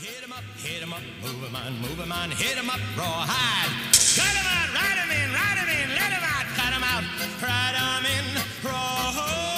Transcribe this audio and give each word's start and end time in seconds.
Hit 0.00 0.24
'em 0.24 0.32
up, 0.32 0.42
hit 0.56 0.82
'em 0.82 0.94
up, 0.94 1.02
move 1.20 1.44
'em 1.44 1.54
on, 1.54 1.78
move 1.82 2.00
'em 2.00 2.10
on, 2.10 2.30
hit 2.30 2.56
'em 2.56 2.70
up, 2.70 2.80
rawhide. 2.96 3.68
Cut 4.16 4.34
'em 4.34 4.46
out, 4.46 4.72
ride 4.72 4.96
'em 4.96 5.10
in, 5.10 5.30
ride 5.30 5.58
'em 5.58 5.68
in, 5.68 5.90
let 5.90 6.10
'em 6.10 6.24
out, 6.24 6.46
cut 6.56 6.72
'em 6.72 6.82
out, 6.82 7.04
ride 7.42 7.76
'em 7.76 8.06
in, 8.06 8.24
rawhide. 8.64 9.50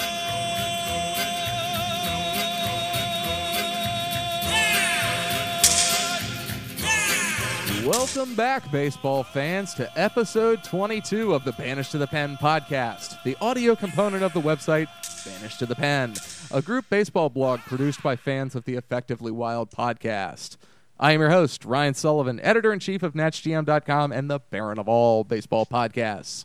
Welcome 7.87 8.35
back, 8.35 8.69
baseball 8.73 9.23
fans, 9.23 9.75
to 9.75 9.89
episode 9.97 10.65
22 10.65 11.35
of 11.35 11.45
the 11.45 11.53
Banished 11.53 11.93
to 11.93 11.99
the 11.99 12.09
Pen 12.09 12.37
podcast, 12.37 13.23
the 13.23 13.37
audio 13.41 13.77
component 13.77 14.25
of 14.25 14.33
the 14.33 14.41
website 14.41 14.89
Banished 15.25 15.59
to 15.61 15.67
the 15.67 15.75
Pen, 15.75 16.15
a 16.51 16.61
group 16.61 16.89
baseball 16.91 17.29
blog 17.29 17.61
produced 17.61 18.03
by 18.03 18.17
fans 18.17 18.55
of 18.55 18.65
the 18.65 18.75
Effectively 18.75 19.31
Wild 19.31 19.71
podcast. 19.71 20.57
I 20.99 21.13
am 21.13 21.21
your 21.21 21.31
host, 21.31 21.65
Ryan 21.65 21.95
Sullivan, 21.95 22.41
editor 22.41 22.73
in 22.73 22.79
chief 22.81 23.03
of 23.03 23.15
NatsGM.com 23.15 24.13
and 24.13 24.31
the 24.31 24.41
Baron 24.41 24.79
of 24.79 24.89
all 24.89 25.25
baseball 25.25 25.65
podcasts. 25.67 26.45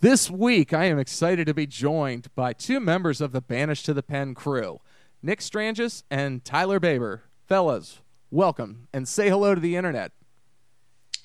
This 0.00 0.30
week, 0.30 0.72
I 0.74 0.84
am 0.84 0.98
excited 0.98 1.46
to 1.46 1.54
be 1.54 1.66
joined 1.66 2.28
by 2.34 2.52
two 2.52 2.78
members 2.80 3.20
of 3.20 3.32
the 3.32 3.40
Banished 3.40 3.86
to 3.86 3.94
the 3.94 4.02
Pen 4.02 4.34
crew, 4.34 4.80
Nick 5.22 5.40
Strangis 5.40 6.02
and 6.10 6.44
Tyler 6.44 6.78
Baber. 6.78 7.22
Fellas, 7.46 8.00
welcome 8.30 8.88
and 8.92 9.08
say 9.08 9.30
hello 9.30 9.54
to 9.54 9.60
the 9.60 9.76
internet. 9.76 10.12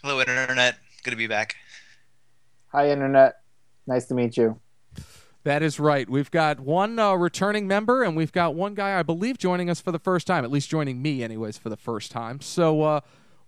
Hello, 0.01 0.21
Internet. 0.21 0.77
Good 1.03 1.11
to 1.11 1.17
be 1.17 1.27
back. 1.27 1.55
Hi, 2.71 2.89
Internet. 2.89 3.33
Nice 3.85 4.05
to 4.05 4.13
meet 4.13 4.37
you. 4.37 4.59
That 5.43 5.63
is 5.63 5.79
right. 5.79 6.09
We've 6.09 6.29
got 6.29 6.59
one 6.59 6.99
uh, 6.99 7.13
returning 7.13 7.65
member, 7.65 8.03
and 8.03 8.15
we've 8.15 8.31
got 8.31 8.55
one 8.55 8.73
guy, 8.73 8.99
I 8.99 9.03
believe, 9.03 9.37
joining 9.37 9.69
us 9.69 9.79
for 9.79 9.91
the 9.91 9.99
first 9.99 10.27
time, 10.27 10.43
at 10.43 10.51
least 10.51 10.69
joining 10.69 11.01
me, 11.01 11.23
anyways, 11.23 11.57
for 11.57 11.69
the 11.69 11.77
first 11.77 12.11
time. 12.11 12.41
So, 12.41 12.81
uh, 12.81 12.99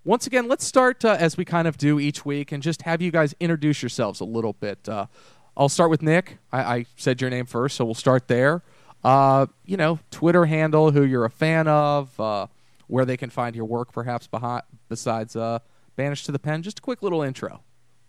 once 0.06 0.26
again, 0.26 0.48
let's 0.48 0.66
start 0.66 1.04
uh, 1.04 1.18
as 1.20 1.36
we 1.36 1.44
kind 1.44 1.68
of 1.68 1.78
do 1.78 2.00
each 2.00 2.26
week 2.26 2.52
and 2.54 2.64
just 2.64 2.84
have 2.84 3.02
you 3.02 3.12
guys 3.12 3.36
introduce 3.40 3.84
yourselves 3.84 4.22
a 4.22 4.26
little 4.26 4.54
bit. 4.54 4.88
Uh, 4.88 5.08
I'll 5.58 5.70
start 5.70 5.90
with 5.90 6.02
Nick. 6.02 6.38
I-, 6.52 6.76
I, 6.76 6.86
said 6.96 7.20
your 7.20 7.30
name 7.30 7.46
first, 7.46 7.76
so 7.76 7.84
we'll 7.84 7.94
start 7.94 8.30
there. 8.30 8.64
Uh, 9.04 9.48
you 9.66 9.76
know, 9.76 10.00
Twitter 10.12 10.46
handle, 10.46 10.92
who 10.92 11.04
you're 11.04 11.26
a 11.26 11.30
fan 11.30 11.68
of, 11.68 12.18
uh, 12.20 12.48
where 12.88 13.04
they 13.04 13.18
can 13.18 13.30
find 13.30 13.54
your 13.54 13.66
work, 13.66 13.92
perhaps 13.92 14.28
behind, 14.28 14.64
besides 14.88 15.36
Banished 15.98 16.26
to 16.26 16.32
the 16.32 16.40
Pen. 16.40 16.64
Just 16.64 16.80
a 16.80 16.82
quick 16.82 17.04
little 17.04 17.22
intro. 17.22 17.62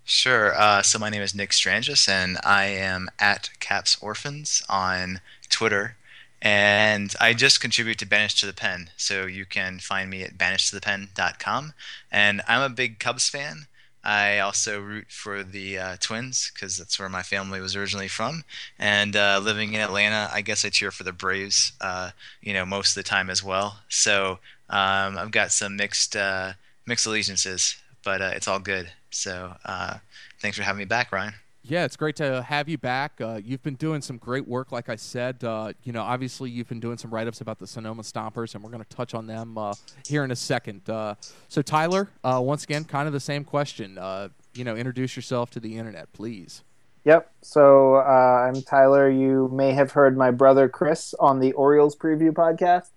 Sure. 0.04 0.54
Uh, 0.54 0.82
so 0.82 0.98
my 0.98 1.10
name 1.10 1.22
is 1.22 1.34
Nick 1.34 1.50
Strangis, 1.50 2.08
and 2.08 2.38
I 2.44 2.64
am 2.66 3.08
at 3.18 3.50
Caps 3.60 3.96
Orphans 4.00 4.62
on 4.68 5.20
Twitter. 5.48 5.96
And 6.40 7.14
I 7.20 7.34
just 7.34 7.60
contribute 7.60 7.98
to 7.98 8.06
Banished 8.06 8.40
to 8.40 8.46
the 8.46 8.52
Pen, 8.52 8.90
so 8.96 9.26
you 9.26 9.44
can 9.44 9.78
find 9.78 10.10
me 10.10 10.22
at 10.24 10.36
banishedtothepen.com. 10.36 11.74
And 12.10 12.42
I'm 12.48 12.62
a 12.62 12.74
big 12.74 12.98
Cubs 12.98 13.28
fan. 13.28 13.66
I 14.04 14.40
also 14.40 14.80
root 14.80 15.06
for 15.10 15.44
the 15.44 15.78
uh, 15.78 15.96
Twins 16.00 16.50
because 16.52 16.76
that's 16.76 16.98
where 16.98 17.08
my 17.08 17.22
family 17.22 17.60
was 17.60 17.76
originally 17.76 18.08
from. 18.08 18.42
And 18.76 19.14
uh, 19.14 19.40
living 19.40 19.74
in 19.74 19.80
Atlanta, 19.80 20.28
I 20.32 20.40
guess 20.40 20.64
I 20.64 20.70
cheer 20.70 20.90
for 20.90 21.04
the 21.04 21.12
Braves, 21.12 21.72
uh, 21.80 22.10
you 22.40 22.52
know, 22.52 22.66
most 22.66 22.90
of 22.90 23.04
the 23.04 23.08
time 23.08 23.30
as 23.30 23.44
well. 23.44 23.78
So 23.88 24.40
um, 24.68 25.16
I've 25.16 25.30
got 25.30 25.52
some 25.52 25.76
mixed 25.76 26.16
uh, 26.16 26.54
mixed 26.86 27.06
allegiances, 27.06 27.76
but 28.02 28.20
uh, 28.20 28.32
it's 28.34 28.48
all 28.48 28.58
good. 28.58 28.90
So 29.12 29.54
uh, 29.64 29.98
thanks 30.40 30.56
for 30.56 30.62
having 30.62 30.78
me 30.78 30.84
back, 30.84 31.12
Ryan. 31.12 31.34
Yeah, 31.64 31.84
it's 31.84 31.94
great 31.94 32.16
to 32.16 32.42
have 32.42 32.68
you 32.68 32.76
back. 32.76 33.20
Uh, 33.20 33.40
you've 33.42 33.62
been 33.62 33.76
doing 33.76 34.02
some 34.02 34.16
great 34.16 34.48
work, 34.48 34.72
like 34.72 34.88
I 34.88 34.96
said. 34.96 35.44
Uh, 35.44 35.72
you 35.84 35.92
know, 35.92 36.02
obviously 36.02 36.50
you've 36.50 36.68
been 36.68 36.80
doing 36.80 36.98
some 36.98 37.14
write-ups 37.14 37.40
about 37.40 37.60
the 37.60 37.68
Sonoma 37.68 38.02
Stompers, 38.02 38.56
and 38.56 38.64
we're 38.64 38.70
going 38.70 38.82
to 38.82 38.88
touch 38.96 39.14
on 39.14 39.28
them 39.28 39.56
uh, 39.56 39.72
here 40.04 40.24
in 40.24 40.32
a 40.32 40.36
second. 40.36 40.90
Uh, 40.90 41.14
so, 41.46 41.62
Tyler, 41.62 42.08
uh, 42.24 42.40
once 42.42 42.64
again, 42.64 42.82
kind 42.82 43.06
of 43.06 43.12
the 43.12 43.20
same 43.20 43.44
question. 43.44 43.96
Uh, 43.96 44.30
you 44.54 44.64
know, 44.64 44.74
introduce 44.74 45.14
yourself 45.14 45.50
to 45.50 45.60
the 45.60 45.78
internet, 45.78 46.12
please. 46.12 46.64
Yep. 47.04 47.30
So 47.42 47.96
I'm 47.96 48.60
Tyler. 48.62 49.08
You 49.08 49.48
may 49.52 49.72
have 49.72 49.92
heard 49.92 50.16
my 50.16 50.32
brother 50.32 50.68
Chris 50.68 51.14
on 51.20 51.38
the 51.38 51.52
Orioles 51.52 51.94
preview 51.94 52.32
podcast, 52.32 52.90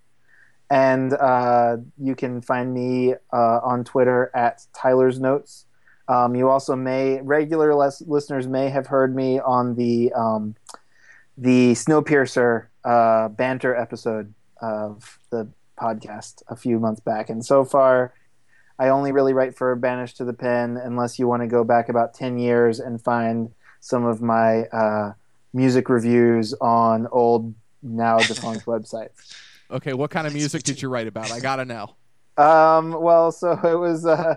and 0.71 1.11
you 1.99 2.15
can 2.15 2.41
find 2.41 2.73
me 2.73 3.13
on 3.31 3.83
Twitter 3.83 4.31
at 4.33 4.65
Tyler's 4.73 5.19
Notes. 5.19 5.65
Um, 6.07 6.35
you 6.35 6.49
also 6.49 6.75
may 6.75 7.21
regular 7.21 7.73
les- 7.73 8.01
listeners 8.01 8.47
may 8.47 8.69
have 8.69 8.87
heard 8.87 9.15
me 9.15 9.39
on 9.39 9.75
the 9.75 10.13
um, 10.13 10.55
the 11.37 11.73
Snowpiercer 11.73 12.67
uh, 12.83 13.29
banter 13.29 13.75
episode 13.75 14.33
of 14.61 15.19
the 15.31 15.47
podcast 15.77 16.43
a 16.47 16.55
few 16.55 16.79
months 16.79 17.01
back, 17.01 17.29
and 17.29 17.45
so 17.45 17.65
far, 17.65 18.13
I 18.77 18.89
only 18.89 19.11
really 19.11 19.33
write 19.33 19.55
for 19.55 19.75
Banished 19.75 20.17
to 20.17 20.25
the 20.25 20.33
Pen 20.33 20.77
unless 20.77 21.17
you 21.17 21.27
want 21.27 21.41
to 21.41 21.47
go 21.47 21.63
back 21.63 21.89
about 21.89 22.13
ten 22.13 22.37
years 22.37 22.79
and 22.79 23.01
find 23.01 23.51
some 23.79 24.05
of 24.05 24.21
my 24.21 24.63
uh, 24.65 25.13
music 25.53 25.89
reviews 25.89 26.53
on 26.61 27.07
old 27.11 27.53
now 27.81 28.17
defunct 28.19 28.65
websites. 28.67 29.33
Okay, 29.71 29.93
what 29.93 30.11
kind 30.11 30.27
of 30.27 30.33
music 30.41 30.63
did 30.63 30.81
you 30.81 30.89
write 30.89 31.07
about? 31.07 31.31
I 31.31 31.39
gotta 31.39 31.65
know. 31.65 31.95
Um, 32.37 33.01
well, 33.01 33.31
so 33.31 33.51
it 33.63 33.79
was, 33.79 34.05
uh, 34.05 34.35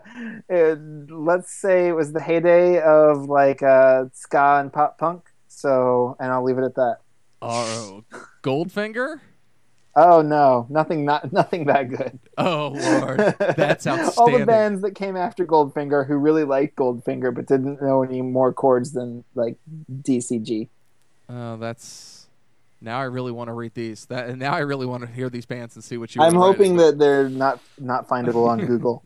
it, 0.48 0.78
let's 1.10 1.52
say 1.52 1.88
it 1.88 1.92
was 1.92 2.12
the 2.12 2.20
heyday 2.20 2.80
of 2.80 3.26
like 3.28 3.62
uh, 3.62 4.04
ska 4.12 4.58
and 4.60 4.72
pop 4.72 4.98
punk. 4.98 5.24
So, 5.48 6.16
and 6.20 6.30
I'll 6.32 6.44
leave 6.44 6.58
it 6.58 6.64
at 6.64 6.74
that. 6.76 6.98
Oh, 7.42 8.04
Goldfinger? 8.42 9.20
Oh 10.00 10.22
no, 10.22 10.66
nothing, 10.70 11.04
not 11.04 11.32
nothing 11.32 11.66
that 11.66 11.88
good. 11.88 12.18
Oh 12.36 12.68
lord, 12.68 13.18
that's 13.56 13.84
outstanding. 13.84 14.12
All 14.16 14.38
the 14.38 14.46
bands 14.46 14.82
that 14.82 14.94
came 14.94 15.16
after 15.16 15.44
Goldfinger 15.44 16.06
who 16.06 16.16
really 16.16 16.44
liked 16.44 16.76
Goldfinger 16.76 17.34
but 17.34 17.46
didn't 17.46 17.82
know 17.82 18.04
any 18.04 18.22
more 18.22 18.52
chords 18.52 18.92
than 18.92 19.24
like 19.34 19.56
DCG. 19.90 20.68
Oh, 21.28 21.56
that's 21.56 22.17
now 22.80 22.98
I 22.98 23.04
really 23.04 23.32
want 23.32 23.48
to 23.48 23.54
read 23.54 23.74
these. 23.74 24.06
That 24.06 24.28
and 24.28 24.38
now 24.38 24.52
I 24.52 24.60
really 24.60 24.86
want 24.86 25.02
to 25.02 25.08
hear 25.08 25.28
these 25.28 25.46
bands 25.46 25.74
and 25.74 25.84
see 25.84 25.96
what 25.96 26.14
you. 26.14 26.22
I'm 26.22 26.34
hoping 26.34 26.76
that 26.76 26.98
they're 26.98 27.28
not 27.28 27.60
not 27.78 28.08
findable 28.08 28.48
on 28.48 28.58
Google. 28.66 29.04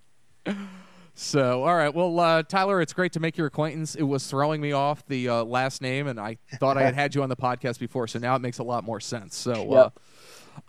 So, 1.14 1.64
all 1.64 1.76
right. 1.76 1.94
Well, 1.94 2.18
uh, 2.18 2.42
Tyler, 2.42 2.80
it's 2.80 2.94
great 2.94 3.12
to 3.12 3.20
make 3.20 3.36
your 3.36 3.46
acquaintance. 3.46 3.94
It 3.94 4.02
was 4.02 4.26
throwing 4.26 4.60
me 4.60 4.72
off 4.72 5.06
the 5.06 5.28
uh, 5.28 5.44
last 5.44 5.82
name, 5.82 6.06
and 6.06 6.18
I 6.18 6.38
thought 6.58 6.78
I 6.78 6.82
had 6.82 6.94
had 6.94 7.14
you 7.14 7.22
on 7.22 7.28
the 7.28 7.36
podcast 7.36 7.78
before, 7.78 8.06
so 8.06 8.18
now 8.18 8.34
it 8.34 8.40
makes 8.40 8.58
a 8.58 8.62
lot 8.62 8.82
more 8.82 8.98
sense. 8.98 9.36
So, 9.36 9.72
uh, 9.72 9.90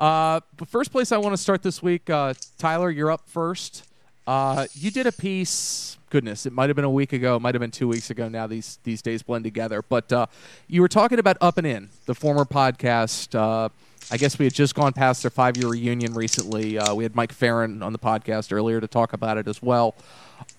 uh, 0.03 0.41
the 0.57 0.65
first 0.65 0.91
place 0.91 1.11
I 1.11 1.17
want 1.17 1.33
to 1.33 1.41
start 1.41 1.61
this 1.63 1.81
week, 1.81 2.09
uh, 2.09 2.33
Tyler, 2.57 2.89
you're 2.89 3.11
up 3.11 3.27
first. 3.27 3.87
Uh, 4.25 4.67
you 4.73 4.91
did 4.91 5.07
a 5.07 5.11
piece. 5.11 5.97
Goodness, 6.09 6.45
it 6.45 6.53
might 6.53 6.69
have 6.69 6.75
been 6.75 6.85
a 6.85 6.91
week 6.91 7.11
ago, 7.11 7.35
it 7.35 7.39
might 7.39 7.55
have 7.55 7.59
been 7.59 7.71
two 7.71 7.87
weeks 7.87 8.09
ago. 8.09 8.29
Now 8.29 8.45
these 8.45 8.77
these 8.83 9.01
days 9.01 9.23
blend 9.23 9.43
together. 9.43 9.81
But 9.81 10.11
uh, 10.13 10.27
you 10.67 10.81
were 10.81 10.87
talking 10.87 11.19
about 11.19 11.37
Up 11.41 11.57
and 11.57 11.65
In, 11.65 11.89
the 12.05 12.13
former 12.13 12.45
podcast. 12.45 13.33
Uh, 13.33 13.69
I 14.11 14.17
guess 14.17 14.37
we 14.37 14.45
had 14.45 14.53
just 14.53 14.75
gone 14.75 14.93
past 14.93 15.23
their 15.23 15.31
five 15.31 15.57
year 15.57 15.69
reunion 15.69 16.13
recently. 16.13 16.77
Uh, 16.77 16.93
we 16.93 17.03
had 17.03 17.15
Mike 17.15 17.33
Ferrin 17.33 17.81
on 17.81 17.93
the 17.93 17.99
podcast 17.99 18.53
earlier 18.53 18.79
to 18.79 18.87
talk 18.87 19.13
about 19.13 19.37
it 19.37 19.47
as 19.47 19.61
well. 19.61 19.95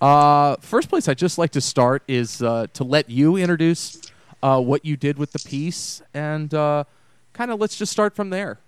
Uh, 0.01 0.57
first 0.57 0.89
place 0.89 1.09
I'd 1.09 1.19
just 1.19 1.39
like 1.39 1.51
to 1.53 1.61
start 1.61 2.03
is 2.09 2.43
uh, 2.43 2.67
to 2.73 2.85
let 2.85 3.09
you 3.09 3.37
introduce 3.37 4.01
what 4.41 4.85
you 4.85 4.97
did 4.97 5.19
with 5.19 5.33
the 5.33 5.39
piece, 5.39 6.03
and 6.13 6.51
kind 6.51 7.51
of 7.51 7.61
let's 7.61 7.77
just 7.77 7.93
start 7.93 8.17
from 8.17 8.31
there. 8.31 8.59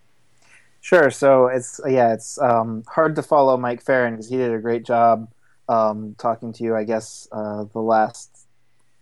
Sure. 0.87 1.11
So 1.11 1.49
it's 1.49 1.81
yeah, 1.85 2.13
it's 2.13 2.39
um, 2.39 2.85
hard 2.87 3.17
to 3.17 3.23
follow 3.25 3.57
Mike 3.57 3.83
Ferrin 3.83 4.13
because 4.13 4.29
he 4.29 4.37
did 4.37 4.53
a 4.53 4.61
great 4.61 4.85
job 4.85 5.29
um, 5.69 6.15
talking 6.17 6.53
to 6.53 6.63
you. 6.63 6.77
I 6.77 6.85
guess 6.85 7.27
uh, 7.33 7.65
the 7.73 7.81
last 7.81 8.47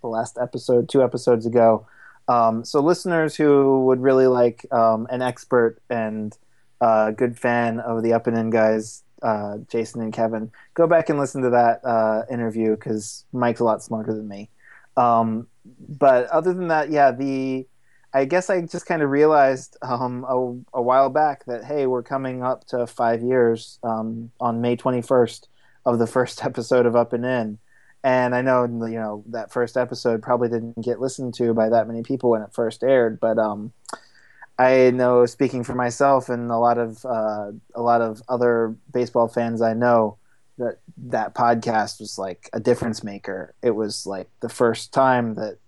the 0.00 0.06
last 0.06 0.39
episode, 0.41 0.89
two 0.89 1.03
episodes 1.03 1.45
ago. 1.45 1.87
Um, 2.27 2.65
so 2.65 2.81
listeners 2.81 3.37
who 3.37 3.84
would 3.84 4.00
really 4.00 4.27
like 4.27 4.65
um, 4.72 5.06
an 5.11 5.21
expert 5.21 5.77
and 5.91 6.34
uh, 6.81 7.11
good 7.11 7.39
fan 7.39 7.81
of 7.81 8.03
the 8.03 8.15
Up 8.15 8.27
and 8.28 8.39
In 8.39 8.49
guys, 8.49 9.03
uh, 9.21 9.59
Jason 9.69 10.01
and 10.01 10.10
Kevin, 10.10 10.51
go 10.72 10.87
back 10.87 11.10
and 11.10 11.19
listen 11.19 11.42
to 11.42 11.51
that 11.51 11.84
uh, 11.84 12.22
interview 12.30 12.77
because 12.77 13.27
Mike's 13.30 13.60
a 13.60 13.65
lot 13.65 13.83
smarter 13.83 14.15
than 14.15 14.27
me. 14.27 14.48
Um, 14.97 15.48
but 15.87 16.28
other 16.28 16.54
than 16.54 16.69
that, 16.69 16.91
yeah, 16.91 17.10
the 17.10 17.66
I 18.15 18.25
guess 18.27 18.49
I 18.49 18.61
just 18.61 18.87
kind 18.87 19.03
of 19.03 19.11
realized 19.11 19.77
um, 19.83 20.25
a, 20.28 20.78
a, 20.78 20.81
while 20.81 21.11
back 21.11 21.45
that 21.47 21.65
hey, 21.65 21.87
we're 21.87 22.05
coming 22.05 22.45
up 22.45 22.65
to 22.69 22.87
five 22.87 23.22
years 23.22 23.81
um, 23.83 24.31
on 24.41 24.61
May 24.61 24.77
twenty 24.77 25.03
first 25.03 25.49
of 25.84 25.99
the 25.99 26.07
first 26.07 26.45
episode 26.45 26.87
of 26.87 26.95
Up 26.95 27.13
and 27.13 27.25
In, 27.25 27.59
and 28.05 28.34
I 28.34 28.41
know 28.41 28.65
you 28.65 28.99
know 28.99 29.25
that 29.28 29.53
first 29.53 29.77
episode 29.77 30.22
probably 30.22 30.49
didn't 30.49 30.81
get 30.81 31.01
listened 31.01 31.34
to 31.34 31.53
by 31.53 31.69
that 31.71 31.89
many 31.89 32.05
people 32.05 32.31
when 32.31 32.43
it 32.43 32.55
first 32.55 32.84
aired, 32.84 33.19
but 33.19 33.37
um, 33.37 33.72
I 34.59 34.93
know 34.93 35.27
speaking 35.27 35.65
for 35.65 35.75
myself 35.75 36.28
and 36.28 36.53
a 36.53 36.59
lot 36.59 36.78
of 36.78 37.05
uh, 37.05 37.51
a 37.75 37.83
lot 37.83 38.01
of 38.01 38.22
other 38.28 38.77
baseball 38.93 39.27
fans 39.27 39.61
I 39.61 39.75
know 39.75 40.19
that 40.59 40.78
that 41.09 41.34
podcast 41.34 41.99
was 41.99 42.16
like 42.16 42.49
a 42.53 42.61
difference 42.61 43.03
maker. 43.03 43.55
It 43.61 43.72
was 43.72 44.07
like 44.07 44.28
the 44.39 44.49
first 44.49 44.93
time 44.93 45.34
that 45.34 45.59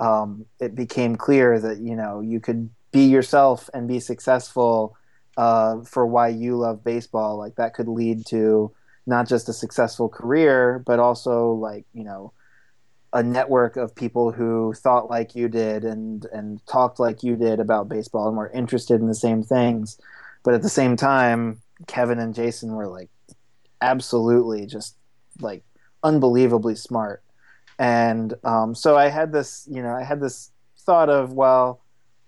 um, 0.00 0.46
it 0.58 0.74
became 0.74 1.14
clear 1.14 1.60
that 1.60 1.78
you 1.78 1.94
know 1.94 2.20
you 2.20 2.40
could 2.40 2.70
be 2.90 3.04
yourself 3.04 3.70
and 3.72 3.86
be 3.86 4.00
successful 4.00 4.96
uh, 5.36 5.82
for 5.84 6.06
why 6.06 6.28
you 6.28 6.56
love 6.56 6.82
baseball. 6.82 7.36
Like 7.36 7.54
that 7.56 7.74
could 7.74 7.86
lead 7.86 8.26
to 8.26 8.72
not 9.06 9.28
just 9.28 9.48
a 9.48 9.52
successful 9.52 10.08
career, 10.08 10.82
but 10.84 10.98
also 10.98 11.52
like 11.52 11.84
you 11.92 12.02
know 12.02 12.32
a 13.12 13.22
network 13.22 13.76
of 13.76 13.94
people 13.94 14.30
who 14.32 14.72
thought 14.72 15.10
like 15.10 15.34
you 15.34 15.48
did 15.48 15.84
and 15.84 16.26
and 16.32 16.64
talked 16.66 16.98
like 16.98 17.22
you 17.22 17.36
did 17.36 17.60
about 17.60 17.88
baseball 17.88 18.28
and 18.28 18.36
were 18.36 18.50
interested 18.50 19.00
in 19.00 19.06
the 19.06 19.14
same 19.14 19.42
things. 19.42 19.98
But 20.42 20.54
at 20.54 20.62
the 20.62 20.70
same 20.70 20.96
time, 20.96 21.60
Kevin 21.86 22.18
and 22.18 22.34
Jason 22.34 22.72
were 22.72 22.88
like 22.88 23.10
absolutely 23.82 24.66
just 24.66 24.96
like 25.40 25.62
unbelievably 26.02 26.76
smart. 26.76 27.22
And 27.80 28.34
um, 28.44 28.74
so 28.74 28.98
I 28.98 29.08
had 29.08 29.32
this, 29.32 29.66
you 29.70 29.82
know, 29.82 29.94
I 29.94 30.04
had 30.04 30.20
this 30.20 30.50
thought 30.80 31.08
of, 31.08 31.32
well, 31.32 31.80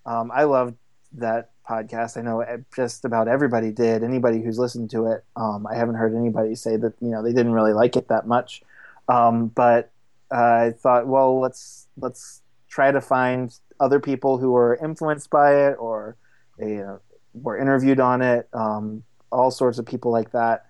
um, 0.06 0.30
I 0.32 0.44
loved 0.44 0.76
that 1.12 1.50
podcast. 1.68 2.16
I 2.16 2.22
know 2.22 2.42
just 2.74 3.04
about 3.04 3.28
everybody 3.28 3.70
did. 3.70 4.02
Anybody 4.02 4.42
who's 4.42 4.58
listened 4.58 4.88
to 4.92 5.08
it, 5.08 5.24
um, 5.36 5.66
I 5.66 5.76
haven't 5.76 5.96
heard 5.96 6.14
anybody 6.16 6.54
say 6.54 6.78
that 6.78 6.94
you 7.02 7.10
know 7.10 7.22
they 7.22 7.34
didn't 7.34 7.52
really 7.52 7.74
like 7.74 7.96
it 7.96 8.08
that 8.08 8.26
much. 8.26 8.62
Um, 9.08 9.48
but 9.48 9.90
uh, 10.34 10.36
I 10.36 10.74
thought, 10.76 11.06
well, 11.06 11.38
let's 11.38 11.86
let's 11.98 12.40
try 12.70 12.90
to 12.90 13.02
find 13.02 13.54
other 13.78 14.00
people 14.00 14.38
who 14.38 14.52
were 14.52 14.78
influenced 14.82 15.28
by 15.28 15.68
it 15.68 15.76
or 15.78 16.16
you 16.58 16.76
know, 16.76 17.00
were 17.34 17.58
interviewed 17.58 18.00
on 18.00 18.22
it. 18.22 18.48
Um, 18.54 19.04
all 19.30 19.50
sorts 19.50 19.78
of 19.78 19.84
people 19.84 20.10
like 20.10 20.32
that. 20.32 20.64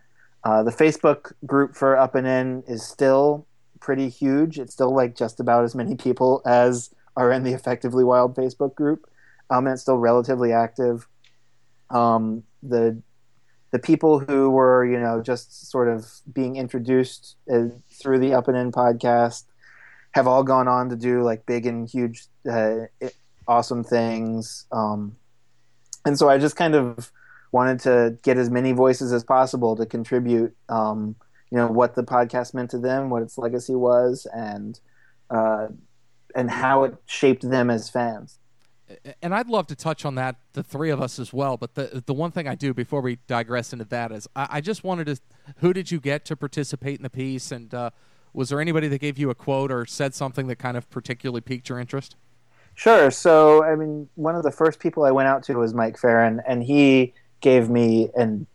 Uh, 0.45 0.65
the 0.65 0.73
Facebook 0.73 1.33
group 1.47 1.77
for 1.77 1.97
Up 1.97 2.17
and 2.17 2.27
In 2.27 2.65
is 2.67 2.83
still 2.83 3.47
pretty 3.83 4.09
huge. 4.09 4.59
It's 4.59 4.73
still 4.73 4.95
like 4.95 5.17
just 5.17 5.41
about 5.41 5.65
as 5.65 5.75
many 5.75 5.97
people 5.97 6.41
as 6.47 6.95
are 7.17 7.31
in 7.31 7.43
the 7.43 7.53
Effectively 7.53 8.05
Wild 8.05 8.35
Facebook 8.35 8.75
group 8.75 9.07
um, 9.53 9.67
and 9.67 9.75
it's 9.75 9.83
still 9.83 9.99
relatively 9.99 10.53
active. 10.53 11.07
Um, 11.91 12.43
the 12.63 13.01
the 13.71 13.79
people 13.79 14.19
who 14.19 14.51
were 14.51 14.85
you 14.85 14.99
know 14.99 15.23
just 15.23 15.71
sort 15.71 15.89
of 15.89 16.11
being 16.33 16.57
introduced 16.57 17.37
uh, 17.53 17.67
through 17.91 18.19
the 18.19 18.33
Up 18.35 18.49
and 18.49 18.57
In 18.57 18.73
podcast 18.73 19.45
have 20.13 20.27
all 20.27 20.43
gone 20.43 20.69
on 20.69 20.89
to 20.91 20.97
do 20.97 21.23
like 21.23 21.47
big 21.47 21.67
and 21.67 21.89
huge, 21.89 22.27
uh, 22.51 22.81
awesome 23.49 23.83
things. 23.83 24.67
Um, 24.71 25.17
and 26.05 26.19
so 26.19 26.29
I 26.29 26.37
just 26.37 26.57
kind 26.57 26.75
of 26.75 27.11
wanted 27.51 27.81
to 27.81 28.19
get 28.23 28.37
as 28.37 28.51
many 28.51 28.73
voices 28.73 29.13
as 29.13 29.25
possible 29.25 29.77
to 29.77 29.87
contribute. 29.87 30.55
Um, 30.69 31.17
you 31.53 31.59
know 31.59 31.69
what 31.69 31.95
the 31.95 32.03
podcast 32.03 32.55
meant 32.55 32.71
to 32.71 32.79
them, 32.79 33.11
what 33.11 33.23
its 33.23 33.39
legacy 33.39 33.75
was, 33.75 34.27
and 34.35 34.81
uh, 35.31 35.69
and 36.35 36.51
how 36.51 36.85
it 36.85 36.97
shaped 37.07 37.49
them 37.49 37.71
as 37.71 37.89
fans 37.91 38.39
and 39.21 39.35
I'd 39.35 39.49
love 39.49 39.67
to 39.69 39.77
touch 39.77 40.05
on 40.05 40.15
that, 40.17 40.37
the 40.53 40.63
three 40.63 40.91
of 40.91 41.01
us 41.01 41.19
as 41.19 41.33
well. 41.33 41.57
But 41.57 41.75
the 41.75 42.03
the 42.05 42.15
one 42.15 42.31
thing 42.31 42.49
I 42.49 42.55
do 42.55 42.75
before 42.75 43.01
we 43.01 43.19
digress 43.27 43.73
into 43.73 43.85
that 43.87 44.13
is 44.13 44.29
I, 44.35 44.49
I 44.51 44.61
just 44.61 44.85
wanted 44.85 45.07
to, 45.07 45.17
who 45.59 45.73
did 45.73 45.91
you 45.91 46.01
get 46.01 46.25
to 46.27 46.37
participate 46.37 46.99
in 46.99 47.03
the 47.03 47.11
piece, 47.11 47.53
and 47.53 47.73
uh, 47.75 47.91
was 48.33 48.49
there 48.49 48.61
anybody 48.61 48.89
that 48.89 48.99
gave 48.99 49.19
you 49.19 49.31
a 49.31 49.35
quote 49.35 49.71
or 49.71 49.87
said 49.87 50.15
something 50.15 50.47
that 50.49 50.57
kind 50.57 50.77
of 50.77 50.89
particularly 50.91 51.41
piqued 51.41 51.69
your 51.69 51.79
interest? 51.79 52.17
Sure. 52.75 53.11
So 53.11 53.65
I 53.65 53.77
mean, 53.77 54.09
one 54.15 54.35
of 54.35 54.43
the 54.43 54.51
first 54.51 54.79
people 54.81 55.05
I 55.05 55.11
went 55.11 55.29
out 55.29 55.43
to 55.45 55.55
was 55.55 55.75
Mike 55.75 55.99
Ferrin, 55.99 56.41
and 56.47 56.63
he 56.63 57.15
gave 57.41 57.69
me 57.69 58.09
and 58.17 58.47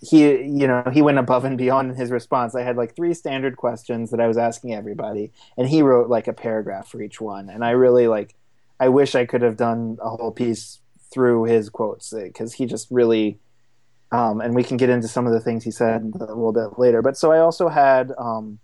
he 0.00 0.20
you 0.20 0.66
know 0.66 0.82
he 0.92 1.00
went 1.00 1.18
above 1.18 1.44
and 1.44 1.56
beyond 1.56 1.90
in 1.90 1.96
his 1.96 2.10
response 2.10 2.54
i 2.54 2.62
had 2.62 2.76
like 2.76 2.94
three 2.94 3.14
standard 3.14 3.56
questions 3.56 4.10
that 4.10 4.20
i 4.20 4.26
was 4.26 4.36
asking 4.36 4.74
everybody 4.74 5.32
and 5.56 5.68
he 5.68 5.80
wrote 5.80 6.10
like 6.10 6.28
a 6.28 6.32
paragraph 6.32 6.86
for 6.86 7.00
each 7.00 7.20
one 7.20 7.48
and 7.48 7.64
i 7.64 7.70
really 7.70 8.06
like 8.06 8.34
I 8.78 8.88
wish 8.88 9.14
I 9.14 9.24
could 9.24 9.42
have 9.42 9.56
done 9.56 9.98
a 10.00 10.10
whole 10.10 10.30
piece 10.30 10.80
through 11.12 11.44
his 11.44 11.70
quotes 11.70 12.12
because 12.12 12.52
he 12.52 12.66
just 12.66 12.88
really, 12.90 13.38
um, 14.12 14.40
and 14.40 14.54
we 14.54 14.62
can 14.62 14.76
get 14.76 14.90
into 14.90 15.08
some 15.08 15.26
of 15.26 15.32
the 15.32 15.40
things 15.40 15.64
he 15.64 15.70
said 15.70 16.12
a 16.14 16.18
little 16.18 16.52
bit 16.52 16.78
later. 16.78 17.00
But 17.00 17.16
so 17.16 17.32
I 17.32 17.38
also 17.38 17.68
had 17.68 18.12
um, 18.18 18.58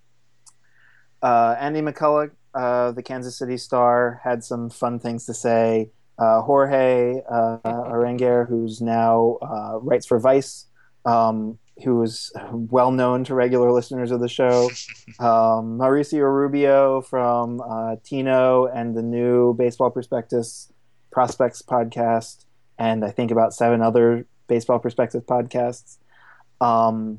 uh, 1.23 1.56
Andy 1.58 1.81
McCullough, 1.81 2.31
uh, 2.55 2.93
the 2.93 3.02
Kansas 3.02 3.38
City 3.38 3.56
Star, 3.56 4.20
had 4.23 4.44
some 4.44 4.69
fun 4.69 4.99
things 4.99 5.25
to 5.26 5.34
say. 5.34 5.90
Uh, 6.19 6.43
Jorge 6.43 7.23
uh, 7.29 7.58
Arangure, 7.64 8.46
who's 8.46 8.82
now 8.82 9.38
uh, 9.40 9.79
writes 9.81 10.05
for 10.05 10.19
Vice, 10.19 10.67
um, 11.04 11.58
who 11.84 12.02
is 12.02 12.32
well 12.50 12.90
known 12.90 13.25
to 13.25 13.34
regular 13.34 13.72
listeners 13.72 14.10
of 14.10 14.20
the 14.20 14.28
show. 14.28 14.70
Um, 15.19 15.78
Mauricio 15.78 16.22
Rubio 16.22 17.02
from 17.02 17.60
uh, 17.60 17.96
Tino 18.02 18.66
and 18.66 18.96
the 18.96 19.02
new 19.02 19.52
Baseball 19.54 19.90
Prospectus 19.90 20.72
Prospects 21.10 21.60
podcast, 21.60 22.44
and 22.78 23.04
I 23.04 23.10
think 23.10 23.31
about 23.31 23.52
seven 23.52 23.82
other 23.82 24.26
Baseball 24.49 24.78
Prospectus 24.78 25.22
podcasts. 25.25 25.99
Um, 26.60 27.19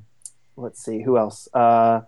let's 0.58 0.84
see, 0.84 1.02
who 1.04 1.18
else? 1.18 1.48
Uh, 1.54 2.02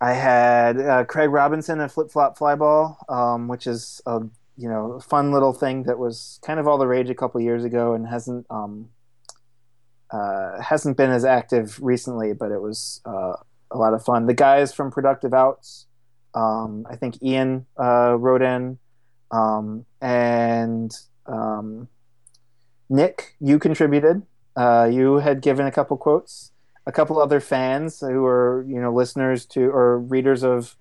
I 0.00 0.12
had 0.14 0.80
uh, 0.80 1.04
Craig 1.04 1.30
Robinson 1.30 1.80
of 1.80 1.92
Flip 1.92 2.10
Flop 2.10 2.38
Flyball, 2.38 2.96
um, 3.08 3.48
which 3.48 3.66
is 3.66 4.00
a 4.06 4.20
you 4.56 4.68
know 4.68 5.00
fun 5.00 5.32
little 5.32 5.52
thing 5.52 5.84
that 5.84 5.98
was 5.98 6.40
kind 6.42 6.58
of 6.58 6.66
all 6.66 6.78
the 6.78 6.86
rage 6.86 7.10
a 7.10 7.14
couple 7.14 7.40
years 7.40 7.64
ago 7.64 7.94
and 7.94 8.06
hasn't 8.06 8.46
um, 8.50 8.88
uh, 10.12 10.60
hasn't 10.60 10.96
been 10.96 11.10
as 11.10 11.24
active 11.24 11.78
recently, 11.82 12.32
but 12.32 12.50
it 12.50 12.60
was 12.60 13.00
uh, 13.06 13.34
a 13.70 13.78
lot 13.78 13.94
of 13.94 14.04
fun. 14.04 14.26
The 14.26 14.34
guys 14.34 14.72
from 14.72 14.90
Productive 14.90 15.32
Outs, 15.32 15.86
um, 16.34 16.86
I 16.90 16.96
think 16.96 17.22
Ian 17.22 17.66
uh, 17.78 18.16
wrote 18.18 18.42
in, 18.42 18.78
um, 19.30 19.86
and 20.00 20.92
um, 21.26 21.88
Nick, 22.88 23.36
you 23.40 23.58
contributed. 23.58 24.22
Uh, 24.56 24.88
you 24.90 25.16
had 25.16 25.40
given 25.40 25.66
a 25.66 25.72
couple 25.72 25.96
quotes. 25.96 26.52
A 26.86 26.92
couple 26.92 27.20
other 27.20 27.40
fans 27.40 28.00
who 28.00 28.24
are 28.24 28.64
you 28.66 28.80
know, 28.80 28.92
listeners 28.92 29.46
to 29.46 29.60
or 29.70 29.98
readers 29.98 30.42
of 30.42 30.76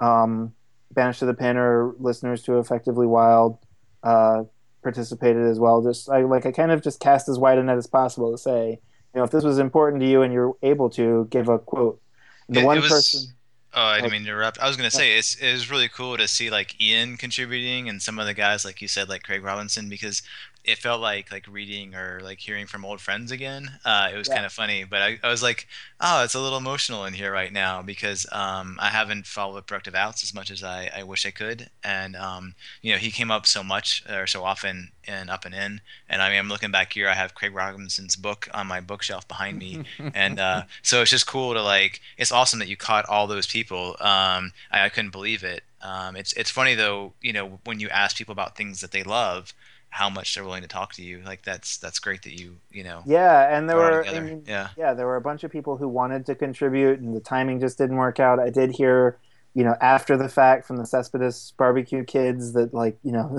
um, 0.00 0.54
Banished 0.90 1.20
to 1.20 1.26
the 1.26 1.34
Pen 1.34 1.56
or 1.56 1.94
listeners 1.98 2.42
to 2.44 2.58
Effectively 2.58 3.06
Wild 3.06 3.58
uh, 4.02 4.44
participated 4.84 5.44
as 5.46 5.58
well. 5.58 5.82
Just 5.82 6.08
I 6.08 6.22
like 6.22 6.46
I 6.46 6.52
kind 6.52 6.70
of 6.70 6.82
just 6.82 7.00
cast 7.00 7.28
as 7.28 7.38
wide 7.38 7.58
a 7.58 7.62
net 7.64 7.76
as 7.76 7.88
possible 7.88 8.30
to 8.30 8.38
say, 8.38 8.70
you 8.70 8.78
know, 9.18 9.24
if 9.24 9.32
this 9.32 9.42
was 9.42 9.58
important 9.58 10.00
to 10.02 10.08
you 10.08 10.22
and 10.22 10.32
you're 10.32 10.54
able 10.62 10.88
to 10.90 11.26
give 11.30 11.48
a 11.48 11.58
quote. 11.58 12.00
The 12.48 12.60
it, 12.60 12.64
one 12.64 12.78
it 12.78 12.82
was, 12.82 12.90
person. 12.90 13.34
Oh, 13.76 13.82
I 13.82 13.96
didn't 13.96 14.12
mean 14.12 14.22
to 14.24 14.28
interrupt. 14.28 14.60
I 14.60 14.68
was 14.68 14.76
gonna 14.76 14.90
say 14.90 15.18
it's 15.18 15.34
it 15.34 15.50
was 15.50 15.68
really 15.68 15.88
cool 15.88 16.16
to 16.16 16.28
see 16.28 16.48
like 16.48 16.80
Ian 16.80 17.16
contributing 17.16 17.88
and 17.88 18.00
some 18.00 18.20
of 18.20 18.26
the 18.26 18.34
guys 18.34 18.64
like 18.64 18.80
you 18.80 18.86
said 18.86 19.08
like 19.08 19.24
Craig 19.24 19.42
Robinson 19.42 19.88
because 19.88 20.22
it 20.64 20.78
felt 20.78 21.00
like 21.00 21.30
like 21.30 21.46
reading 21.46 21.94
or 21.94 22.20
like 22.22 22.38
hearing 22.40 22.66
from 22.66 22.84
old 22.84 23.00
friends 23.00 23.30
again. 23.30 23.78
Uh, 23.84 24.08
it 24.12 24.16
was 24.16 24.28
Yeah. 24.28 24.34
kind 24.36 24.46
of 24.46 24.52
funny, 24.52 24.84
but 24.84 25.02
I, 25.02 25.18
I 25.22 25.28
was 25.28 25.42
like, 25.42 25.66
oh, 26.00 26.24
it's 26.24 26.34
a 26.34 26.40
little 26.40 26.58
emotional 26.58 27.04
in 27.04 27.12
here 27.14 27.30
right 27.32 27.52
now 27.52 27.82
because 27.82 28.26
um, 28.32 28.78
I 28.80 28.88
haven't 28.88 29.26
followed 29.26 29.66
Productive 29.66 29.94
Outs 29.94 30.22
as 30.22 30.34
much 30.34 30.50
as 30.50 30.62
I, 30.64 30.90
I 30.96 31.02
wish 31.02 31.26
I 31.26 31.30
could, 31.30 31.68
and 31.82 32.16
um, 32.16 32.54
you 32.82 32.92
know 32.92 32.98
he 32.98 33.10
came 33.10 33.30
up 33.30 33.46
so 33.46 33.62
much 33.62 34.02
or 34.08 34.26
so 34.26 34.42
often 34.44 34.90
in 35.06 35.28
Up 35.28 35.44
and 35.44 35.54
In, 35.54 35.80
and 36.08 36.22
I 36.22 36.30
mean 36.30 36.38
I'm 36.38 36.48
looking 36.48 36.70
back 36.70 36.94
here, 36.94 37.08
I 37.08 37.14
have 37.14 37.34
Craig 37.34 37.54
Robinson's 37.54 38.16
book 38.16 38.48
on 38.54 38.66
my 38.66 38.80
bookshelf 38.80 39.28
behind 39.28 39.58
me, 39.58 39.84
and 40.14 40.40
uh, 40.40 40.62
so 40.82 41.02
it's 41.02 41.10
just 41.10 41.26
cool 41.26 41.52
to 41.54 41.62
like. 41.62 42.00
It's 42.16 42.32
awesome 42.32 42.58
that 42.60 42.68
you 42.68 42.76
caught 42.76 43.04
all 43.06 43.26
those 43.26 43.46
people. 43.46 43.96
Um, 44.00 44.52
I, 44.70 44.84
I 44.86 44.88
couldn't 44.88 45.10
believe 45.10 45.44
it. 45.44 45.62
Um, 45.82 46.16
it's 46.16 46.32
it's 46.32 46.48
funny 46.50 46.74
though, 46.74 47.12
you 47.20 47.34
know, 47.34 47.60
when 47.64 47.78
you 47.80 47.90
ask 47.90 48.16
people 48.16 48.32
about 48.32 48.56
things 48.56 48.80
that 48.80 48.90
they 48.92 49.02
love, 49.02 49.52
how 49.94 50.10
much 50.10 50.34
they're 50.34 50.42
willing 50.42 50.62
to 50.62 50.68
talk 50.68 50.92
to 50.92 51.04
you. 51.04 51.22
Like 51.24 51.44
that's 51.44 51.78
that's 51.78 52.00
great 52.00 52.22
that 52.22 52.32
you 52.32 52.56
you 52.72 52.82
know. 52.82 53.04
Yeah, 53.06 53.56
and 53.56 53.70
there 53.70 53.76
were 53.76 54.04
I 54.04 54.18
mean, 54.18 54.42
yeah. 54.44 54.70
yeah, 54.76 54.92
there 54.92 55.06
were 55.06 55.14
a 55.14 55.20
bunch 55.20 55.44
of 55.44 55.52
people 55.52 55.76
who 55.76 55.86
wanted 55.86 56.26
to 56.26 56.34
contribute, 56.34 56.98
and 56.98 57.14
the 57.14 57.20
timing 57.20 57.60
just 57.60 57.78
didn't 57.78 57.94
work 57.94 58.18
out. 58.18 58.40
I 58.40 58.50
did 58.50 58.72
hear, 58.72 59.18
you 59.54 59.62
know, 59.62 59.76
after 59.80 60.16
the 60.16 60.28
fact 60.28 60.66
from 60.66 60.78
the 60.78 60.84
Cespedes 60.84 61.52
barbecue 61.56 62.02
kids 62.02 62.54
that 62.54 62.74
like, 62.74 62.98
you 63.04 63.12
know, 63.12 63.38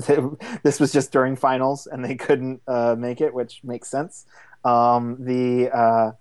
this 0.63 0.79
was 0.79 0.93
just 0.93 1.11
during 1.11 1.35
finals 1.35 1.87
and 1.87 2.05
they 2.05 2.15
couldn't 2.15 2.61
uh, 2.69 2.95
make 2.97 3.19
it, 3.19 3.33
which 3.33 3.59
makes 3.61 3.89
sense. 3.89 4.25
Um, 4.63 5.17
the 5.19 5.69
uh, 5.75 6.11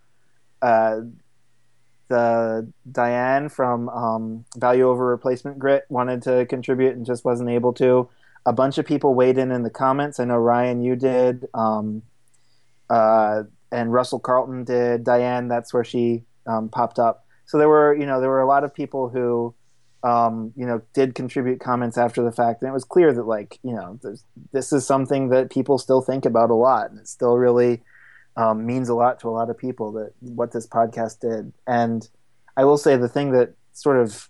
uh, 0.60 1.00
the 2.08 2.72
Diane 2.90 3.48
from 3.48 3.88
um, 3.88 4.44
Value 4.56 4.88
Over 4.88 5.06
Replacement 5.06 5.60
Grit 5.60 5.84
wanted 5.88 6.22
to 6.22 6.44
contribute 6.46 6.96
and 6.96 7.06
just 7.06 7.24
wasn't 7.24 7.50
able 7.50 7.72
to. 7.74 8.08
A 8.46 8.52
bunch 8.52 8.78
of 8.78 8.86
people 8.86 9.14
weighed 9.14 9.38
in 9.38 9.50
in 9.50 9.62
the 9.62 9.70
comments. 9.70 10.20
I 10.20 10.24
know 10.24 10.36
Ryan, 10.36 10.82
you 10.82 10.96
did. 10.96 11.46
Um, 11.54 12.02
uh, 12.90 13.44
and 13.72 13.92
Russell 13.92 14.20
Carleton 14.20 14.64
did. 14.64 15.04
Diane, 15.04 15.48
that's 15.48 15.72
where 15.72 15.84
she 15.84 16.24
um, 16.46 16.68
popped 16.68 16.98
up. 16.98 17.26
So 17.46 17.58
there 17.58 17.68
were, 17.68 17.94
you 17.94 18.06
know, 18.06 18.20
there 18.20 18.30
were 18.30 18.40
a 18.40 18.46
lot 18.46 18.64
of 18.64 18.74
people 18.74 19.08
who, 19.08 19.54
um, 20.02 20.52
you 20.56 20.66
know, 20.66 20.82
did 20.92 21.14
contribute 21.14 21.60
comments 21.60 21.96
after 21.96 22.22
the 22.22 22.32
fact, 22.32 22.62
and 22.62 22.68
it 22.68 22.74
was 22.74 22.84
clear 22.84 23.12
that, 23.12 23.26
like, 23.26 23.58
you 23.62 23.72
know, 23.72 23.98
this 24.52 24.72
is 24.72 24.86
something 24.86 25.30
that 25.30 25.50
people 25.50 25.78
still 25.78 26.02
think 26.02 26.26
about 26.26 26.50
a 26.50 26.54
lot, 26.54 26.90
and 26.90 27.00
it 27.00 27.08
still 27.08 27.36
really 27.38 27.82
um, 28.36 28.66
means 28.66 28.88
a 28.88 28.94
lot 28.94 29.20
to 29.20 29.28
a 29.28 29.30
lot 29.30 29.48
of 29.48 29.56
people 29.56 29.92
that 29.92 30.12
what 30.20 30.52
this 30.52 30.66
podcast 30.66 31.20
did. 31.20 31.52
And 31.66 32.06
I 32.56 32.64
will 32.64 32.76
say 32.76 32.96
the 32.96 33.08
thing 33.08 33.32
that 33.32 33.54
sort 33.72 33.96
of 33.96 34.28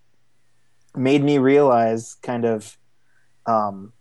made 0.94 1.25
me 1.25 1.38
realize, 1.38 2.14
kind 2.23 2.44
of, 2.44 2.78
um, 3.47 3.92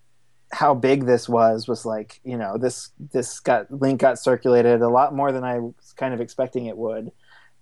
how 0.54 0.74
big 0.76 1.06
this 1.06 1.28
was 1.28 1.68
was 1.68 1.84
like 1.86 2.22
you 2.24 2.38
know 2.38 2.58
this 2.58 2.92
this 3.12 3.40
got 3.40 3.70
link 3.72 4.00
got 4.00 4.20
circulated 4.20 4.82
a 4.82 4.88
lot 4.88 5.14
more 5.16 5.32
than 5.32 5.44
I 5.44 5.60
was 5.60 5.94
kind 5.98 6.14
of 6.14 6.22
expecting 6.22 6.68
it 6.68 6.78
would, 6.78 7.12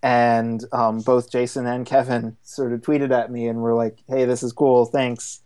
and 0.03 0.63
um, 0.73 0.99
both 0.99 1.31
Jason 1.31 1.65
and 1.65 1.85
Kevin 1.85 2.35
sort 2.43 2.73
of 2.73 2.81
tweeted 2.81 3.11
at 3.11 3.31
me 3.31 3.47
and 3.47 3.61
were 3.61 3.73
like, 3.73 3.97
"Hey, 4.07 4.25
this 4.25 4.43
is 4.43 4.51
cool, 4.53 4.85
thanks." 4.85 5.41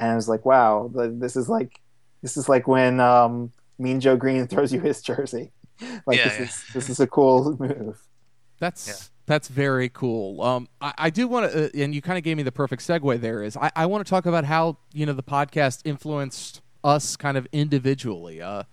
And 0.00 0.10
I 0.10 0.16
was 0.16 0.28
like, 0.28 0.44
"Wow, 0.44 0.90
this 0.94 1.36
is 1.36 1.48
like 1.48 1.80
this 2.22 2.36
is 2.36 2.48
like 2.48 2.66
when 2.66 3.00
um, 3.00 3.52
Mean 3.78 4.00
Joe 4.00 4.16
Greene 4.16 4.46
throws 4.48 4.72
you 4.72 4.80
his 4.80 5.00
jersey. 5.00 5.52
like 6.06 6.18
Yeah, 6.18 6.28
this 6.28 6.38
yeah. 6.38 6.44
is 6.44 6.64
this 6.74 6.90
is 6.90 7.00
a 7.00 7.06
cool 7.06 7.56
move." 7.60 8.00
That's 8.58 8.88
Yeah. 8.88 8.94
that's 9.26 9.46
very 9.46 9.88
cool. 9.88 10.42
Um, 10.42 10.68
I, 10.80 10.94
I 10.98 11.10
do 11.10 11.28
want 11.28 11.52
to, 11.52 11.66
uh, 11.66 11.68
and 11.84 11.94
you 11.94 12.02
kind 12.02 12.18
of 12.18 12.24
gave 12.24 12.36
me 12.36 12.42
the 12.42 12.50
perfect 12.50 12.82
segue. 12.82 13.20
There 13.20 13.44
is, 13.44 13.56
I, 13.56 13.70
I 13.76 13.86
want 13.86 14.04
to 14.04 14.10
talk 14.10 14.26
about 14.26 14.44
how 14.44 14.78
you 14.92 15.06
know 15.06 15.12
the 15.12 15.22
podcast 15.22 15.82
influenced 15.84 16.60
us 16.84 17.16
kind 17.16 17.36
of 17.36 17.46
individually. 17.52 18.40
Uh, 18.40 18.64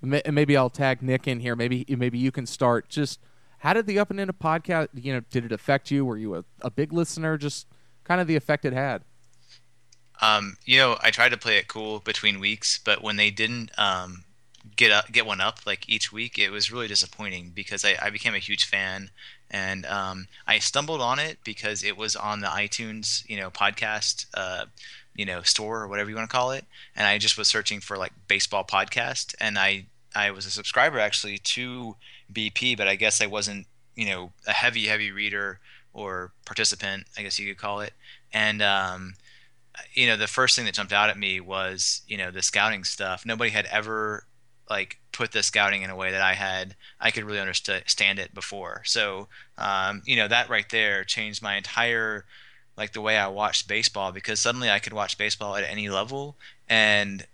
may, 0.00 0.22
maybe 0.30 0.56
I'll 0.56 0.70
tag 0.70 1.02
Nick 1.02 1.28
in 1.28 1.40
here. 1.40 1.56
Maybe 1.56 1.84
maybe 1.88 2.18
you 2.18 2.32
can 2.32 2.46
start. 2.46 2.88
Just 2.88 3.20
how 3.58 3.72
did 3.72 3.86
the 3.86 3.98
Up 3.98 4.10
and 4.10 4.18
Into 4.18 4.32
podcast? 4.32 4.88
You 4.94 5.14
know, 5.14 5.20
did 5.30 5.44
it 5.44 5.52
affect 5.52 5.90
you? 5.90 6.04
Were 6.04 6.16
you 6.16 6.34
a, 6.34 6.44
a 6.60 6.70
big 6.70 6.92
listener? 6.92 7.38
Just 7.38 7.66
kind 8.04 8.20
of 8.20 8.26
the 8.26 8.36
effect 8.36 8.64
it 8.64 8.72
had. 8.72 9.02
Um, 10.20 10.56
you 10.64 10.78
know, 10.78 10.96
I 11.02 11.10
tried 11.10 11.30
to 11.30 11.36
play 11.36 11.56
it 11.56 11.68
cool 11.68 11.98
between 12.00 12.38
weeks, 12.38 12.78
but 12.84 13.02
when 13.02 13.16
they 13.16 13.30
didn't 13.30 13.70
um, 13.76 14.24
get 14.76 14.92
up, 14.92 15.10
get 15.10 15.26
one 15.26 15.40
up 15.40 15.58
like 15.66 15.88
each 15.88 16.12
week, 16.12 16.38
it 16.38 16.50
was 16.50 16.70
really 16.70 16.86
disappointing 16.86 17.50
because 17.54 17.84
I, 17.84 17.96
I 18.00 18.10
became 18.10 18.34
a 18.34 18.38
huge 18.38 18.64
fan, 18.64 19.10
and 19.50 19.84
um, 19.86 20.28
I 20.46 20.58
stumbled 20.58 21.00
on 21.00 21.18
it 21.18 21.38
because 21.44 21.82
it 21.82 21.96
was 21.96 22.14
on 22.14 22.40
the 22.40 22.46
iTunes, 22.46 23.28
you 23.28 23.36
know, 23.36 23.50
podcast, 23.50 24.26
uh, 24.34 24.66
you 25.14 25.24
know, 25.24 25.42
store 25.42 25.82
or 25.82 25.88
whatever 25.88 26.10
you 26.10 26.16
want 26.16 26.28
to 26.28 26.36
call 26.36 26.52
it, 26.52 26.64
and 26.96 27.06
I 27.06 27.18
just 27.18 27.38
was 27.38 27.48
searching 27.48 27.80
for 27.80 27.96
like 27.96 28.12
baseball 28.28 28.64
podcast, 28.64 29.34
and 29.40 29.58
I 29.58 29.86
I 30.14 30.30
was 30.30 30.46
a 30.46 30.50
subscriber 30.50 30.98
actually 30.98 31.38
to 31.38 31.96
BP, 32.32 32.76
but 32.76 32.88
I 32.88 32.96
guess 32.96 33.20
I 33.20 33.26
wasn't, 33.26 33.66
you 33.94 34.06
know, 34.06 34.32
a 34.46 34.52
heavy 34.52 34.86
heavy 34.86 35.10
reader 35.10 35.60
or 35.92 36.32
participant, 36.46 37.04
I 37.16 37.22
guess 37.22 37.38
you 37.38 37.48
could 37.48 37.60
call 37.60 37.80
it, 37.80 37.92
and 38.32 38.62
um, 38.62 39.14
you 39.94 40.06
know 40.06 40.16
the 40.16 40.26
first 40.26 40.56
thing 40.56 40.64
that 40.66 40.74
jumped 40.74 40.92
out 40.92 41.10
at 41.10 41.18
me 41.18 41.40
was 41.40 42.02
you 42.06 42.16
know 42.16 42.30
the 42.30 42.42
scouting 42.42 42.84
stuff. 42.84 43.24
Nobody 43.26 43.50
had 43.50 43.66
ever 43.66 44.24
like 44.70 44.98
put 45.12 45.32
the 45.32 45.42
scouting 45.42 45.82
in 45.82 45.90
a 45.90 45.96
way 45.96 46.10
that 46.10 46.22
i 46.22 46.32
had. 46.34 46.74
I 47.00 47.10
could 47.10 47.24
really 47.24 47.40
understand 47.40 48.18
it 48.18 48.32
before. 48.32 48.82
So 48.84 49.28
um, 49.58 50.02
you 50.04 50.16
know 50.16 50.28
that 50.28 50.48
right 50.48 50.68
there 50.70 51.04
changed 51.04 51.42
my 51.42 51.56
entire 51.56 52.24
like 52.76 52.92
the 52.92 53.00
way 53.00 53.16
i 53.16 53.26
watched 53.26 53.68
baseball 53.68 54.12
because 54.12 54.40
suddenly 54.40 54.70
i 54.70 54.78
could 54.78 54.92
watch 54.92 55.18
baseball 55.18 55.56
at 55.56 55.64
any 55.64 55.88
level 55.88 56.36
and 56.68 57.26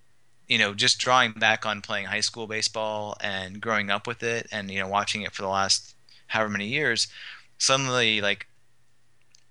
you 0.48 0.58
know 0.58 0.74
just 0.74 0.98
drawing 0.98 1.32
back 1.32 1.66
on 1.66 1.80
playing 1.80 2.06
high 2.06 2.20
school 2.20 2.46
baseball 2.46 3.16
and 3.20 3.60
growing 3.60 3.90
up 3.90 4.06
with 4.06 4.22
it 4.22 4.46
and 4.50 4.70
you 4.70 4.78
know 4.78 4.88
watching 4.88 5.22
it 5.22 5.32
for 5.32 5.42
the 5.42 5.48
last 5.48 5.94
however 6.28 6.50
many 6.50 6.66
years 6.66 7.08
suddenly 7.58 8.20
like 8.20 8.46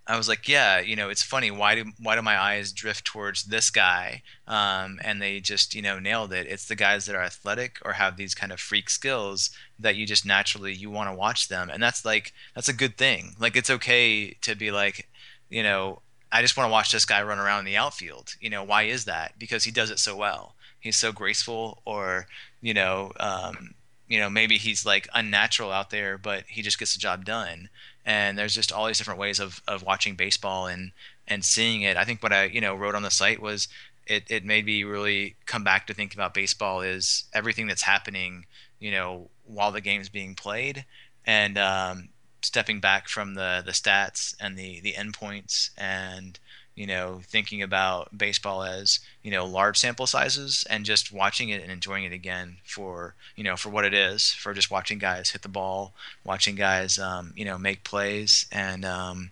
I 0.09 0.15
was 0.17 0.29
like, 0.29 0.47
yeah, 0.47 0.79
you 0.79 0.95
know, 0.95 1.09
it's 1.09 1.21
funny. 1.21 1.51
Why 1.51 1.75
do 1.75 1.91
why 2.01 2.15
do 2.15 2.21
my 2.21 2.39
eyes 2.41 2.71
drift 2.71 3.03
towards 3.03 3.43
this 3.43 3.69
guy? 3.69 4.23
Um, 4.47 4.99
and 5.03 5.21
they 5.21 5.41
just, 5.41 5.75
you 5.75 5.81
know, 5.81 5.99
nailed 5.99 6.31
it. 6.31 6.47
It's 6.47 6.65
the 6.65 6.75
guys 6.75 7.05
that 7.05 7.15
are 7.15 7.23
athletic 7.23 7.79
or 7.83 7.93
have 7.93 8.15
these 8.15 8.33
kind 8.33 8.53
of 8.53 8.59
freak 8.61 8.89
skills 8.89 9.49
that 9.77 9.97
you 9.97 10.05
just 10.05 10.25
naturally 10.25 10.73
you 10.73 10.89
want 10.89 11.09
to 11.09 11.15
watch 11.15 11.49
them, 11.49 11.69
and 11.69 11.83
that's 11.83 12.05
like 12.05 12.33
that's 12.55 12.69
a 12.69 12.73
good 12.73 12.97
thing. 12.97 13.35
Like 13.37 13.57
it's 13.57 13.69
okay 13.69 14.31
to 14.41 14.55
be 14.55 14.71
like, 14.71 15.09
you 15.49 15.63
know, 15.63 16.01
I 16.31 16.41
just 16.41 16.57
want 16.57 16.67
to 16.67 16.71
watch 16.71 16.91
this 16.91 17.05
guy 17.05 17.23
run 17.23 17.39
around 17.39 17.59
in 17.59 17.65
the 17.65 17.77
outfield. 17.77 18.35
You 18.39 18.49
know, 18.49 18.63
why 18.63 18.83
is 18.83 19.05
that? 19.05 19.33
Because 19.39 19.63
he 19.63 19.71
does 19.71 19.89
it 19.89 19.99
so 19.99 20.15
well. 20.15 20.55
He's 20.79 20.97
so 20.97 21.11
graceful, 21.11 21.81
or 21.85 22.27
you 22.61 22.73
know, 22.73 23.11
um, 23.19 23.73
you 24.07 24.19
know, 24.19 24.29
maybe 24.29 24.57
he's 24.57 24.85
like 24.85 25.07
unnatural 25.13 25.71
out 25.71 25.89
there, 25.89 26.17
but 26.17 26.43
he 26.47 26.61
just 26.61 26.79
gets 26.79 26.93
the 26.93 26.99
job 26.99 27.25
done 27.25 27.69
and 28.07 28.37
there's 28.37 28.55
just 28.55 28.71
all 28.71 28.87
these 28.87 28.97
different 28.97 29.19
ways 29.19 29.39
of, 29.39 29.61
of 29.67 29.83
watching 29.83 30.15
baseball 30.15 30.65
and 30.65 30.91
and 31.27 31.43
seeing 31.43 31.81
it. 31.81 31.97
I 31.97 32.05
think 32.05 32.23
what 32.23 32.31
I 32.33 32.45
you 32.45 32.61
know 32.61 32.73
wrote 32.73 32.95
on 32.95 33.03
the 33.03 33.11
site 33.11 33.41
was 33.41 33.67
it, 34.07 34.23
it 34.29 34.45
made 34.45 34.65
me 34.65 34.85
really 34.85 35.35
come 35.45 35.63
back 35.65 35.85
to 35.87 35.93
think 35.93 36.13
about 36.13 36.33
baseball 36.33 36.81
is 36.81 37.25
everything 37.33 37.67
that's 37.67 37.83
happening 37.83 38.45
you 38.79 38.89
know 38.91 39.29
while 39.45 39.71
the 39.73 39.81
game's 39.81 40.07
being 40.07 40.33
played 40.33 40.85
and 41.25 41.57
um, 41.57 42.07
stepping 42.47 42.79
back 42.79 43.07
from 43.07 43.35
the 43.35 43.61
the 43.65 43.71
stats 43.71 44.35
and 44.39 44.57
the 44.57 44.79
the 44.79 44.93
endpoints 44.93 45.69
and 45.77 46.39
you 46.75 46.87
know 46.87 47.19
thinking 47.23 47.61
about 47.61 48.17
baseball 48.17 48.63
as 48.63 48.99
you 49.23 49.31
know 49.31 49.45
large 49.45 49.77
sample 49.77 50.07
sizes 50.07 50.65
and 50.69 50.85
just 50.85 51.11
watching 51.11 51.49
it 51.49 51.61
and 51.61 51.71
enjoying 51.71 52.05
it 52.05 52.13
again 52.13 52.57
for 52.63 53.15
you 53.35 53.43
know 53.43 53.57
for 53.57 53.69
what 53.69 53.83
it 53.83 53.93
is 53.93 54.31
for 54.31 54.53
just 54.53 54.71
watching 54.71 54.97
guys 54.97 55.31
hit 55.31 55.41
the 55.41 55.49
ball 55.49 55.93
watching 56.23 56.55
guys 56.55 56.97
um, 56.97 57.33
you 57.35 57.43
know 57.43 57.57
make 57.57 57.83
plays 57.83 58.45
and 58.51 58.85
um, 58.85 59.29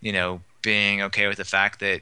you 0.00 0.12
know 0.12 0.40
being 0.62 1.02
okay 1.02 1.26
with 1.26 1.36
the 1.36 1.44
fact 1.44 1.80
that 1.80 2.00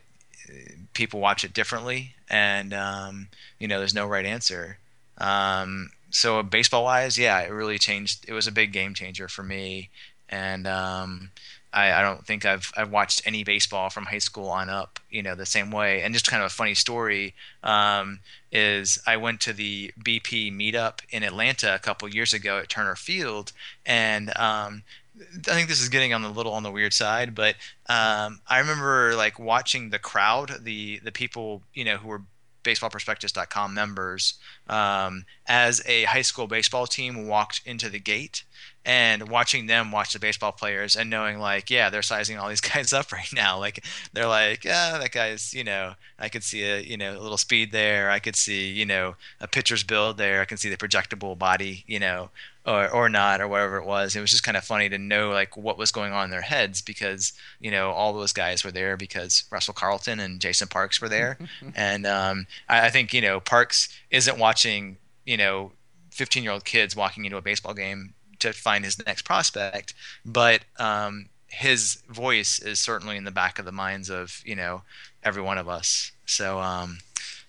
uh, 0.49 0.53
people 0.95 1.19
watch 1.19 1.43
it 1.43 1.53
differently 1.53 2.15
and 2.31 2.73
um, 2.73 3.29
you 3.59 3.67
know 3.67 3.79
there's 3.79 3.95
no 3.95 4.07
right 4.07 4.27
answer. 4.27 4.79
Um, 5.19 5.91
so 6.11 6.43
baseball 6.43 6.85
wise 6.85 7.19
yeah 7.19 7.41
it 7.41 7.51
really 7.51 7.79
changed. 7.79 8.25
It 8.29 8.33
was 8.35 8.47
a 8.47 8.53
big 8.53 8.73
game 8.73 8.95
changer 8.95 9.27
for 9.29 9.43
me 9.43 9.91
and 10.33 10.67
um, 10.67 11.31
I, 11.73 11.93
I 11.93 12.03
don't 12.03 12.27
think 12.27 12.45
I've 12.45 12.73
I've 12.77 12.91
watched 12.91 13.23
any 13.27 13.45
baseball 13.45 13.91
from 13.91 14.07
high 14.07 14.19
school 14.19 14.49
on 14.49 14.69
up, 14.69 14.99
you 15.11 15.23
know, 15.23 15.35
the 15.35 15.47
same 15.47 15.71
way. 15.71 16.03
And 16.03 16.13
just 16.15 16.27
kind 16.27 16.43
of 16.43 16.49
a 16.49 16.55
funny 16.55 16.75
story 16.75 17.35
um, 17.63 18.21
is 18.51 18.99
I 19.07 19.19
went 19.19 19.41
to 19.43 19.53
the 19.53 19.93
BP 20.03 20.53
meetup 20.53 21.01
in 21.11 21.23
Atlanta 21.23 21.75
a 21.75 21.79
couple 21.79 22.09
years 22.09 22.33
ago 22.33 22.59
at 22.59 22.71
Turner 22.71 22.97
Field, 22.97 23.53
and 23.87 24.37
um, 24.37 24.83
I 25.21 25.53
think 25.53 25.69
this 25.69 25.83
is 25.83 25.91
getting 25.91 26.15
on 26.15 26.23
the 26.23 26.31
little 26.31 26.53
on 26.53 26.63
the 26.63 26.71
weird 26.71 26.95
side, 26.95 27.35
but 27.35 27.55
um, 27.89 28.41
I 28.49 28.59
remember 28.59 29.15
like 29.15 29.39
watching 29.39 29.91
the 29.91 29.99
crowd, 29.99 30.61
the 30.63 30.99
the 31.05 31.13
people, 31.13 31.63
you 31.75 31.85
know, 31.85 31.99
who 31.99 32.09
were 32.09 32.23
baseballprospectus.com 32.63 33.75
members, 33.75 34.35
um, 34.69 35.25
as 35.47 35.83
a 35.87 36.05
high 36.05 36.23
school 36.23 36.47
baseball 36.47 36.87
team 36.87 37.27
walked 37.27 37.61
into 37.65 37.89
the 37.89 38.01
gate 38.01 38.45
and 38.85 39.29
watching 39.29 39.67
them 39.67 39.93
watch 39.93 40.13
the 40.13 40.19
baseball 40.19 40.51
players 40.51 40.97
and 40.97 41.09
knowing 41.09 41.39
like 41.39 41.71
yeah 41.71 41.89
they're 41.89 42.03
sizing 42.03 42.37
all 42.37 42.49
these 42.49 42.61
guys 42.73 42.93
up 42.93 43.13
right 43.13 43.33
now. 43.33 43.59
Like 43.59 43.85
they're 44.13 44.27
like 44.27 44.65
yeah 44.65 44.99
that 44.99 45.13
guy's 45.13 45.55
you 45.55 45.65
know 45.65 45.95
i 46.19 46.29
could 46.29 46.43
see 46.43 46.63
a 46.65 46.81
you 46.81 46.97
know 46.97 47.19
a 47.19 47.21
little 47.21 47.37
speed 47.37 47.73
there. 47.73 48.11
I 48.11 48.19
could 48.19 48.37
see 48.37 48.71
you 48.71 48.87
know 48.87 49.15
a 49.41 49.47
pitcher's 49.47 49.85
build 49.85 50.19
there. 50.19 50.41
I 50.41 50.45
can 50.45 50.57
see 50.57 50.69
the 50.69 50.77
projectable 50.77 51.39
body 51.39 51.85
you 51.87 52.01
know 52.01 52.31
or 52.65 52.89
or 52.91 53.09
not 53.09 53.41
or 53.41 53.49
whatever 53.49 53.77
it 53.79 53.85
was 53.85 54.15
it 54.15 54.21
was 54.21 54.31
just 54.31 54.45
kind 54.45 54.57
of 54.57 54.65
funny 54.65 54.89
to 54.89 54.99
know 54.99 55.31
like 55.31 55.57
what 55.57 55.77
was 55.77 55.91
going 55.91 56.13
on 56.13 56.27
in 56.27 56.31
their 56.31 56.41
heads 56.41 56.81
because 56.81 57.33
you 57.61 57.71
know 57.71 57.91
all 57.91 58.13
those 58.13 58.33
guys 58.33 58.65
were 58.65 58.71
there 58.71 58.97
because 58.97 59.45
russell 59.51 59.75
carleton 59.75 60.21
and 60.21 60.41
jason 60.41 60.69
parks 60.69 61.01
were 61.01 61.09
there 61.09 61.39
and 61.75 62.07
um, 62.07 62.47
I, 62.69 62.87
I 62.87 62.91
think 62.91 63.13
you 63.13 63.21
know 63.21 63.41
parks 63.41 63.89
isn't 64.11 64.39
watching 64.39 64.97
you 65.27 65.37
know 65.37 65.73
15 66.13 66.43
year 66.43 66.53
old 66.53 66.65
kids 66.65 66.95
walking 66.95 67.25
into 67.25 67.37
a 67.37 67.43
baseball 67.43 67.75
game 67.75 68.15
to 68.39 68.53
find 68.53 68.85
his 68.85 69.05
next 69.07 69.23
prospect, 69.23 69.95
but 70.25 70.63
um, 70.79 71.29
his 71.47 72.03
voice 72.09 72.59
is 72.59 72.81
certainly 72.81 73.17
in 73.17 73.25
the 73.25 73.31
back 73.31 73.59
of 73.59 73.65
the 73.65 73.73
minds 73.73 74.11
of 74.11 74.43
you 74.45 74.55
know 74.55 74.83
every 75.23 75.43
one 75.43 75.59
of 75.59 75.69
us. 75.69 76.13
So 76.27 76.61
um, 76.61 76.99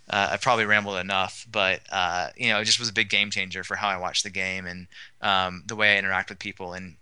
uh, 0.10 0.30
I 0.32 0.38
probably 0.38 0.66
rambled 0.66 1.00
enough, 1.00 1.48
but 1.50 1.82
uh, 1.92 2.30
you 2.36 2.50
know 2.50 2.60
it 2.60 2.66
just 2.66 2.80
was 2.80 2.90
a 2.90 2.94
big 2.94 3.10
game 3.10 3.30
changer 3.30 3.64
for 3.64 3.76
how 3.76 3.88
I 3.88 3.98
watch 3.98 4.24
the 4.24 4.30
game 4.30 4.66
and 4.66 4.88
um, 5.22 5.64
the 5.66 5.76
way 5.76 5.96
I 5.96 5.98
interact 5.98 6.30
with 6.30 6.40
people 6.40 6.74
and 6.74 6.96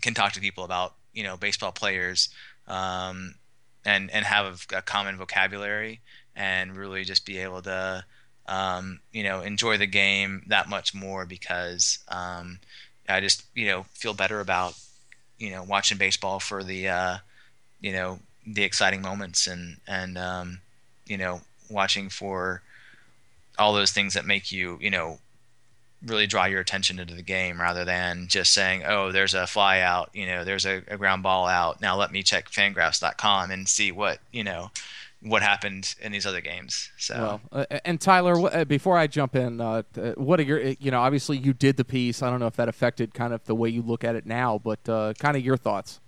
can 0.00 0.14
talk 0.14 0.32
to 0.32 0.40
people 0.40 0.64
about 0.64 0.94
you 1.12 1.22
know 1.22 1.36
baseball 1.36 1.72
players 1.72 2.28
um, 2.66 3.36
and 3.84 4.10
and 4.10 4.24
have 4.24 4.66
a 4.74 4.82
common 4.82 5.16
vocabulary 5.16 6.00
and 6.36 6.76
really 6.76 7.04
just 7.04 7.24
be 7.24 7.38
able 7.38 7.62
to 7.62 8.04
um, 8.46 9.00
you 9.12 9.22
know 9.22 9.40
enjoy 9.40 9.78
the 9.78 9.86
game 9.86 10.42
that 10.48 10.68
much 10.68 10.94
more 10.94 11.24
because 11.24 12.00
um, 12.08 12.58
I 13.08 13.20
just 13.20 13.44
you 13.54 13.66
know 13.66 13.84
feel 13.94 14.14
better 14.14 14.40
about 14.40 14.74
you 15.38 15.50
know 15.50 15.62
watching 15.62 15.98
baseball 15.98 16.40
for 16.40 16.64
the 16.64 16.88
uh, 16.88 17.16
you 17.80 17.92
know 17.92 18.18
the 18.46 18.64
exciting 18.64 19.02
moments 19.02 19.46
and 19.46 19.78
and 19.86 20.18
um, 20.18 20.60
you 21.06 21.16
know 21.16 21.40
watching 21.70 22.08
for 22.08 22.62
all 23.58 23.72
those 23.72 23.92
things 23.92 24.14
that 24.14 24.24
make 24.26 24.50
you 24.50 24.78
you 24.80 24.90
know 24.90 25.18
really 26.06 26.26
draw 26.26 26.44
your 26.44 26.60
attention 26.60 26.98
into 26.98 27.14
the 27.14 27.22
game 27.22 27.60
rather 27.60 27.84
than 27.84 28.26
just 28.28 28.52
saying 28.52 28.82
oh 28.86 29.10
there's 29.12 29.32
a 29.34 29.46
fly 29.46 29.80
out 29.80 30.10
you 30.12 30.26
know 30.26 30.44
there's 30.44 30.66
a, 30.66 30.82
a 30.88 30.96
ground 30.98 31.22
ball 31.22 31.46
out 31.46 31.80
now 31.80 31.96
let 31.96 32.12
me 32.12 32.22
check 32.22 32.50
fangraphs.com 32.50 33.50
and 33.50 33.68
see 33.68 33.90
what 33.90 34.18
you 34.32 34.44
know 34.44 34.70
what 35.22 35.40
happened 35.40 35.94
in 36.02 36.12
these 36.12 36.26
other 36.26 36.42
games 36.42 36.90
so 36.98 37.40
Well, 37.50 37.66
uh, 37.70 37.78
and 37.86 37.98
Tyler, 37.98 38.36
wh- 38.36 38.54
uh, 38.54 38.64
before 38.66 38.98
I 38.98 39.06
jump 39.06 39.34
in, 39.34 39.58
uh, 39.58 39.82
uh, 39.96 40.12
what 40.16 40.38
are 40.38 40.42
your, 40.42 40.62
uh, 40.62 40.74
you 40.78 40.90
know, 40.90 41.00
obviously 41.00 41.38
you 41.38 41.54
did 41.54 41.78
the 41.78 41.84
piece. 41.84 42.22
I 42.22 42.28
don't 42.28 42.40
know 42.40 42.46
if 42.46 42.56
that 42.56 42.68
affected 42.68 43.14
kind 43.14 43.32
of 43.32 43.42
the 43.44 43.54
way 43.54 43.70
you 43.70 43.80
look 43.80 44.04
at 44.04 44.16
it 44.16 44.26
now, 44.26 44.60
but 44.62 44.86
uh, 44.86 45.14
kind 45.18 45.34
of 45.34 45.42
your 45.42 45.56
thoughts. 45.56 46.00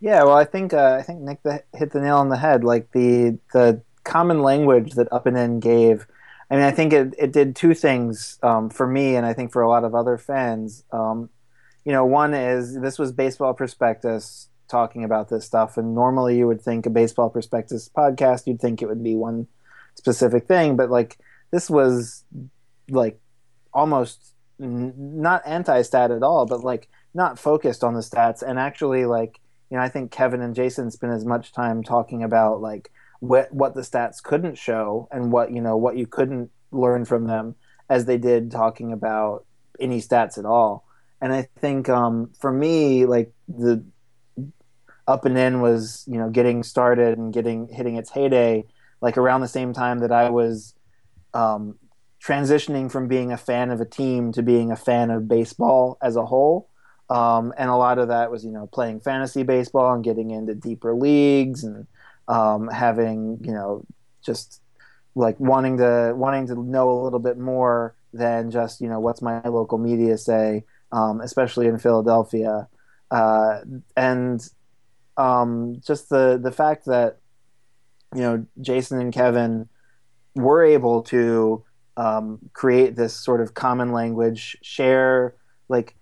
Yeah, 0.00 0.24
well, 0.24 0.36
I 0.36 0.44
think 0.46 0.72
uh, 0.72 0.96
I 0.98 1.02
think 1.02 1.20
Nick 1.20 1.42
the, 1.44 1.62
hit 1.74 1.92
the 1.92 2.00
nail 2.00 2.16
on 2.16 2.28
the 2.28 2.38
head. 2.38 2.64
Like 2.64 2.90
the 2.92 3.38
the 3.52 3.82
common 4.04 4.42
language 4.42 4.92
that 4.94 5.12
Up 5.12 5.26
and 5.26 5.36
In 5.36 5.60
gave 5.60 6.06
I 6.50 6.56
mean, 6.56 6.64
I 6.64 6.72
think 6.72 6.92
it, 6.92 7.14
it 7.16 7.32
did 7.32 7.54
two 7.54 7.74
things 7.74 8.38
um, 8.42 8.70
for 8.70 8.86
me, 8.86 9.14
and 9.14 9.24
I 9.24 9.32
think 9.32 9.52
for 9.52 9.62
a 9.62 9.68
lot 9.68 9.84
of 9.84 9.94
other 9.94 10.18
fans. 10.18 10.84
Um, 10.90 11.30
you 11.84 11.92
know, 11.92 12.04
one 12.04 12.34
is 12.34 12.78
this 12.80 12.98
was 12.98 13.12
Baseball 13.12 13.54
Prospectus 13.54 14.48
talking 14.68 15.04
about 15.04 15.28
this 15.28 15.46
stuff, 15.46 15.76
and 15.76 15.94
normally 15.94 16.36
you 16.36 16.48
would 16.48 16.60
think 16.60 16.86
a 16.86 16.90
Baseball 16.90 17.30
Prospectus 17.30 17.88
podcast, 17.88 18.48
you'd 18.48 18.60
think 18.60 18.82
it 18.82 18.88
would 18.88 19.02
be 19.02 19.14
one 19.14 19.46
specific 19.94 20.48
thing, 20.48 20.76
but 20.76 20.90
like 20.90 21.18
this 21.52 21.70
was 21.70 22.24
like 22.88 23.20
almost 23.72 24.34
n- 24.60 24.92
not 24.96 25.42
anti-stat 25.46 26.10
at 26.10 26.24
all, 26.24 26.46
but 26.46 26.64
like 26.64 26.88
not 27.14 27.38
focused 27.38 27.84
on 27.84 27.94
the 27.94 28.00
stats, 28.00 28.42
and 28.42 28.58
actually 28.58 29.06
like 29.06 29.38
you 29.70 29.76
know, 29.76 29.84
I 29.84 29.88
think 29.88 30.10
Kevin 30.10 30.40
and 30.40 30.56
Jason 30.56 30.90
spent 30.90 31.12
as 31.12 31.24
much 31.24 31.52
time 31.52 31.84
talking 31.84 32.24
about 32.24 32.60
like 32.60 32.90
what 33.20 33.52
what 33.52 33.74
the 33.74 33.82
stats 33.82 34.22
couldn't 34.22 34.58
show 34.58 35.08
and 35.12 35.30
what 35.30 35.52
you 35.52 35.60
know 35.60 35.76
what 35.76 35.96
you 35.96 36.06
couldn't 36.06 36.50
learn 36.72 37.04
from 37.04 37.26
them 37.26 37.54
as 37.88 38.04
they 38.04 38.18
did 38.18 38.50
talking 38.50 38.92
about 38.92 39.44
any 39.78 40.00
stats 40.00 40.38
at 40.38 40.44
all. 40.44 40.86
And 41.20 41.32
I 41.32 41.48
think 41.58 41.88
um, 41.88 42.30
for 42.38 42.52
me, 42.52 43.04
like 43.06 43.32
the 43.48 43.84
up 45.06 45.24
and 45.24 45.36
in 45.36 45.60
was 45.60 46.04
you 46.06 46.18
know 46.18 46.30
getting 46.30 46.62
started 46.62 47.18
and 47.18 47.32
getting 47.32 47.68
hitting 47.68 47.96
its 47.96 48.10
heyday, 48.10 48.64
like 49.00 49.18
around 49.18 49.42
the 49.42 49.48
same 49.48 49.72
time 49.72 49.98
that 50.00 50.12
I 50.12 50.30
was 50.30 50.74
um, 51.34 51.76
transitioning 52.22 52.90
from 52.90 53.08
being 53.08 53.32
a 53.32 53.36
fan 53.36 53.70
of 53.70 53.80
a 53.80 53.84
team 53.86 54.32
to 54.32 54.42
being 54.42 54.70
a 54.70 54.76
fan 54.76 55.10
of 55.10 55.28
baseball 55.28 55.98
as 56.02 56.16
a 56.16 56.24
whole. 56.24 56.68
Um, 57.08 57.52
and 57.58 57.68
a 57.68 57.76
lot 57.76 57.98
of 57.98 58.08
that 58.08 58.30
was, 58.30 58.44
you 58.44 58.52
know, 58.52 58.68
playing 58.68 59.00
fantasy 59.00 59.42
baseball 59.42 59.94
and 59.94 60.04
getting 60.04 60.30
into 60.30 60.54
deeper 60.54 60.94
leagues 60.94 61.64
and 61.64 61.86
um, 62.30 62.68
having 62.68 63.38
you 63.42 63.52
know 63.52 63.84
just 64.24 64.62
like 65.14 65.38
wanting 65.40 65.76
to 65.78 66.14
wanting 66.16 66.46
to 66.46 66.54
know 66.54 66.90
a 66.90 67.02
little 67.02 67.18
bit 67.18 67.36
more 67.36 67.94
than 68.12 68.50
just 68.50 68.80
you 68.80 68.88
know 68.88 69.00
what's 69.00 69.20
my 69.20 69.42
local 69.44 69.76
media 69.78 70.16
say, 70.16 70.64
um, 70.92 71.20
especially 71.20 71.66
in 71.66 71.78
Philadelphia, 71.78 72.68
uh, 73.10 73.58
and 73.96 74.48
um, 75.16 75.80
just 75.84 76.08
the 76.08 76.38
the 76.42 76.52
fact 76.52 76.86
that 76.86 77.18
you 78.14 78.22
know 78.22 78.46
Jason 78.60 79.00
and 79.00 79.12
Kevin 79.12 79.68
were 80.36 80.64
able 80.64 81.02
to 81.02 81.64
um, 81.96 82.38
create 82.52 82.94
this 82.94 83.14
sort 83.14 83.40
of 83.40 83.54
common 83.54 83.92
language, 83.92 84.56
share 84.62 85.34
like 85.68 85.96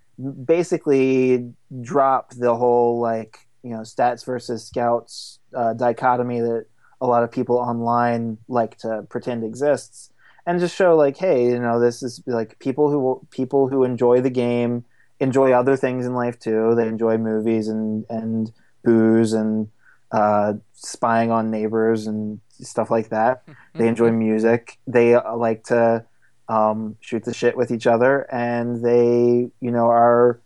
basically 0.45 1.53
drop 1.81 2.35
the 2.35 2.55
whole 2.55 3.01
like 3.01 3.48
you 3.63 3.71
know 3.71 3.81
stats 3.81 4.25
versus 4.25 4.67
scouts 4.67 5.41
uh, 5.55 5.73
dichotomy 5.75 6.41
that 6.41 6.67
a 7.01 7.07
lot 7.07 7.23
of 7.23 7.31
people 7.31 7.57
online 7.57 8.39
like 8.49 8.77
to 8.79 9.05
pretend 9.09 9.45
exists 9.45 10.11
and 10.47 10.61
just 10.61 10.75
show 10.75 10.97
like 10.97 11.17
hey 11.17 11.47
you 11.47 11.59
know 11.59 11.79
this 11.79 12.03
is 12.03 12.23
like 12.27 12.59
people 12.59 12.91
who 12.91 13.27
people 13.31 13.69
who 13.69 13.85
enjoy 13.85 14.21
the 14.21 14.31
game 14.31 14.85
enjoy 15.21 15.53
other 15.53 15.77
things 15.77 16.07
in 16.07 16.15
life 16.15 16.39
too. 16.39 16.75
They 16.75 16.87
enjoy 16.87 17.19
movies 17.19 17.69
and 17.69 18.05
and 18.09 18.53
booze 18.85 19.33
and 19.33 19.69
uh, 20.13 20.55
spying 20.73 21.31
on 21.31 21.51
neighbors 21.51 22.07
and 22.07 22.41
stuff 22.61 22.91
like 22.91 23.11
that. 23.11 23.43
They 23.75 23.87
enjoy 23.87 24.11
music. 24.11 24.77
They 24.89 25.15
uh, 25.15 25.37
like 25.37 25.63
to 25.65 26.05
um, 26.49 26.97
shoot 27.01 27.25
the 27.25 27.33
shit 27.33 27.57
with 27.57 27.71
each 27.71 27.87
other 27.87 28.23
and 28.33 28.85
they 28.85 29.51
you 29.61 29.71
know 29.71 29.87
are 29.89 30.41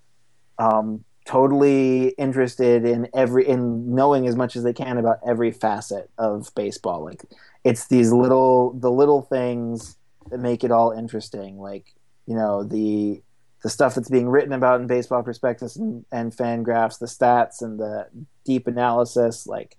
um, 0.59 1.03
totally 1.25 2.09
interested 2.11 2.85
in 2.85 3.09
every 3.15 3.47
in 3.47 3.95
knowing 3.95 4.27
as 4.27 4.37
much 4.37 4.57
as 4.57 4.63
they 4.65 4.73
can 4.73 4.99
about 4.99 5.19
every 5.27 5.53
facet 5.53 6.11
of 6.19 6.51
baseball. 6.55 7.05
Like 7.05 7.23
it's 7.65 7.87
these 7.87 8.13
little 8.13 8.73
the 8.73 8.91
little 8.91 9.23
things 9.23 9.97
that 10.31 10.39
make 10.39 10.65
it 10.65 10.71
all 10.71 10.91
interesting. 10.91 11.59
Like 11.59 11.95
you 12.27 12.35
know 12.35 12.65
the 12.65 13.23
the 13.63 13.71
stuff 13.71 13.95
that's 13.95 14.11
being 14.11 14.29
written 14.29 14.53
about 14.53 14.81
in 14.81 14.89
baseball 14.89 15.23
prospectus 15.23 15.77
and, 15.77 16.05
and 16.11 16.33
Fangraphs 16.33 16.99
the 16.99 17.07
stats 17.07 17.63
and 17.63 17.79
the 17.79 18.09
deep 18.45 18.67
analysis 18.67 19.47
like 19.47 19.77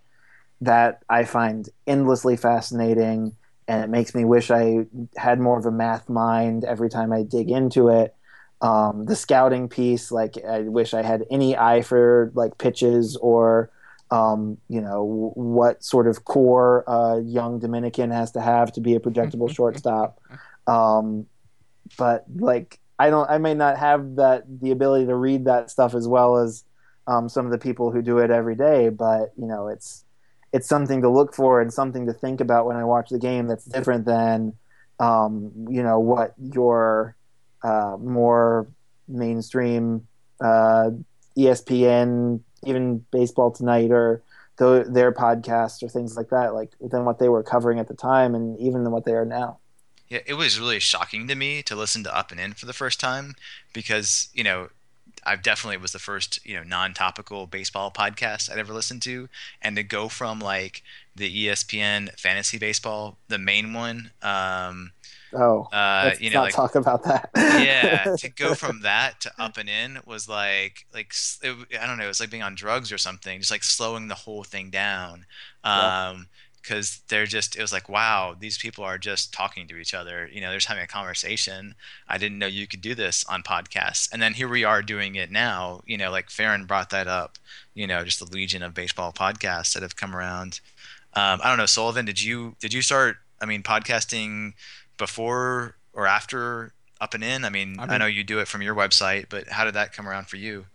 that 0.61 1.03
i 1.09 1.23
find 1.25 1.69
endlessly 1.85 2.37
fascinating. 2.37 3.35
And 3.67 3.83
it 3.83 3.89
makes 3.89 4.15
me 4.15 4.23
wish 4.23 4.51
i 4.51 4.85
had 5.17 5.39
more 5.39 5.59
of 5.59 5.65
a 5.65 5.71
math 5.71 6.09
mind 6.09 6.63
every 6.63 6.89
time 6.89 7.11
i 7.11 7.23
dig 7.23 7.49
into 7.49 7.89
it 7.89 8.15
um, 8.63 9.05
the 9.05 9.15
scouting 9.15 9.67
piece, 9.67 10.09
like 10.09 10.37
I 10.43 10.61
wish 10.61 10.93
I 10.93 11.03
had 11.03 11.25
any 11.29 11.55
eye 11.57 11.81
for 11.81 12.31
like 12.33 12.57
pitches 12.57 13.17
or 13.17 13.69
um, 14.09 14.57
you 14.69 14.79
know 14.79 15.31
what 15.35 15.83
sort 15.83 16.07
of 16.07 16.23
core 16.23 16.89
uh, 16.89 17.17
young 17.19 17.59
Dominican 17.59 18.09
has 18.11 18.31
to 18.31 18.41
have 18.41 18.71
to 18.73 18.81
be 18.81 18.95
a 18.95 19.01
projectable 19.01 19.49
shortstop. 19.55 20.17
Um, 20.65 21.25
but 21.97 22.23
like 22.33 22.79
I 22.97 23.09
don't, 23.09 23.29
I 23.29 23.37
may 23.37 23.53
not 23.53 23.77
have 23.77 24.15
that 24.15 24.43
the 24.61 24.71
ability 24.71 25.07
to 25.07 25.15
read 25.15 25.43
that 25.45 25.69
stuff 25.69 25.93
as 25.93 26.07
well 26.07 26.37
as 26.37 26.63
um, 27.05 27.27
some 27.27 27.45
of 27.45 27.51
the 27.51 27.57
people 27.57 27.91
who 27.91 28.01
do 28.01 28.19
it 28.19 28.31
every 28.31 28.55
day. 28.55 28.87
But 28.87 29.33
you 29.37 29.45
know, 29.45 29.67
it's 29.67 30.05
it's 30.53 30.69
something 30.69 31.01
to 31.01 31.09
look 31.09 31.35
for 31.35 31.59
and 31.59 31.73
something 31.73 32.05
to 32.05 32.13
think 32.13 32.39
about 32.39 32.65
when 32.65 32.77
I 32.77 32.85
watch 32.85 33.09
the 33.09 33.19
game. 33.19 33.47
That's 33.47 33.65
different 33.65 34.05
than 34.05 34.53
um, 35.01 35.51
you 35.69 35.83
know 35.83 35.99
what 35.99 36.33
your 36.39 37.17
uh, 37.63 37.97
more 37.99 38.67
mainstream 39.07 40.07
uh, 40.41 40.91
ESPN, 41.37 42.41
even 42.65 43.05
Baseball 43.11 43.51
Tonight, 43.51 43.91
or 43.91 44.21
th- 44.57 44.87
their 44.87 45.11
podcasts 45.11 45.81
or 45.81 45.89
things 45.89 46.15
like 46.15 46.29
that, 46.29 46.53
like 46.53 46.71
than 46.79 47.05
what 47.05 47.19
they 47.19 47.29
were 47.29 47.43
covering 47.43 47.79
at 47.79 47.87
the 47.87 47.95
time, 47.95 48.35
and 48.35 48.59
even 48.59 48.83
than 48.83 48.91
what 48.91 49.05
they 49.05 49.13
are 49.13 49.25
now. 49.25 49.59
Yeah, 50.09 50.19
it 50.25 50.33
was 50.35 50.59
really 50.59 50.79
shocking 50.79 51.27
to 51.27 51.35
me 51.35 51.63
to 51.63 51.75
listen 51.75 52.03
to 52.03 52.15
Up 52.15 52.31
and 52.31 52.39
In 52.39 52.53
for 52.53 52.65
the 52.65 52.73
first 52.73 52.99
time 52.99 53.35
because 53.73 54.29
you 54.33 54.43
know 54.43 54.69
I 55.25 55.35
definitely 55.35 55.77
was 55.77 55.91
the 55.91 55.99
first 55.99 56.45
you 56.45 56.55
know 56.55 56.63
non-topical 56.63 57.47
baseball 57.47 57.91
podcast 57.91 58.51
I'd 58.51 58.59
ever 58.59 58.73
listened 58.73 59.01
to, 59.03 59.29
and 59.61 59.75
to 59.75 59.83
go 59.83 60.09
from 60.09 60.39
like 60.39 60.83
the 61.15 61.47
ESPN 61.47 62.19
fantasy 62.19 62.57
baseball, 62.57 63.17
the 63.27 63.37
main 63.37 63.73
one. 63.73 64.11
Um, 64.21 64.91
Oh, 65.35 65.67
uh, 65.71 66.03
let's 66.05 66.21
you 66.21 66.29
know, 66.29 66.35
not 66.35 66.43
like 66.43 66.53
talk 66.53 66.75
about 66.75 67.03
that. 67.03 67.29
yeah, 67.35 68.15
to 68.17 68.29
go 68.29 68.55
from 68.55 68.81
that 68.81 69.21
to 69.21 69.31
up 69.39 69.57
and 69.57 69.69
in 69.69 69.99
was 70.05 70.27
like 70.29 70.85
like 70.93 71.13
it, 71.41 71.79
I 71.79 71.87
don't 71.87 71.97
know, 71.97 72.05
it 72.05 72.07
was 72.07 72.19
like 72.19 72.29
being 72.29 72.43
on 72.43 72.55
drugs 72.55 72.91
or 72.91 72.97
something, 72.97 73.39
just 73.39 73.51
like 73.51 73.63
slowing 73.63 74.07
the 74.07 74.15
whole 74.15 74.43
thing 74.43 74.69
down. 74.69 75.25
Yeah. 75.63 76.09
Um, 76.09 76.27
because 76.63 77.01
they're 77.09 77.25
just 77.25 77.57
it 77.57 77.61
was 77.61 77.73
like 77.73 77.89
wow, 77.89 78.35
these 78.39 78.57
people 78.57 78.83
are 78.83 78.97
just 78.97 79.33
talking 79.33 79.67
to 79.67 79.75
each 79.75 79.93
other. 79.93 80.29
You 80.31 80.41
know, 80.41 80.47
they're 80.49 80.57
just 80.57 80.69
having 80.69 80.83
a 80.83 80.87
conversation. 80.87 81.75
I 82.07 82.17
didn't 82.17 82.39
know 82.39 82.47
you 82.47 82.67
could 82.67 82.81
do 82.81 82.95
this 82.95 83.25
on 83.25 83.43
podcasts, 83.43 84.11
and 84.11 84.21
then 84.21 84.33
here 84.33 84.47
we 84.47 84.63
are 84.63 84.81
doing 84.81 85.15
it 85.15 85.29
now. 85.29 85.81
You 85.85 85.97
know, 85.97 86.09
like 86.09 86.29
Ferrin 86.29 86.65
brought 86.65 86.89
that 86.91 87.07
up. 87.07 87.37
You 87.73 87.85
know, 87.85 88.03
just 88.05 88.19
the 88.19 88.33
legion 88.33 88.63
of 88.63 88.73
baseball 88.73 89.11
podcasts 89.11 89.73
that 89.73 89.83
have 89.83 89.97
come 89.97 90.15
around. 90.15 90.61
Um, 91.15 91.41
I 91.43 91.49
don't 91.49 91.57
know, 91.57 91.65
Sullivan. 91.65 92.05
Did 92.05 92.23
you 92.23 92.55
did 92.59 92.73
you 92.73 92.81
start? 92.81 93.17
I 93.41 93.45
mean, 93.45 93.61
podcasting 93.61 94.53
before 94.97 95.75
or 95.93 96.07
after 96.07 96.73
up 96.99 97.13
and 97.13 97.23
in? 97.23 97.45
I 97.45 97.49
mean, 97.49 97.79
I 97.79 97.95
I, 97.95 97.97
know 97.97 98.05
you 98.05 98.23
do 98.23 98.39
it 98.39 98.47
from 98.47 98.61
your 98.61 98.75
website, 98.75 99.25
but 99.29 99.47
how 99.47 99.65
did 99.65 99.73
that 99.75 99.93
come 99.93 100.07
around 100.07 100.27
for 100.27 100.37
you? 100.37 100.65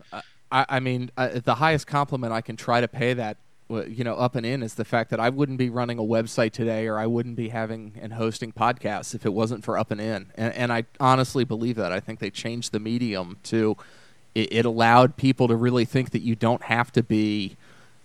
I, 0.50 0.66
I 0.68 0.80
mean, 0.80 1.10
uh, 1.16 1.40
the 1.44 1.56
highest 1.56 1.86
compliment 1.86 2.32
I 2.32 2.40
can 2.40 2.56
try 2.56 2.80
to 2.80 2.88
pay 2.88 3.14
that, 3.14 3.38
you 3.68 4.04
know, 4.04 4.14
up 4.14 4.34
and 4.34 4.46
in 4.46 4.62
is 4.62 4.74
the 4.74 4.84
fact 4.84 5.10
that 5.10 5.20
I 5.20 5.28
wouldn't 5.28 5.58
be 5.58 5.68
running 5.68 5.98
a 5.98 6.02
website 6.02 6.52
today, 6.52 6.86
or 6.86 6.98
I 6.98 7.06
wouldn't 7.06 7.36
be 7.36 7.50
having 7.50 7.94
and 8.00 8.14
hosting 8.14 8.52
podcasts 8.52 9.14
if 9.14 9.26
it 9.26 9.32
wasn't 9.32 9.64
for 9.64 9.76
up 9.76 9.90
and 9.90 10.00
in. 10.00 10.32
And, 10.36 10.54
and 10.54 10.72
I 10.72 10.84
honestly 10.98 11.44
believe 11.44 11.76
that. 11.76 11.92
I 11.92 12.00
think 12.00 12.18
they 12.18 12.30
changed 12.30 12.72
the 12.72 12.80
medium 12.80 13.38
to. 13.44 13.76
It, 14.34 14.52
it 14.52 14.64
allowed 14.64 15.16
people 15.16 15.48
to 15.48 15.56
really 15.56 15.84
think 15.84 16.10
that 16.10 16.22
you 16.22 16.34
don't 16.34 16.62
have 16.64 16.92
to 16.92 17.02
be, 17.02 17.56